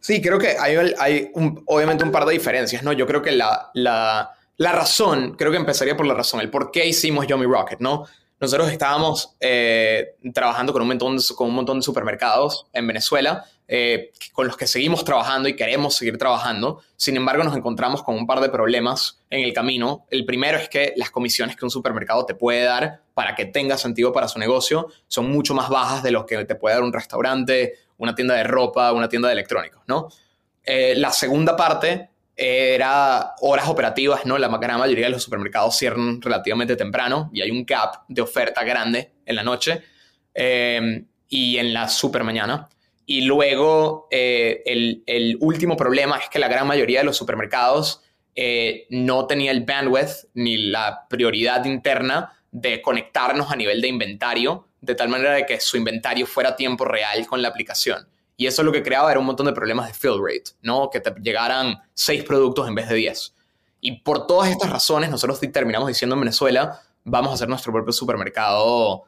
Sí, 0.00 0.22
creo 0.22 0.38
que 0.38 0.56
hay, 0.58 0.76
hay 0.98 1.30
obviamente 1.66 2.04
un 2.04 2.12
par 2.12 2.24
de 2.24 2.32
diferencias, 2.32 2.82
¿no? 2.82 2.92
Yo 2.92 3.06
creo 3.06 3.20
que 3.20 3.32
la, 3.32 3.70
la, 3.74 4.30
la, 4.56 4.72
razón, 4.72 5.34
creo 5.36 5.50
que 5.50 5.58
empezaría 5.58 5.96
por 5.96 6.06
la 6.06 6.14
razón, 6.14 6.40
el 6.40 6.50
por 6.50 6.70
qué 6.70 6.86
hicimos 6.86 7.26
Yummy 7.26 7.46
Rocket, 7.46 7.80
¿no? 7.80 8.04
Nosotros 8.40 8.70
estábamos 8.70 9.36
eh, 9.40 10.14
trabajando 10.32 10.72
con 10.72 10.82
un, 10.82 10.88
montón 10.88 11.16
de, 11.16 11.22
con 11.34 11.48
un 11.48 11.54
montón 11.54 11.78
de 11.78 11.82
supermercados 11.82 12.66
en 12.72 12.86
Venezuela 12.86 13.44
eh, 13.70 14.12
con 14.32 14.46
los 14.46 14.56
que 14.56 14.66
seguimos 14.66 15.04
trabajando 15.04 15.46
y 15.46 15.54
queremos 15.54 15.94
seguir 15.94 16.16
trabajando. 16.16 16.80
Sin 16.96 17.16
embargo, 17.16 17.44
nos 17.44 17.54
encontramos 17.54 18.02
con 18.02 18.16
un 18.16 18.26
par 18.26 18.40
de 18.40 18.48
problemas 18.48 19.20
en 19.28 19.44
el 19.44 19.52
camino. 19.52 20.06
El 20.10 20.24
primero 20.24 20.56
es 20.56 20.70
que 20.70 20.94
las 20.96 21.10
comisiones 21.10 21.54
que 21.54 21.66
un 21.66 21.70
supermercado 21.70 22.24
te 22.24 22.34
puede 22.34 22.62
dar 22.62 23.02
para 23.12 23.34
que 23.34 23.44
tenga 23.44 23.76
sentido 23.76 24.10
para 24.10 24.26
su 24.26 24.38
negocio 24.38 24.88
son 25.06 25.30
mucho 25.30 25.52
más 25.52 25.68
bajas 25.68 26.02
de 26.02 26.10
lo 26.10 26.24
que 26.24 26.46
te 26.46 26.54
puede 26.54 26.76
dar 26.76 26.82
un 26.82 26.94
restaurante, 26.94 27.74
una 27.98 28.14
tienda 28.14 28.34
de 28.36 28.44
ropa, 28.44 28.90
una 28.92 29.08
tienda 29.08 29.28
de 29.28 29.34
electrónicos, 29.34 29.82
¿no? 29.86 30.08
Eh, 30.64 30.94
la 30.96 31.12
segunda 31.12 31.54
parte 31.54 32.08
era 32.34 33.34
horas 33.40 33.68
operativas, 33.68 34.24
¿no? 34.24 34.38
La 34.38 34.48
gran 34.56 34.78
mayoría 34.78 35.06
de 35.06 35.10
los 35.10 35.22
supermercados 35.22 35.76
cierran 35.76 36.22
relativamente 36.22 36.74
temprano 36.74 37.30
y 37.34 37.42
hay 37.42 37.50
un 37.50 37.66
gap 37.66 38.04
de 38.08 38.22
oferta 38.22 38.64
grande 38.64 39.12
en 39.26 39.36
la 39.36 39.42
noche 39.42 39.82
eh, 40.32 41.04
y 41.28 41.58
en 41.58 41.74
la 41.74 41.88
super 41.88 42.24
mañana. 42.24 42.68
Y 43.10 43.22
luego 43.22 44.06
eh, 44.10 44.62
el, 45.06 45.38
último 45.40 45.78
problema 45.78 46.18
es 46.18 46.28
que 46.28 46.38
la 46.38 46.46
gran 46.46 46.66
mayoría 46.66 46.98
de 46.98 47.06
los 47.06 47.16
supermercados 47.16 48.02
eh, 48.34 48.86
no 48.90 49.26
tenía 49.26 49.50
el 49.50 49.64
bandwidth 49.64 50.26
ni 50.34 50.58
la 50.58 51.06
prioridad 51.08 51.64
interna 51.64 52.38
de 52.50 52.82
conectarnos 52.82 53.50
a 53.50 53.56
nivel 53.56 53.80
de 53.80 53.88
inventario, 53.88 54.68
de 54.82 54.94
tal 54.94 55.08
manera 55.08 55.32
de 55.32 55.46
que 55.46 55.58
su 55.58 55.78
inventario 55.78 56.26
fuera 56.26 56.50
a 56.50 56.56
tiempo 56.56 56.84
real 56.84 57.26
con 57.26 57.40
la 57.40 57.48
aplicación. 57.48 58.06
Y 58.36 58.46
eso 58.46 58.62
lo 58.62 58.72
que 58.72 58.82
creaba 58.82 59.10
era 59.10 59.18
un 59.18 59.24
montón 59.24 59.46
de 59.46 59.54
problemas 59.54 59.88
de 59.88 59.94
fill 59.94 60.20
rate, 60.22 60.50
¿no? 60.60 60.90
Que 60.90 61.00
te 61.00 61.10
llegaran 61.22 61.80
seis 61.94 62.22
productos 62.24 62.68
en 62.68 62.74
vez 62.74 62.90
de 62.90 62.94
diez. 62.96 63.34
Y 63.80 64.02
por 64.02 64.26
todas 64.26 64.50
estas 64.50 64.68
razones, 64.68 65.08
nosotros 65.08 65.40
terminamos 65.50 65.88
diciendo 65.88 66.14
en 66.14 66.20
Venezuela, 66.20 66.82
vamos 67.04 67.30
a 67.30 67.34
hacer 67.36 67.48
nuestro 67.48 67.72
propio 67.72 67.92
supermercado 67.94 69.04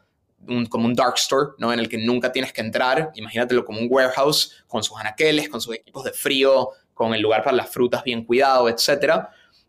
como 0.69 0.87
un 0.87 0.95
dark 0.95 1.15
store, 1.17 1.51
¿no? 1.59 1.73
En 1.73 1.79
el 1.79 1.89
que 1.89 1.99
nunca 1.99 2.33
tienes 2.33 2.53
que 2.53 2.61
entrar. 2.61 3.11
Imagínatelo 3.15 3.65
como 3.65 3.81
un 3.81 3.89
warehouse 3.91 4.65
con 4.67 4.83
sus 4.83 4.99
anaqueles, 4.99 5.49
con 5.49 5.61
sus 5.61 5.75
equipos 5.75 6.05
de 6.05 6.13
frío, 6.13 6.71
con 6.95 7.15
el 7.15 7.21
lugar 7.21 7.43
para 7.43 7.57
las 7.57 7.71
frutas 7.71 8.05
bien 8.05 8.25
cuidado, 8.25 8.69
etc. 8.69 9.29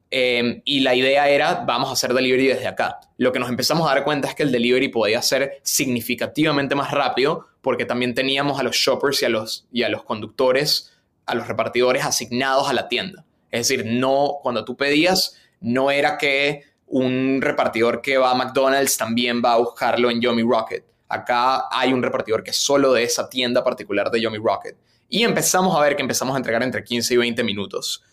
Em, 0.09 0.61
y 0.65 0.81
la 0.81 0.93
idea 0.93 1.29
era, 1.29 1.63
vamos 1.65 1.89
a 1.89 1.93
hacer 1.93 2.13
delivery 2.13 2.47
desde 2.47 2.67
acá. 2.67 2.99
Lo 3.17 3.31
que 3.31 3.39
nos 3.39 3.49
empezamos 3.49 3.89
a 3.89 3.93
dar 3.93 4.03
cuenta 4.03 4.27
es 4.27 4.35
que 4.35 4.43
el 4.43 4.51
delivery 4.51 4.89
podía 4.89 5.21
ser 5.21 5.61
significativamente 5.63 6.75
más 6.75 6.91
rápido 6.91 7.47
porque 7.61 7.85
también 7.85 8.13
teníamos 8.13 8.59
a 8.59 8.63
los 8.63 8.75
shoppers 8.75 9.21
y 9.21 9.25
a 9.25 9.29
los, 9.29 9.67
y 9.71 9.83
a 9.83 9.89
los 9.89 10.03
conductores, 10.03 10.91
a 11.25 11.35
los 11.35 11.47
repartidores 11.47 12.03
asignados 12.03 12.67
a 12.67 12.73
la 12.73 12.89
tienda. 12.89 13.23
Es 13.51 13.67
decir, 13.67 13.85
no, 13.85 14.39
cuando 14.41 14.65
tú 14.65 14.75
pedías, 14.75 15.37
no 15.61 15.91
era 15.91 16.17
que 16.17 16.63
un 16.91 17.39
repartidor 17.41 18.01
que 18.01 18.17
va 18.17 18.31
a 18.31 18.35
McDonald's 18.35 18.97
también 18.97 19.41
va 19.43 19.53
a 19.53 19.57
buscarlo 19.57 20.11
en 20.11 20.21
Yomi 20.21 20.43
Rocket. 20.43 20.83
Acá 21.07 21.67
hay 21.71 21.93
un 21.93 22.03
repartidor 22.03 22.43
que 22.43 22.51
es 22.51 22.57
solo 22.57 22.93
de 22.93 23.03
esa 23.03 23.29
tienda 23.29 23.63
particular 23.63 24.11
de 24.11 24.21
Yomi 24.21 24.37
Rocket. 24.37 24.75
Y 25.07 25.23
empezamos 25.23 25.75
a 25.75 25.81
ver 25.81 25.95
que 25.95 26.01
empezamos 26.01 26.35
a 26.35 26.37
entregar 26.37 26.63
entre 26.63 26.83
15 26.83 27.13
y 27.13 27.17
20 27.17 27.43
minutos. 27.43 28.03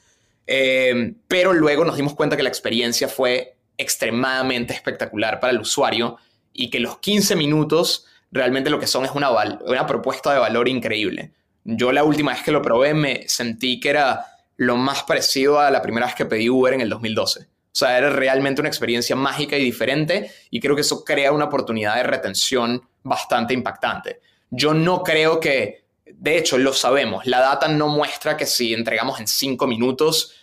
Eh, 0.46 1.14
pero 1.26 1.52
luego 1.52 1.84
nos 1.84 1.96
dimos 1.96 2.14
cuenta 2.14 2.36
que 2.36 2.42
la 2.42 2.48
experiencia 2.48 3.08
fue 3.08 3.56
extremadamente 3.76 4.74
espectacular 4.74 5.40
para 5.40 5.52
el 5.52 5.60
usuario 5.60 6.16
y 6.52 6.70
que 6.70 6.80
los 6.80 6.98
15 6.98 7.34
minutos 7.34 8.06
realmente 8.30 8.70
lo 8.70 8.78
que 8.78 8.86
son 8.86 9.04
es 9.04 9.10
una, 9.10 9.30
una 9.30 9.86
propuesta 9.86 10.32
de 10.32 10.38
valor 10.38 10.68
increíble. 10.68 11.32
Yo 11.64 11.90
la 11.90 12.04
última 12.04 12.32
vez 12.32 12.42
que 12.42 12.52
lo 12.52 12.62
probé 12.62 12.94
me 12.94 13.28
sentí 13.28 13.80
que 13.80 13.90
era 13.90 14.24
lo 14.56 14.76
más 14.76 15.02
parecido 15.02 15.58
a 15.58 15.70
la 15.70 15.82
primera 15.82 16.06
vez 16.06 16.14
que 16.14 16.26
pedí 16.26 16.48
Uber 16.48 16.74
en 16.74 16.80
el 16.80 16.88
2012. 16.88 17.57
O 17.78 17.86
sea, 17.86 17.96
era 17.96 18.10
realmente 18.10 18.60
una 18.60 18.68
experiencia 18.68 19.14
mágica 19.14 19.56
y 19.56 19.62
diferente 19.62 20.32
y 20.50 20.58
creo 20.58 20.74
que 20.74 20.80
eso 20.80 21.04
crea 21.04 21.30
una 21.30 21.44
oportunidad 21.44 21.94
de 21.94 22.02
retención 22.02 22.82
bastante 23.04 23.54
impactante. 23.54 24.20
Yo 24.50 24.74
no 24.74 25.04
creo 25.04 25.38
que, 25.38 25.84
de 26.04 26.38
hecho, 26.38 26.58
lo 26.58 26.72
sabemos, 26.72 27.24
la 27.26 27.38
data 27.38 27.68
no 27.68 27.86
muestra 27.86 28.36
que 28.36 28.46
si 28.46 28.74
entregamos 28.74 29.20
en 29.20 29.28
5 29.28 29.64
minutos 29.68 30.34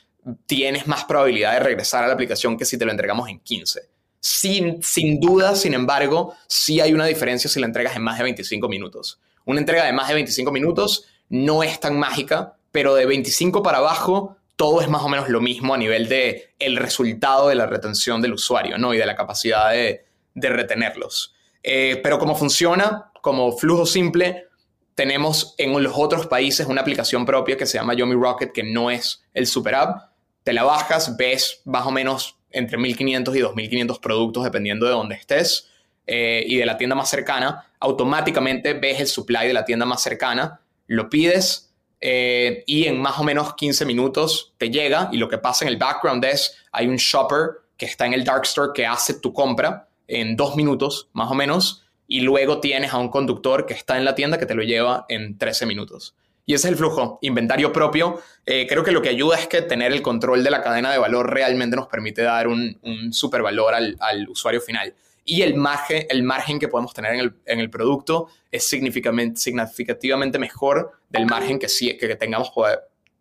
tienes 0.45 0.87
más 0.87 1.03
probabilidad 1.03 1.51
de 1.55 1.59
regresar 1.59 2.05
a 2.05 2.07
la 2.07 2.13
aplicación 2.13 2.57
que 2.57 2.63
si 2.63 2.77
te 2.77 2.85
lo 2.85 2.91
entregamos 2.91 3.27
en 3.27 3.41
15. 3.41 3.81
Sin, 4.21 4.81
sin 4.81 5.19
duda, 5.19 5.57
sin 5.57 5.73
embargo, 5.73 6.35
sí 6.47 6.79
hay 6.79 6.93
una 6.93 7.05
diferencia 7.05 7.49
si 7.49 7.59
la 7.59 7.65
entregas 7.65 7.97
en 7.97 8.01
más 8.03 8.17
de 8.17 8.23
25 8.23 8.69
minutos. 8.69 9.19
Una 9.43 9.59
entrega 9.59 9.83
de 9.83 9.91
más 9.91 10.07
de 10.07 10.13
25 10.13 10.53
minutos 10.53 11.05
no 11.27 11.63
es 11.63 11.81
tan 11.81 11.99
mágica, 11.99 12.55
pero 12.71 12.95
de 12.95 13.05
25 13.05 13.61
para 13.61 13.79
abajo 13.79 14.37
todo 14.55 14.81
es 14.81 14.87
más 14.87 15.03
o 15.03 15.09
menos 15.09 15.29
lo 15.29 15.41
mismo 15.41 15.73
a 15.73 15.77
nivel 15.77 16.07
de 16.07 16.53
el 16.59 16.77
resultado 16.77 17.49
de 17.49 17.55
la 17.55 17.65
retención 17.65 18.21
del 18.21 18.33
usuario, 18.33 18.77
¿no? 18.77 18.93
Y 18.93 18.97
de 18.97 19.05
la 19.05 19.15
capacidad 19.15 19.71
de, 19.71 20.05
retenerlos. 20.35 21.33
Eh, 21.63 21.99
pero 22.03 22.19
cómo 22.19 22.35
funciona, 22.35 23.11
como 23.21 23.57
flujo 23.57 23.85
simple, 23.85 24.47
tenemos 24.95 25.55
en 25.57 25.81
los 25.83 25.93
otros 25.95 26.27
países 26.27 26.67
una 26.67 26.81
aplicación 26.81 27.25
propia 27.25 27.57
que 27.57 27.65
se 27.65 27.77
llama 27.77 27.93
Yomi 27.93 28.15
Rocket, 28.15 28.51
que 28.51 28.63
no 28.63 28.89
es 28.89 29.23
el 29.33 29.47
super 29.47 29.75
app. 29.75 30.11
Te 30.43 30.53
la 30.53 30.63
bajas, 30.63 31.17
ves 31.17 31.61
más 31.65 31.85
o 31.85 31.91
menos 31.91 32.37
entre 32.51 32.77
1500 32.77 33.35
y 33.35 33.39
2500 33.39 33.99
productos, 33.99 34.43
dependiendo 34.45 34.85
de 34.85 34.93
dónde 34.93 35.15
estés, 35.15 35.69
eh, 36.07 36.43
y 36.47 36.57
de 36.57 36.65
la 36.65 36.77
tienda 36.77 36.95
más 36.95 37.09
cercana. 37.09 37.65
Automáticamente 37.79 38.73
ves 38.73 39.01
el 39.01 39.07
supply 39.07 39.47
de 39.47 39.53
la 39.53 39.65
tienda 39.65 39.85
más 39.85 40.01
cercana, 40.01 40.61
lo 40.87 41.09
pides, 41.09 41.74
eh, 42.01 42.63
y 42.67 42.85
en 42.85 43.01
más 43.01 43.19
o 43.19 43.23
menos 43.23 43.55
15 43.55 43.85
minutos 43.85 44.53
te 44.57 44.69
llega 44.69 45.09
y 45.11 45.17
lo 45.17 45.29
que 45.29 45.37
pasa 45.37 45.65
en 45.65 45.69
el 45.69 45.77
background 45.77 46.23
es 46.25 46.55
hay 46.71 46.87
un 46.87 46.97
shopper 46.97 47.61
que 47.77 47.85
está 47.85 48.05
en 48.05 48.13
el 48.13 48.23
dark 48.23 48.43
store 48.43 48.71
que 48.73 48.85
hace 48.85 49.15
tu 49.15 49.33
compra 49.33 49.87
en 50.07 50.35
dos 50.35 50.55
minutos 50.55 51.09
más 51.13 51.31
o 51.31 51.35
menos 51.35 51.83
y 52.07 52.21
luego 52.21 52.59
tienes 52.59 52.93
a 52.93 52.97
un 52.97 53.09
conductor 53.09 53.65
que 53.65 53.73
está 53.73 53.97
en 53.97 54.05
la 54.05 54.15
tienda 54.15 54.37
que 54.37 54.45
te 54.45 54.55
lo 54.55 54.63
lleva 54.63 55.05
en 55.09 55.37
13 55.37 55.65
minutos. 55.65 56.15
Y 56.45 56.53
ese 56.53 56.67
es 56.67 56.73
el 56.73 56.77
flujo, 56.77 57.17
inventario 57.23 57.73
propio. 57.73 58.21
Eh, 58.45 58.67
creo 58.69 58.83
que 58.83 58.91
lo 58.91 59.01
que 59.01 59.09
ayuda 59.09 59.37
es 59.37 59.47
que 59.47 59.63
tener 59.63 59.91
el 59.91 60.03
control 60.03 60.43
de 60.43 60.51
la 60.51 60.61
cadena 60.61 60.91
de 60.91 60.99
valor 60.99 61.33
realmente 61.33 61.75
nos 61.75 61.87
permite 61.87 62.21
dar 62.21 62.47
un, 62.47 62.77
un 62.83 63.11
super 63.11 63.41
valor 63.41 63.73
al, 63.73 63.97
usuario 64.29 64.61
final 64.61 64.93
y 65.27 65.41
el 65.41 65.55
margen, 65.55 66.05
el 66.07 66.21
margen 66.21 66.59
que 66.59 66.67
podemos 66.67 66.93
tener 66.93 67.33
en 67.45 67.59
el 67.59 67.69
producto 67.71 68.27
es 68.55 68.67
significativamente 68.67 70.39
mejor 70.39 70.91
del 71.09 71.25
margen 71.25 71.59
que, 71.59 71.69
sí, 71.69 71.97
que 71.97 72.15
tengamos 72.15 72.51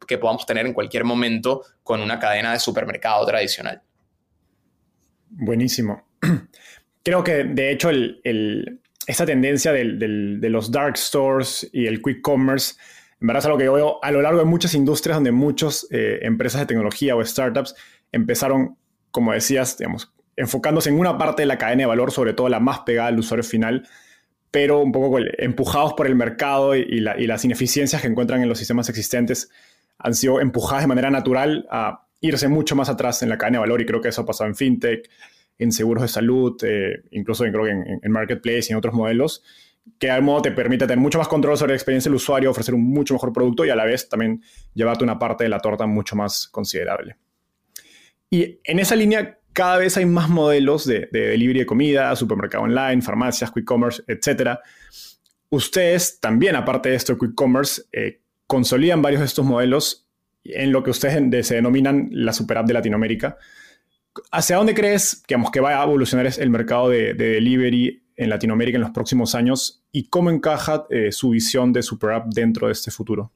que 0.06 0.18
podamos 0.18 0.46
tener 0.46 0.66
en 0.66 0.72
cualquier 0.72 1.04
momento 1.04 1.62
con 1.82 2.00
una 2.00 2.18
cadena 2.18 2.52
de 2.52 2.58
supermercado 2.58 3.24
tradicional. 3.26 3.82
Buenísimo. 5.30 6.06
Creo 7.02 7.24
que 7.24 7.44
de 7.44 7.70
hecho 7.70 7.90
el, 7.90 8.80
esta 9.06 9.26
tendencia 9.26 9.72
de 9.72 10.48
los 10.48 10.70
dark 10.70 10.96
stores 10.96 11.68
y 11.72 11.86
el 11.86 12.00
quick 12.00 12.22
commerce, 12.22 12.74
en 13.20 13.26
verdad 13.26 13.40
es 13.40 13.46
algo 13.46 13.58
que 13.58 13.68
veo 13.68 13.98
a 14.02 14.10
lo 14.10 14.22
largo 14.22 14.38
de 14.38 14.44
muchas 14.44 14.74
industrias 14.74 15.16
donde 15.16 15.32
muchas 15.32 15.86
eh, 15.90 16.20
empresas 16.22 16.60
de 16.60 16.66
tecnología 16.66 17.16
o 17.16 17.24
startups 17.24 17.74
empezaron, 18.12 18.76
como 19.10 19.32
decías, 19.32 19.76
digamos, 19.76 20.12
enfocándose 20.36 20.88
en 20.88 20.98
una 20.98 21.18
parte 21.18 21.42
de 21.42 21.46
la 21.46 21.58
cadena 21.58 21.82
de 21.82 21.86
valor, 21.86 22.10
sobre 22.10 22.32
todo 22.32 22.48
la 22.48 22.60
más 22.60 22.80
pegada 22.80 23.08
al 23.08 23.18
usuario 23.18 23.44
final, 23.44 23.86
pero 24.54 24.78
un 24.78 24.92
poco 24.92 25.18
empujados 25.38 25.94
por 25.94 26.06
el 26.06 26.14
mercado 26.14 26.76
y, 26.76 27.00
las 27.00 27.44
ineficiencias 27.44 28.00
que 28.00 28.06
encuentran 28.06 28.40
en 28.40 28.48
los 28.48 28.56
sistemas 28.56 28.88
existentes 28.88 29.50
han 29.98 30.14
sido 30.14 30.40
empujadas 30.40 30.84
de 30.84 30.86
manera 30.86 31.10
natural 31.10 31.66
a 31.72 32.06
irse 32.20 32.46
mucho 32.46 32.76
más 32.76 32.88
atrás 32.88 33.20
en 33.24 33.30
la 33.30 33.36
cadena 33.36 33.58
de 33.58 33.62
valor 33.62 33.80
y 33.80 33.84
creo 33.84 34.00
que 34.00 34.10
eso 34.10 34.22
ha 34.22 34.26
pasado 34.26 34.48
en 34.48 34.54
fintech, 34.54 35.10
en 35.58 35.72
seguros 35.72 36.02
de 36.02 36.08
salud, 36.08 36.56
eh, 36.62 37.02
incluso 37.10 37.42
creo 37.42 37.64
que 37.64 37.70
en, 38.00 38.12
marketplace 38.12 38.66
y 38.68 38.70
en 38.70 38.76
otros 38.76 38.94
modelos, 38.94 39.42
que 39.98 40.08
al 40.08 40.22
modo 40.22 40.42
te 40.42 40.52
permite 40.52 40.86
tener 40.86 41.00
mucho 41.00 41.18
más 41.18 41.26
control 41.26 41.58
sobre 41.58 41.72
la 41.72 41.76
experiencia 41.76 42.08
del 42.08 42.14
usuario, 42.14 42.48
ofrecer 42.48 42.76
un 42.76 42.84
mucho 42.84 43.14
mejor 43.14 43.32
producto 43.32 43.64
y 43.64 43.70
a 43.70 43.74
la 43.74 43.84
vez 43.84 44.08
también 44.08 44.40
llevarte 44.72 45.02
una 45.02 45.18
parte 45.18 45.42
de 45.42 45.50
la 45.50 45.58
torta 45.58 45.84
mucho 45.86 46.14
más 46.14 46.46
considerable. 46.46 47.16
Y 48.30 48.60
en 48.62 48.78
esa 48.78 48.94
línea, 48.94 49.36
cada 49.54 49.78
vez 49.78 49.96
hay 49.96 50.04
más 50.04 50.28
modelos 50.28 50.84
de, 50.84 51.08
delivery 51.10 51.60
de 51.60 51.66
comida, 51.66 52.14
supermercado 52.16 52.64
online, 52.64 53.00
farmacias, 53.00 53.50
quick 53.52 53.64
commerce, 53.64 54.02
etc. 54.08 54.58
Ustedes 55.48 56.20
también, 56.20 56.56
aparte 56.56 56.90
de 56.90 56.96
esto, 56.96 57.16
quick 57.16 57.34
commerce, 57.34 57.82
eh, 57.92 58.20
consolidan 58.46 59.00
varios 59.00 59.20
de 59.20 59.26
estos 59.26 59.46
modelos 59.46 60.06
en 60.44 60.72
lo 60.72 60.82
que 60.82 60.90
ustedes 60.90 61.46
se 61.46 61.54
denominan 61.54 62.08
la 62.10 62.32
super 62.32 62.58
app 62.58 62.66
de 62.66 62.74
Latinoamérica. 62.74 63.38
¿Hacia 64.30 64.56
dónde 64.56 64.74
crees 64.74 65.22
que 65.26 65.60
va 65.60 65.80
a 65.80 65.84
evolucionar 65.84 66.28
el 66.36 66.50
mercado 66.50 66.88
de, 66.88 67.14
delivery 67.14 68.02
en 68.16 68.30
Latinoamérica 68.30 68.76
en 68.76 68.82
los 68.82 68.90
próximos 68.90 69.34
años 69.34 69.84
y 69.92 70.08
cómo 70.08 70.30
encaja 70.30 70.86
eh, 70.90 71.10
su 71.12 71.30
visión 71.30 71.72
de 71.72 71.82
super 71.82 72.10
app 72.10 72.26
dentro 72.26 72.66
de 72.66 72.72
este 72.72 72.90
futuro? 72.90 73.32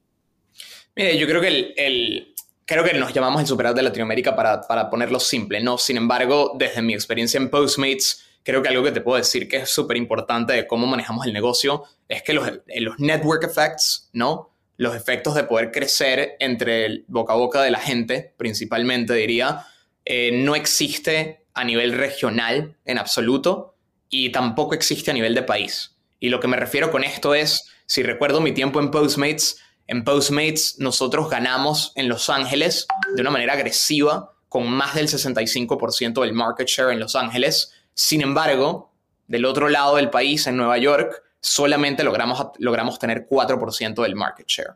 Mire, 0.95 1.17
yo 1.17 1.27
creo 1.27 1.41
que 1.41 1.73
el, 1.77 2.33
creo 2.69 2.83
que 2.83 2.93
nos 2.93 3.11
llamamos 3.11 3.41
el 3.41 3.47
super 3.47 3.65
app 3.65 3.75
de 3.75 3.81
Latinoamérica 3.81 4.35
para, 4.35 4.61
para 4.61 4.91
ponerlo 4.91 5.19
simple, 5.19 5.59
¿no? 5.59 5.79
Sin 5.79 5.97
embargo, 5.97 6.53
desde 6.55 6.83
mi 6.83 6.93
experiencia 6.93 7.39
en 7.39 7.49
Postmates, 7.49 8.23
creo 8.43 8.61
que 8.61 8.69
algo 8.69 8.83
que 8.83 8.91
te 8.91 9.01
puedo 9.01 9.17
decir 9.17 9.47
que 9.47 9.57
es 9.57 9.69
súper 9.71 9.97
importante 9.97 10.53
de 10.53 10.67
cómo 10.67 10.85
manejamos 10.85 11.25
el 11.25 11.33
negocio 11.33 11.85
es 12.07 12.21
que 12.21 12.33
los, 12.33 12.47
los 12.75 12.99
network 12.99 13.43
effects, 13.43 14.11
¿no? 14.13 14.51
Los 14.77 14.95
efectos 14.95 15.33
de 15.33 15.45
poder 15.45 15.71
crecer 15.71 16.35
entre 16.39 16.85
el 16.85 17.05
boca 17.07 17.33
a 17.33 17.37
boca 17.37 17.63
de 17.63 17.71
la 17.71 17.79
gente, 17.79 18.35
principalmente 18.37 19.15
diría, 19.15 19.65
eh, 20.05 20.29
no 20.31 20.53
existe 20.53 21.45
a 21.55 21.63
nivel 21.63 21.93
regional 21.93 22.77
en 22.85 22.99
absoluto 22.99 23.77
y 24.11 24.31
tampoco 24.31 24.75
existe 24.75 25.09
a 25.09 25.15
nivel 25.15 25.33
de 25.33 25.41
país. 25.41 25.95
Y 26.19 26.29
lo 26.29 26.39
que 26.39 26.47
me 26.47 26.55
refiero 26.55 26.91
con 26.91 27.03
esto 27.03 27.33
es, 27.33 27.65
si 27.87 28.03
recuerdo 28.03 28.41
mi 28.41 28.51
tiempo 28.51 28.79
en 28.79 28.91
Postmates, 28.91 29.59
en 29.89 30.03
Postmates 30.03 30.75
nosotros 30.77 31.31
ganamos 31.31 31.93
en 31.95 32.09
Los 32.09 32.29
Ángeles 32.29 32.87
de 33.15 33.21
una 33.21 33.31
manera 33.31 33.53
agresiva 33.53 34.33
con 34.47 34.69
más 34.69 34.93
del 34.93 35.07
65% 35.07 36.21
del 36.21 36.33
market 36.33 36.67
share 36.67 36.91
en 36.91 36.99
Los 36.99 37.15
Ángeles. 37.15 37.73
Sin 37.95 38.21
embargo, 38.21 38.91
del 39.27 39.45
otro 39.45 39.67
lado 39.67 39.95
del 39.95 40.11
país, 40.11 40.45
en 40.45 40.57
Nueva 40.57 40.77
York, 40.77 41.23
solamente 41.41 42.03
logramos, 42.03 42.49
logramos 42.59 42.99
tener 42.99 43.27
4% 43.27 44.03
del 44.03 44.15
market 44.15 44.45
share. 44.47 44.75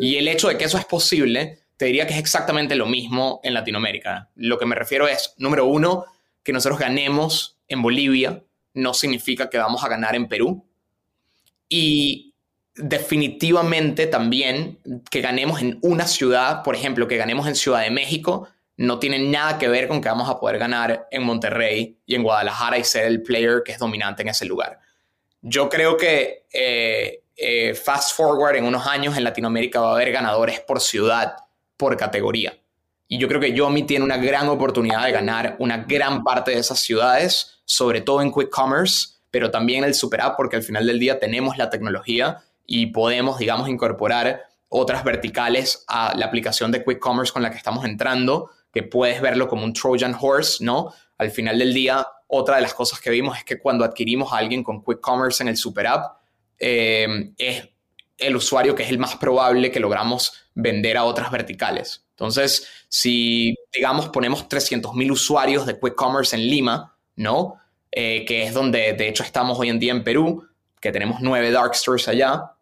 Y 0.00 0.16
el 0.16 0.26
hecho 0.28 0.48
de 0.48 0.56
que 0.56 0.64
eso 0.64 0.78
es 0.78 0.86
posible 0.86 1.60
te 1.76 1.84
diría 1.84 2.06
que 2.06 2.14
es 2.14 2.18
exactamente 2.18 2.74
lo 2.74 2.86
mismo 2.86 3.40
en 3.42 3.52
Latinoamérica. 3.52 4.30
Lo 4.34 4.58
que 4.58 4.64
me 4.64 4.76
refiero 4.76 5.06
es, 5.06 5.34
número 5.36 5.66
uno, 5.66 6.06
que 6.42 6.54
nosotros 6.54 6.80
ganemos 6.80 7.58
en 7.68 7.82
Bolivia 7.82 8.42
no 8.72 8.94
significa 8.94 9.50
que 9.50 9.58
vamos 9.58 9.84
a 9.84 9.88
ganar 9.88 10.16
en 10.16 10.26
Perú. 10.26 10.64
Y 11.68 12.27
definitivamente 12.78 14.06
también 14.06 14.78
que 15.10 15.20
ganemos 15.20 15.60
en 15.60 15.78
una 15.82 16.06
ciudad, 16.06 16.62
por 16.62 16.74
ejemplo, 16.74 17.08
que 17.08 17.16
ganemos 17.16 17.46
en 17.46 17.56
Ciudad 17.56 17.82
de 17.82 17.90
México, 17.90 18.48
no 18.76 19.00
tiene 19.00 19.18
nada 19.18 19.58
que 19.58 19.68
ver 19.68 19.88
con 19.88 20.00
que 20.00 20.08
vamos 20.08 20.28
a 20.30 20.38
poder 20.38 20.58
ganar 20.58 21.08
en 21.10 21.24
Monterrey 21.24 21.98
y 22.06 22.14
en 22.14 22.22
Guadalajara 22.22 22.78
y 22.78 22.84
ser 22.84 23.06
el 23.06 23.22
player 23.22 23.62
que 23.64 23.72
es 23.72 23.78
dominante 23.78 24.22
en 24.22 24.28
ese 24.28 24.44
lugar. 24.44 24.78
Yo 25.42 25.68
creo 25.68 25.96
que 25.96 26.46
eh, 26.52 27.24
eh, 27.36 27.74
fast 27.74 28.16
forward 28.16 28.56
en 28.56 28.64
unos 28.64 28.86
años 28.86 29.16
en 29.16 29.24
Latinoamérica 29.24 29.80
va 29.80 29.90
a 29.90 29.94
haber 29.94 30.12
ganadores 30.12 30.60
por 30.60 30.80
ciudad 30.80 31.36
por 31.76 31.96
categoría. 31.96 32.56
Y 33.08 33.18
yo 33.18 33.26
creo 33.26 33.40
que 33.40 33.52
Yomi 33.52 33.84
tiene 33.84 34.04
una 34.04 34.18
gran 34.18 34.48
oportunidad 34.48 35.04
de 35.04 35.12
ganar 35.12 35.56
una 35.58 35.78
gran 35.78 36.22
parte 36.22 36.52
de 36.52 36.58
esas 36.58 36.78
ciudades, 36.78 37.60
sobre 37.64 38.00
todo 38.00 38.22
en 38.22 38.32
Quick 38.32 38.50
Commerce, 38.50 39.18
pero 39.30 39.50
también 39.50 39.82
en 39.82 39.88
el 39.88 39.94
Super 39.94 40.20
App, 40.20 40.36
porque 40.36 40.56
al 40.56 40.62
final 40.62 40.86
del 40.86 41.00
día 41.00 41.18
tenemos 41.18 41.56
la 41.56 41.70
tecnología 41.70 42.44
y 42.70 42.86
podemos, 42.88 43.38
digamos, 43.38 43.68
incorporar 43.68 44.42
otras 44.68 45.02
verticales 45.02 45.84
a 45.88 46.14
la 46.14 46.26
aplicación 46.26 46.70
de 46.70 46.84
Quick 46.84 46.98
Commerce 46.98 47.32
con 47.32 47.42
la 47.42 47.50
que 47.50 47.56
estamos 47.56 47.86
entrando, 47.86 48.50
que 48.70 48.82
puedes 48.82 49.22
verlo 49.22 49.48
como 49.48 49.64
un 49.64 49.72
Trojan 49.72 50.14
Horse, 50.20 50.62
¿no? 50.62 50.92
Al 51.16 51.30
final 51.30 51.58
del 51.58 51.72
día, 51.72 52.06
otra 52.26 52.56
de 52.56 52.62
las 52.62 52.74
cosas 52.74 53.00
que 53.00 53.08
vimos 53.08 53.38
es 53.38 53.44
que 53.44 53.58
cuando 53.58 53.86
adquirimos 53.86 54.34
a 54.34 54.36
alguien 54.36 54.62
con 54.62 54.84
Quick 54.84 55.00
Commerce 55.00 55.42
en 55.42 55.48
el 55.48 55.56
Super 55.56 55.86
App, 55.86 56.18
eh, 56.58 57.32
es 57.38 57.70
el 58.18 58.36
usuario 58.36 58.74
que 58.74 58.82
es 58.82 58.90
el 58.90 58.98
más 58.98 59.16
probable 59.16 59.70
que 59.70 59.80
logramos 59.80 60.34
vender 60.54 60.98
a 60.98 61.04
otras 61.04 61.30
verticales. 61.30 62.04
Entonces, 62.10 62.68
si, 62.90 63.54
digamos, 63.72 64.10
ponemos 64.10 64.46
300.000 64.46 65.10
usuarios 65.10 65.64
de 65.64 65.80
Quick 65.80 65.94
Commerce 65.94 66.36
en 66.36 66.42
Lima, 66.42 66.94
¿no? 67.16 67.54
Eh, 67.90 68.26
que 68.26 68.42
es 68.42 68.52
donde, 68.52 68.92
de 68.92 69.08
hecho, 69.08 69.22
estamos 69.22 69.58
hoy 69.58 69.70
en 69.70 69.78
día 69.78 69.92
en 69.92 70.04
Perú, 70.04 70.46
que 70.80 70.92
tenemos 70.92 71.22
nueve 71.22 71.50
dark 71.50 71.74
stores 71.74 72.06
allá, 72.08 72.52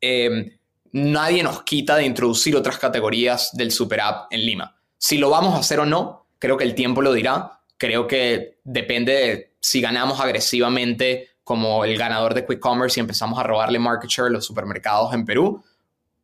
eh, 0.00 0.58
nadie 0.92 1.42
nos 1.42 1.62
quita 1.62 1.96
de 1.96 2.04
introducir 2.04 2.56
otras 2.56 2.78
categorías 2.78 3.50
del 3.52 3.70
Super 3.70 4.00
App 4.00 4.26
en 4.32 4.44
Lima. 4.44 4.76
Si 4.96 5.18
lo 5.18 5.30
vamos 5.30 5.54
a 5.54 5.58
hacer 5.58 5.80
o 5.80 5.86
no, 5.86 6.26
creo 6.38 6.56
que 6.56 6.64
el 6.64 6.74
tiempo 6.74 7.02
lo 7.02 7.12
dirá. 7.12 7.60
Creo 7.76 8.06
que 8.06 8.58
depende 8.64 9.12
de 9.12 9.52
si 9.60 9.80
ganamos 9.80 10.20
agresivamente 10.20 11.30
como 11.44 11.84
el 11.84 11.96
ganador 11.96 12.34
de 12.34 12.44
Quick 12.44 12.60
Commerce 12.60 12.98
y 12.98 13.02
empezamos 13.02 13.38
a 13.38 13.42
robarle 13.42 13.78
market 13.78 14.10
share 14.10 14.26
a 14.26 14.30
los 14.30 14.44
supermercados 14.44 15.14
en 15.14 15.24
Perú. 15.24 15.62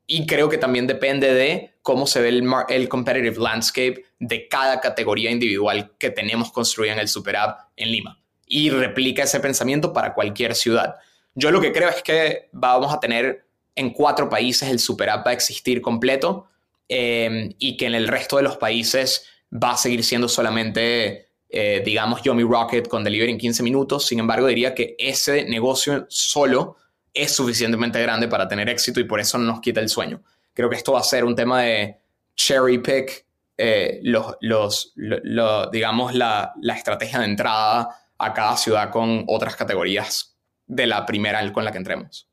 Y 0.07 0.27
creo 0.27 0.51
que 0.51 0.59
también 0.59 0.87
depende 0.87 1.33
de 1.33 1.77
cómo 1.81 2.07
se 2.07 2.21
ve 2.21 2.29
el, 2.29 2.45
el 2.69 2.89
competitive 2.89 3.39
landscape 3.39 4.05
de 4.19 4.49
cada 4.49 4.81
categoría 4.81 5.31
individual 5.31 5.93
que 5.99 6.11
tenemos 6.11 6.53
construida 6.53 6.93
en 6.93 6.99
el 6.99 7.09
Super 7.09 7.37
App 7.37 7.71
en 7.77 7.91
Lima. 7.91 8.21
Y 8.47 8.69
replica 8.69 9.23
ese 9.23 9.41
pensamiento 9.41 9.93
para 9.93 10.13
cualquier 10.13 10.55
ciudad. 10.55 10.97
Yo 11.35 11.51
lo 11.51 11.61
que 11.61 11.73
creo 11.73 11.89
es 11.89 12.03
que 12.03 12.51
vamos 12.53 12.93
a 12.93 13.01
tener 13.01 13.44
en 13.75 13.91
cuatro 13.91 14.29
países 14.29 14.69
el 14.69 14.79
Super 14.79 15.11
App 15.11 15.27
va 15.27 15.31
a 15.31 15.35
existir 15.35 15.81
completo 15.81 16.49
eh, 16.89 17.55
y 17.59 17.77
que 17.77 17.87
en 17.87 17.95
el 17.95 18.09
resto 18.09 18.37
de 18.37 18.43
los 18.43 18.57
países 18.57 19.27
va 19.53 19.73
a 19.73 19.77
seguir 19.77 20.05
siendo 20.05 20.29
solamente 20.29 21.25
eh, 21.57 21.83
digamos, 21.85 22.21
Yomi 22.21 22.43
Rocket 22.43 22.89
con 22.89 23.05
delivery 23.05 23.31
en 23.31 23.39
15 23.39 23.63
minutos. 23.63 24.07
Sin 24.07 24.19
embargo, 24.19 24.49
diría 24.49 24.75
que 24.75 24.97
ese 24.99 25.45
negocio 25.45 26.05
solo 26.09 26.79
es 27.13 27.31
suficientemente 27.31 28.03
grande 28.03 28.27
para 28.27 28.49
tener 28.49 28.69
éxito 28.69 28.99
y 28.99 29.05
por 29.05 29.21
eso 29.21 29.39
no 29.39 29.45
nos 29.45 29.61
quita 29.61 29.79
el 29.79 29.89
sueño. 29.89 30.21
Creo 30.53 30.69
que 30.69 30.75
esto 30.75 30.95
va 30.95 30.99
a 30.99 31.05
ser 31.05 31.25
un 31.25 31.37
tema 31.37 31.63
de 31.63 31.97
cherry 32.35 32.79
pick, 32.79 33.25
eh, 33.57 34.01
los, 34.03 34.37
los, 34.41 35.71
digamos, 35.71 36.13
la, 36.17 36.55
la, 36.61 36.75
estrategia 36.75 37.21
de 37.21 37.27
entrada 37.27 37.89
a 38.19 38.35
cada 38.35 38.57
ciudad 38.57 38.91
con 38.91 39.23
otras 39.29 39.55
categorías 39.55 40.37
de 40.67 40.89
la 40.89 41.07
primera 41.07 41.53
con 41.53 41.65
la 41.65 41.71
que 41.71 41.79
entremos. 41.79 42.29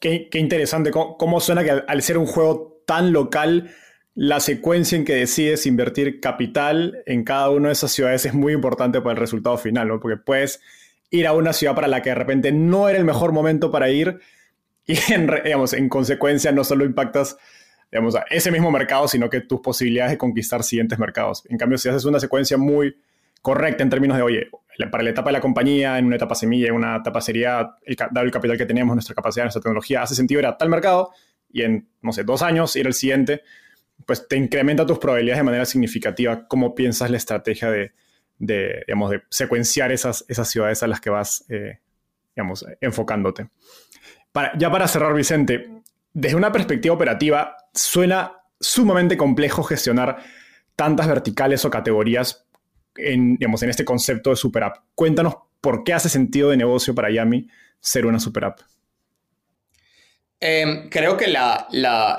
Qué, 0.00 0.28
interesante, 0.34 0.90
¿Cómo, 0.90 1.16
¿Cómo, 1.16 1.40
suena 1.40 1.64
que 1.64 1.70
al 1.70 2.02
ser 2.02 2.18
un 2.18 2.26
juego 2.26 2.82
tan 2.86 3.12
local 3.12 3.74
la 4.14 4.40
secuencia 4.40 4.96
en 4.98 5.04
que 5.04 5.14
decides 5.14 5.64
invertir 5.66 6.20
capital 6.20 7.02
en 7.06 7.22
cada 7.22 7.50
una 7.50 7.68
de 7.68 7.74
esas 7.74 7.92
ciudades 7.92 8.26
es 8.26 8.34
muy 8.34 8.52
importante 8.52 9.00
para 9.00 9.12
el 9.12 9.16
resultado 9.16 9.56
final, 9.58 9.86
¿no? 9.86 10.00
Porque 10.00 10.16
puedes 10.16 10.60
ir 11.10 11.26
a 11.26 11.32
una 11.32 11.52
ciudad 11.52 11.74
para 11.74 11.86
la 11.86 12.02
que 12.02 12.10
de 12.10 12.16
repente 12.16 12.50
no 12.50 12.88
era 12.88 12.98
el 12.98 13.04
mejor 13.04 13.32
momento 13.32 13.70
para 13.70 13.90
ir 13.90 14.18
y 14.86 14.98
en, 15.12 15.30
digamos, 15.44 15.72
en 15.72 15.88
consecuencia 15.88 16.50
no 16.50 16.64
solo 16.64 16.84
impactas 16.84 17.36
digamos, 17.92 18.16
a 18.16 18.24
ese 18.30 18.50
mismo 18.50 18.70
mercado, 18.70 19.08
sino 19.08 19.30
que 19.30 19.40
tus 19.40 19.60
posibilidades 19.60 20.12
de 20.12 20.18
conquistar 20.18 20.62
siguientes 20.62 20.98
mercados. 20.98 21.44
En 21.48 21.56
cambio, 21.56 21.78
si 21.78 21.88
haces 21.88 22.04
una 22.04 22.20
secuencia 22.20 22.56
muy 22.56 22.96
correcta 23.40 23.82
en 23.82 23.90
términos 23.90 24.16
de, 24.16 24.22
oye, 24.24 24.48
para 24.90 25.02
la 25.02 25.10
etapa 25.10 25.30
de 25.30 25.32
la 25.32 25.40
compañía, 25.40 25.98
en 25.98 26.06
una 26.06 26.16
etapa 26.16 26.34
semilla, 26.34 26.68
en 26.68 26.74
una 26.74 26.96
etapa 26.96 27.20
sería, 27.20 27.76
el, 27.84 27.96
dado 27.96 28.24
el 28.24 28.30
capital 28.30 28.56
que 28.56 28.66
tenemos, 28.66 28.94
nuestra 28.94 29.14
capacidad, 29.14 29.44
nuestra 29.44 29.60
tecnología, 29.60 30.02
hace 30.02 30.14
sentido 30.14 30.40
ir 30.40 30.46
a 30.46 30.56
tal 30.56 30.68
mercado 30.68 31.10
y 31.50 31.62
en, 31.62 31.88
no 32.00 32.12
sé, 32.12 32.24
dos 32.24 32.42
años 32.42 32.76
ir 32.76 32.86
al 32.86 32.94
siguiente 32.94 33.42
pues 34.06 34.26
te 34.28 34.36
incrementa 34.36 34.86
tus 34.86 34.98
probabilidades 34.98 35.40
de 35.40 35.44
manera 35.44 35.64
significativa. 35.64 36.46
¿Cómo 36.46 36.74
piensas 36.74 37.10
la 37.10 37.16
estrategia 37.16 37.70
de, 37.70 37.92
digamos, 38.38 39.10
de 39.10 39.22
secuenciar 39.28 39.92
esas, 39.92 40.24
esas 40.28 40.48
ciudades 40.48 40.82
a 40.82 40.86
las 40.86 41.00
que 41.00 41.10
vas, 41.10 41.44
eh, 41.48 41.80
digamos, 42.34 42.64
enfocándote? 42.80 43.48
ya 44.56 44.70
para 44.70 44.86
cerrar, 44.86 45.12
Vicente, 45.14 45.68
desde 46.12 46.36
una 46.36 46.52
perspectiva 46.52 46.94
operativa, 46.94 47.56
suena 47.74 48.34
sumamente 48.60 49.16
complejo 49.16 49.64
gestionar 49.64 50.18
tantas 50.76 51.08
verticales 51.08 51.64
o 51.64 51.70
categorías 51.70 52.46
en, 52.98 53.36
digamos, 53.36 53.62
en 53.62 53.70
este 53.70 53.84
concepto 53.84 54.30
de 54.30 54.36
super 54.36 54.64
app. 54.64 54.76
Cuéntanos 54.94 55.36
por 55.60 55.84
qué 55.84 55.92
hace 55.92 56.08
sentido 56.08 56.50
de 56.50 56.56
negocio 56.56 56.94
para 56.94 57.10
Yami 57.10 57.48
ser 57.80 58.06
una 58.06 58.20
super 58.20 58.44
app. 58.44 58.60
Em, 60.40 60.88
creo 60.88 61.16
que 61.16 61.34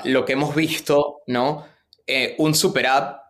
lo 0.04 0.24
que 0.24 0.32
hemos 0.32 0.54
visto, 0.54 1.22
¿no? 1.26 1.66
Eh, 2.06 2.34
un 2.38 2.54
super 2.54 2.86
app, 2.86 3.20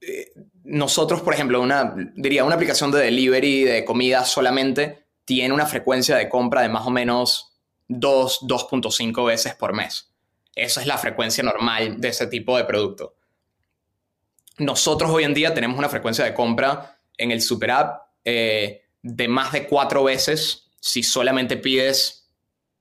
eh, 0.00 0.32
nosotros, 0.64 1.22
por 1.22 1.34
ejemplo, 1.34 1.60
una, 1.60 1.94
diría, 2.14 2.44
una 2.44 2.54
aplicación 2.54 2.90
de 2.90 3.00
delivery 3.00 3.64
de 3.64 3.84
comida 3.84 4.24
solamente 4.24 5.06
tiene 5.24 5.54
una 5.54 5.66
frecuencia 5.66 6.16
de 6.16 6.28
compra 6.28 6.62
de 6.62 6.68
más 6.68 6.86
o 6.86 6.90
menos 6.90 7.58
2, 7.88 8.40
2.5 8.42 9.26
veces 9.26 9.54
por 9.54 9.74
mes. 9.74 10.10
Esa 10.54 10.80
es 10.80 10.86
la 10.86 10.98
frecuencia 10.98 11.42
normal 11.42 12.00
de 12.00 12.08
ese 12.08 12.26
tipo 12.26 12.56
de 12.56 12.64
producto. 12.64 13.14
Nosotros 14.58 15.10
hoy 15.10 15.24
en 15.24 15.34
día 15.34 15.52
tenemos 15.52 15.78
una 15.78 15.88
frecuencia 15.88 16.24
de 16.24 16.34
compra 16.34 16.98
en 17.16 17.30
el 17.30 17.42
super 17.42 17.70
app 17.70 18.02
eh, 18.24 18.82
de 19.02 19.28
más 19.28 19.52
de 19.52 19.66
cuatro 19.66 20.04
veces 20.04 20.70
si 20.80 21.02
solamente 21.02 21.56
pides, 21.56 22.28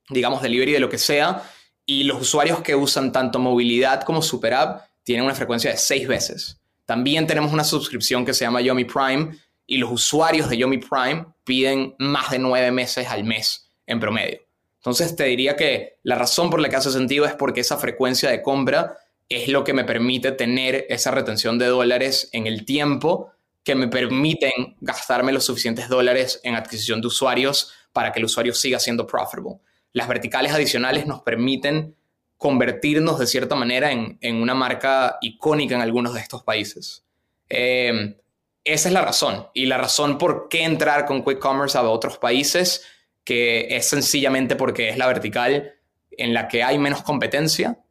digamos, 0.10 0.42
delivery 0.42 0.74
de 0.74 0.80
lo 0.80 0.90
que 0.90 0.98
sea. 0.98 1.44
Y 1.86 2.04
los 2.04 2.22
usuarios 2.22 2.62
que 2.62 2.76
usan 2.76 3.12
tanto 3.12 3.40
movilidad 3.40 4.04
como 4.04 4.22
super 4.22 4.54
app 4.54 4.88
tienen 5.04 5.26
una 5.26 5.36
frecuencia 5.36 5.72
de 5.72 5.78
seis 5.78 6.08
veces. 6.08 6.60
También 6.86 7.28
tenemos 7.28 7.52
una 7.54 7.64
suscripción 7.64 8.26
que 8.26 8.34
se 8.34 8.46
llama 8.46 8.62
Yomi 8.62 8.86
Prime 8.86 9.38
y 9.66 9.78
los 9.78 9.92
usuarios 9.92 10.50
de 10.50 10.58
Yomi 10.58 10.78
Prime 10.78 11.26
piden 11.44 11.96
más 11.98 12.32
de 12.32 12.40
nueve 12.40 12.72
meses 12.72 13.08
al 13.08 13.24
mes 13.24 13.70
en 13.86 14.00
promedio. 14.00 14.42
Entonces 14.78 15.16
te 15.16 15.24
diría 15.24 15.56
que 15.56 15.98
la 16.04 16.16
razón 16.16 16.50
por 16.50 16.60
la 16.60 16.68
que 16.68 16.76
hace 16.76 16.92
sentido 16.92 17.26
es 17.26 17.34
porque 17.34 17.62
esa 17.62 17.78
frecuencia 17.78 18.30
de 18.30 18.42
compra 18.42 18.98
es 19.36 19.48
lo 19.48 19.64
que 19.64 19.74
me 19.74 19.84
permite 19.84 20.32
tener 20.32 20.86
esa 20.90 21.12
retención 21.12 21.58
de 21.58 21.68
dólares 21.68 22.30
en 22.32 22.48
el 22.48 22.66
tiempo 22.66 23.32
que 23.64 23.76
me 23.76 23.88
permiten 23.88 24.76
gastarme 24.82 25.32
los 25.32 25.46
suficientes 25.46 25.88
dólares 25.88 26.42
en 26.44 26.56
adquisición 26.56 27.02
de 27.02 27.08
usuarios 27.08 27.72
para 27.94 28.12
que 28.12 28.20
el 28.20 28.26
usuario 28.26 28.54
siga 28.54 28.80
siendo 28.80 29.08
profitable. 29.08 29.60
Las 29.94 30.08
verticales 30.08 30.52
adicionales 30.52 31.06
nos 31.06 31.22
permiten 31.22 31.96
convertirnos 32.38 33.20
de 33.20 33.28
cierta 33.28 33.56
manera 33.56 33.92
en, 33.92 34.36
una 34.36 34.54
marca 34.54 35.18
icónica 35.22 35.76
en 35.76 35.82
algunos 35.82 36.14
de 36.14 36.20
estos 36.20 36.44
países. 36.44 37.06
Eh, 37.48 38.18
esa 38.64 38.90
es 38.90 38.94
la 38.94 39.02
razón. 39.02 39.48
Y 39.54 39.66
la 39.66 39.78
razón 39.78 40.18
por 40.18 40.48
qué 40.50 40.64
entrar 40.64 41.06
con 41.06 41.24
Quick 41.24 41.40
Commerce 41.40 41.78
a 41.78 41.84
otros 41.84 42.18
países, 42.18 42.86
que 43.24 43.76
es 43.76 43.88
sencillamente 43.88 44.56
porque 44.56 44.90
es 44.90 44.98
la 44.98 45.08
vertical 45.08 45.74
en 46.12 46.34
la 46.34 46.48
que 46.48 46.64
hay 46.64 46.78
menos 46.78 47.04
competencia. 47.04 47.83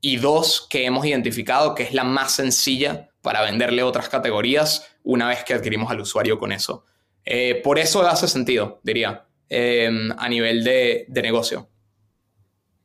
Y 0.00 0.16
dos, 0.16 0.66
que 0.70 0.84
hemos 0.84 1.04
identificado 1.04 1.74
que 1.74 1.82
es 1.82 1.92
la 1.92 2.04
más 2.04 2.32
sencilla 2.32 3.10
para 3.22 3.42
venderle 3.42 3.82
otras 3.82 4.08
categorías 4.08 4.86
una 5.02 5.28
vez 5.28 5.44
que 5.44 5.54
adquirimos 5.54 5.90
al 5.90 6.00
usuario 6.00 6.38
con 6.38 6.52
eso. 6.52 6.84
Eh, 7.24 7.60
por 7.62 7.78
eso 7.78 8.06
hace 8.06 8.28
sentido, 8.28 8.80
diría, 8.82 9.26
eh, 9.48 9.90
a 10.16 10.28
nivel 10.28 10.64
de, 10.64 11.06
negocio. 11.22 11.68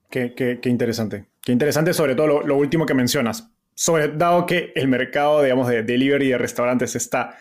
Qué, 0.10 0.60
interesante. 0.66 1.26
Qué 1.42 1.52
interesante 1.52 1.94
sobre 1.94 2.16
todo 2.16 2.42
lo 2.42 2.58
último 2.58 2.86
que 2.86 2.94
mencionas 2.94 3.50
sobre, 3.76 4.08
dado 4.08 4.46
que 4.46 4.72
el 4.76 4.88
mercado, 4.88 5.44
digamos, 5.44 5.68
de 5.68 5.84
delivery 5.84 6.30
de 6.30 6.38
restaurantes 6.38 6.96
está 6.96 7.38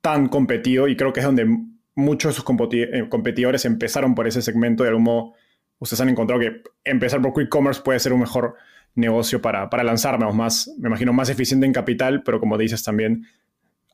tan 0.00 0.28
competido 0.28 0.88
y 0.88 0.96
creo 0.96 1.12
que 1.12 1.20
es 1.20 1.26
donde 1.26 1.46
muchos 1.94 2.34
de 2.34 2.40
sus 2.40 2.44
eh, 2.72 3.08
competidores 3.08 3.64
empezaron 3.64 4.14
por 4.14 4.26
ese 4.26 4.42
segmento, 4.42 4.82
de 4.82 4.90
algún 4.90 5.04
modo 5.04 5.34
ustedes 5.78 6.00
han 6.00 6.08
encontrado 6.08 6.40
que 6.40 6.62
empezar 6.84 7.22
por 7.22 7.32
quick 7.32 7.48
commerce 7.48 7.80
puede 7.80 8.00
ser 8.00 8.12
un 8.12 8.20
mejor 8.20 8.56
negocio 8.94 9.40
para, 9.40 9.70
para 9.70 9.84
lanzarme, 9.84 10.30
más, 10.32 10.70
me 10.78 10.88
imagino, 10.88 11.12
más 11.12 11.30
eficiente 11.30 11.66
en 11.66 11.72
capital, 11.72 12.22
pero 12.22 12.40
como 12.40 12.58
dices 12.58 12.82
también, 12.82 13.26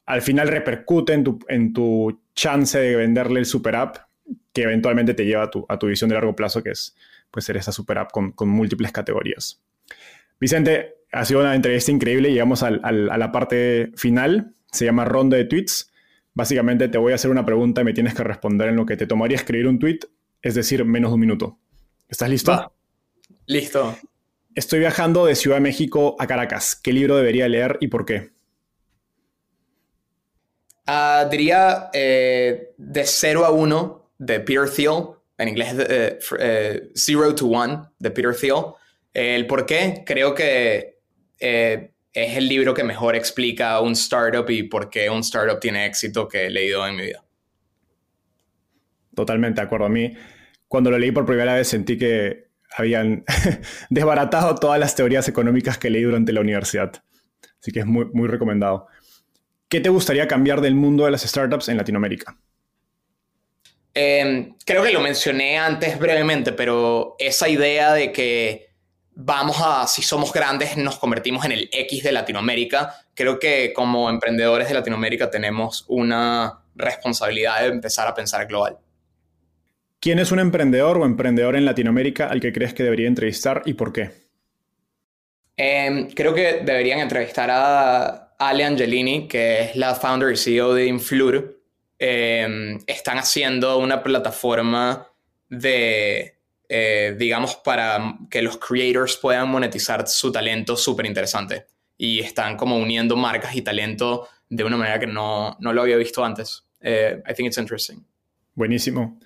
al 0.06 0.22
final 0.22 0.48
repercute 0.48 1.12
en 1.12 1.24
tu, 1.24 1.38
en 1.48 1.72
tu 1.72 2.20
chance 2.34 2.78
de 2.78 2.96
venderle 2.96 3.40
el 3.40 3.46
super 3.46 3.76
app 3.76 3.96
que 4.52 4.62
eventualmente 4.62 5.14
te 5.14 5.24
lleva 5.24 5.44
a 5.44 5.50
tu, 5.50 5.66
a 5.68 5.78
tu 5.78 5.86
visión 5.86 6.08
de 6.08 6.14
largo 6.14 6.34
plazo, 6.36 6.62
que 6.62 6.70
es 6.70 6.96
pues, 7.30 7.44
ser 7.44 7.56
esa 7.56 7.72
super 7.72 7.98
app 7.98 8.12
con, 8.12 8.32
con 8.32 8.48
múltiples 8.48 8.92
categorías. 8.92 9.60
Vicente, 10.40 10.94
ha 11.14 11.24
sido 11.24 11.40
una 11.40 11.54
entrevista 11.54 11.92
increíble. 11.92 12.32
Llegamos 12.32 12.62
a 12.62 12.70
la 12.70 13.32
parte 13.32 13.92
final. 13.96 14.54
Se 14.70 14.84
llama 14.84 15.04
ronda 15.04 15.36
de 15.36 15.44
tweets. 15.44 15.92
Básicamente 16.34 16.88
te 16.88 16.98
voy 16.98 17.12
a 17.12 17.14
hacer 17.14 17.30
una 17.30 17.46
pregunta 17.46 17.82
y 17.82 17.84
me 17.84 17.92
tienes 17.92 18.14
que 18.14 18.24
responder 18.24 18.68
en 18.68 18.76
lo 18.76 18.84
que 18.84 18.96
te 18.96 19.06
tomaría 19.06 19.36
escribir 19.36 19.68
un 19.68 19.78
tweet, 19.78 20.00
es 20.42 20.56
decir, 20.56 20.84
menos 20.84 21.12
de 21.12 21.14
un 21.14 21.20
minuto. 21.20 21.58
¿Estás 22.08 22.28
listo? 22.28 22.72
Listo. 23.46 23.96
Estoy 24.54 24.78
viajando 24.78 25.26
de 25.26 25.34
Ciudad 25.34 25.56
de 25.56 25.62
México 25.62 26.14
a 26.18 26.26
Caracas. 26.28 26.76
¿Qué 26.76 26.92
libro 26.92 27.16
debería 27.16 27.48
leer 27.48 27.76
y 27.80 27.88
por 27.88 28.04
qué? 28.04 28.30
Ah, 30.86 31.26
diría 31.28 31.90
eh, 31.92 32.74
de 32.76 33.04
0 33.04 33.44
a 33.44 33.50
1 33.50 34.10
de 34.18 34.40
Peter 34.40 34.70
Thiel. 34.70 35.06
En 35.38 35.48
inglés, 35.48 35.74
eh, 35.88 36.18
eh, 36.38 36.82
Zero 36.94 37.34
to 37.34 37.46
One 37.46 37.80
de 37.98 38.10
Peter 38.12 38.34
Thiel. 38.34 38.62
El 39.12 39.46
por 39.48 39.66
qué, 39.66 40.04
creo 40.06 40.34
que 40.34 40.98
eh, 41.40 41.90
es 42.12 42.36
el 42.36 42.46
libro 42.46 42.74
que 42.74 42.84
mejor 42.84 43.16
explica 43.16 43.80
un 43.80 43.92
startup 43.92 44.48
y 44.48 44.64
por 44.64 44.88
qué 44.88 45.10
un 45.10 45.20
startup 45.20 45.58
tiene 45.58 45.86
éxito 45.86 46.28
que 46.28 46.46
he 46.46 46.50
leído 46.50 46.86
en 46.86 46.96
mi 46.96 47.02
vida. 47.06 47.24
Totalmente 49.16 49.60
de 49.60 49.66
acuerdo. 49.66 49.86
A 49.86 49.90
mí, 49.90 50.12
cuando 50.68 50.92
lo 50.92 50.98
leí 50.98 51.10
por 51.10 51.26
primera 51.26 51.54
vez, 51.54 51.66
sentí 51.66 51.98
que 51.98 52.43
habían 52.76 53.24
desbaratado 53.90 54.54
todas 54.56 54.78
las 54.78 54.94
teorías 54.94 55.28
económicas 55.28 55.78
que 55.78 55.90
leí 55.90 56.02
durante 56.02 56.32
la 56.32 56.40
universidad. 56.40 56.92
Así 57.60 57.72
que 57.72 57.80
es 57.80 57.86
muy, 57.86 58.06
muy 58.12 58.28
recomendado. 58.28 58.86
¿Qué 59.68 59.80
te 59.80 59.88
gustaría 59.88 60.28
cambiar 60.28 60.60
del 60.60 60.74
mundo 60.74 61.04
de 61.04 61.10
las 61.10 61.22
startups 61.22 61.68
en 61.68 61.76
Latinoamérica? 61.76 62.36
Em, 63.94 64.56
creo 64.66 64.82
que 64.82 64.92
lo 64.92 65.00
mencioné 65.00 65.56
antes 65.56 65.98
brevemente, 65.98 66.52
pero 66.52 67.14
esa 67.18 67.48
idea 67.48 67.92
de 67.92 68.12
que 68.12 68.74
vamos 69.14 69.56
a, 69.60 69.86
si 69.86 70.02
somos 70.02 70.32
grandes, 70.32 70.76
nos 70.76 70.98
convertimos 70.98 71.44
en 71.44 71.52
el 71.52 71.68
X 71.72 72.02
de 72.02 72.12
Latinoamérica. 72.12 72.94
Creo 73.14 73.38
que 73.38 73.72
como 73.72 74.10
emprendedores 74.10 74.68
de 74.68 74.74
Latinoamérica 74.74 75.30
tenemos 75.30 75.84
una 75.88 76.60
responsabilidad 76.74 77.60
de 77.60 77.68
empezar 77.68 78.08
a 78.08 78.14
pensar 78.14 78.46
global. 78.46 78.78
¿Quién 80.04 80.18
es 80.18 80.32
un 80.32 80.38
emprendedor 80.38 80.98
o 80.98 81.06
emprendedor 81.06 81.56
en 81.56 81.64
Latinoamérica 81.64 82.26
al 82.26 82.38
que 82.38 82.52
crees 82.52 82.74
que 82.74 82.82
debería 82.82 83.08
entrevistar 83.08 83.62
y 83.64 83.72
por 83.72 83.90
qué? 83.90 84.10
Em, 85.56 86.10
creo 86.10 86.34
que 86.34 86.60
deberían 86.62 86.98
entrevistar 87.00 87.48
a 87.50 88.34
Ale 88.38 88.66
Angelini, 88.66 89.26
que 89.26 89.62
es 89.62 89.76
la 89.76 89.94
founder 89.94 90.30
y 90.30 90.36
CEO 90.36 90.74
de 90.74 90.88
Influr. 90.88 91.58
Em, 91.98 92.78
están 92.86 93.16
haciendo 93.16 93.78
una 93.78 94.02
plataforma 94.02 95.08
de 95.48 96.34
eh, 96.68 97.16
digamos, 97.18 97.56
para 97.56 98.18
que 98.28 98.42
los 98.42 98.58
creators 98.58 99.16
puedan 99.16 99.48
monetizar 99.48 100.06
su 100.06 100.30
talento 100.30 100.76
súper 100.76 101.06
interesante. 101.06 101.64
Y 101.96 102.20
están 102.20 102.58
como 102.58 102.76
uniendo 102.76 103.16
marcas 103.16 103.56
y 103.56 103.62
talento 103.62 104.28
de 104.50 104.64
una 104.64 104.76
manera 104.76 104.98
que 104.98 105.06
no, 105.06 105.56
no 105.60 105.72
lo 105.72 105.80
había 105.80 105.96
visto 105.96 106.22
antes. 106.22 106.62
Eh, 106.82 107.22
I 107.26 107.32
think 107.32 107.46
it's 107.46 107.56
interesting. 107.56 108.04
Buenísimo. 108.54 109.18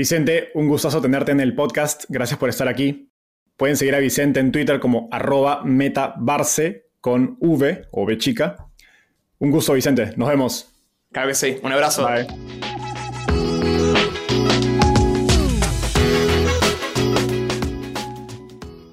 Vicente, 0.00 0.48
un 0.54 0.66
gustazo 0.66 1.02
tenerte 1.02 1.30
en 1.30 1.40
el 1.40 1.54
podcast. 1.54 2.04
Gracias 2.08 2.38
por 2.38 2.48
estar 2.48 2.66
aquí. 2.68 3.12
Pueden 3.58 3.76
seguir 3.76 3.94
a 3.94 3.98
Vicente 3.98 4.40
en 4.40 4.50
Twitter 4.50 4.80
como 4.80 5.10
arroba 5.12 5.62
metabarce 5.62 6.86
con 7.02 7.36
V 7.38 7.82
o 7.90 8.04
V 8.04 8.16
chica. 8.16 8.70
Un 9.40 9.50
gusto, 9.50 9.74
Vicente. 9.74 10.14
Nos 10.16 10.30
vemos. 10.30 10.72
Claro 11.12 11.28
que 11.28 11.34
sí. 11.34 11.58
Un 11.62 11.72
abrazo. 11.72 12.08
Bye. 12.08 12.26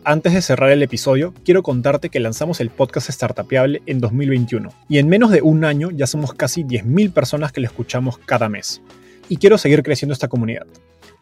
Antes 0.03 0.33
de 0.33 0.41
cerrar 0.41 0.71
el 0.71 0.83
episodio, 0.83 1.33
quiero 1.45 1.63
contarte 1.63 2.09
que 2.09 2.19
lanzamos 2.19 2.59
el 2.59 2.69
podcast 2.69 3.09
Startupiable 3.09 3.81
en 3.85 4.01
2021 4.01 4.73
y 4.89 4.97
en 4.97 5.07
menos 5.07 5.31
de 5.31 5.41
un 5.41 5.63
año 5.63 5.89
ya 5.89 6.05
somos 6.05 6.33
casi 6.33 6.65
10.000 6.65 7.13
personas 7.13 7.53
que 7.53 7.61
lo 7.61 7.67
escuchamos 7.67 8.17
cada 8.17 8.49
mes. 8.49 8.81
Y 9.29 9.37
quiero 9.37 9.57
seguir 9.57 9.83
creciendo 9.83 10.11
esta 10.11 10.27
comunidad. 10.27 10.67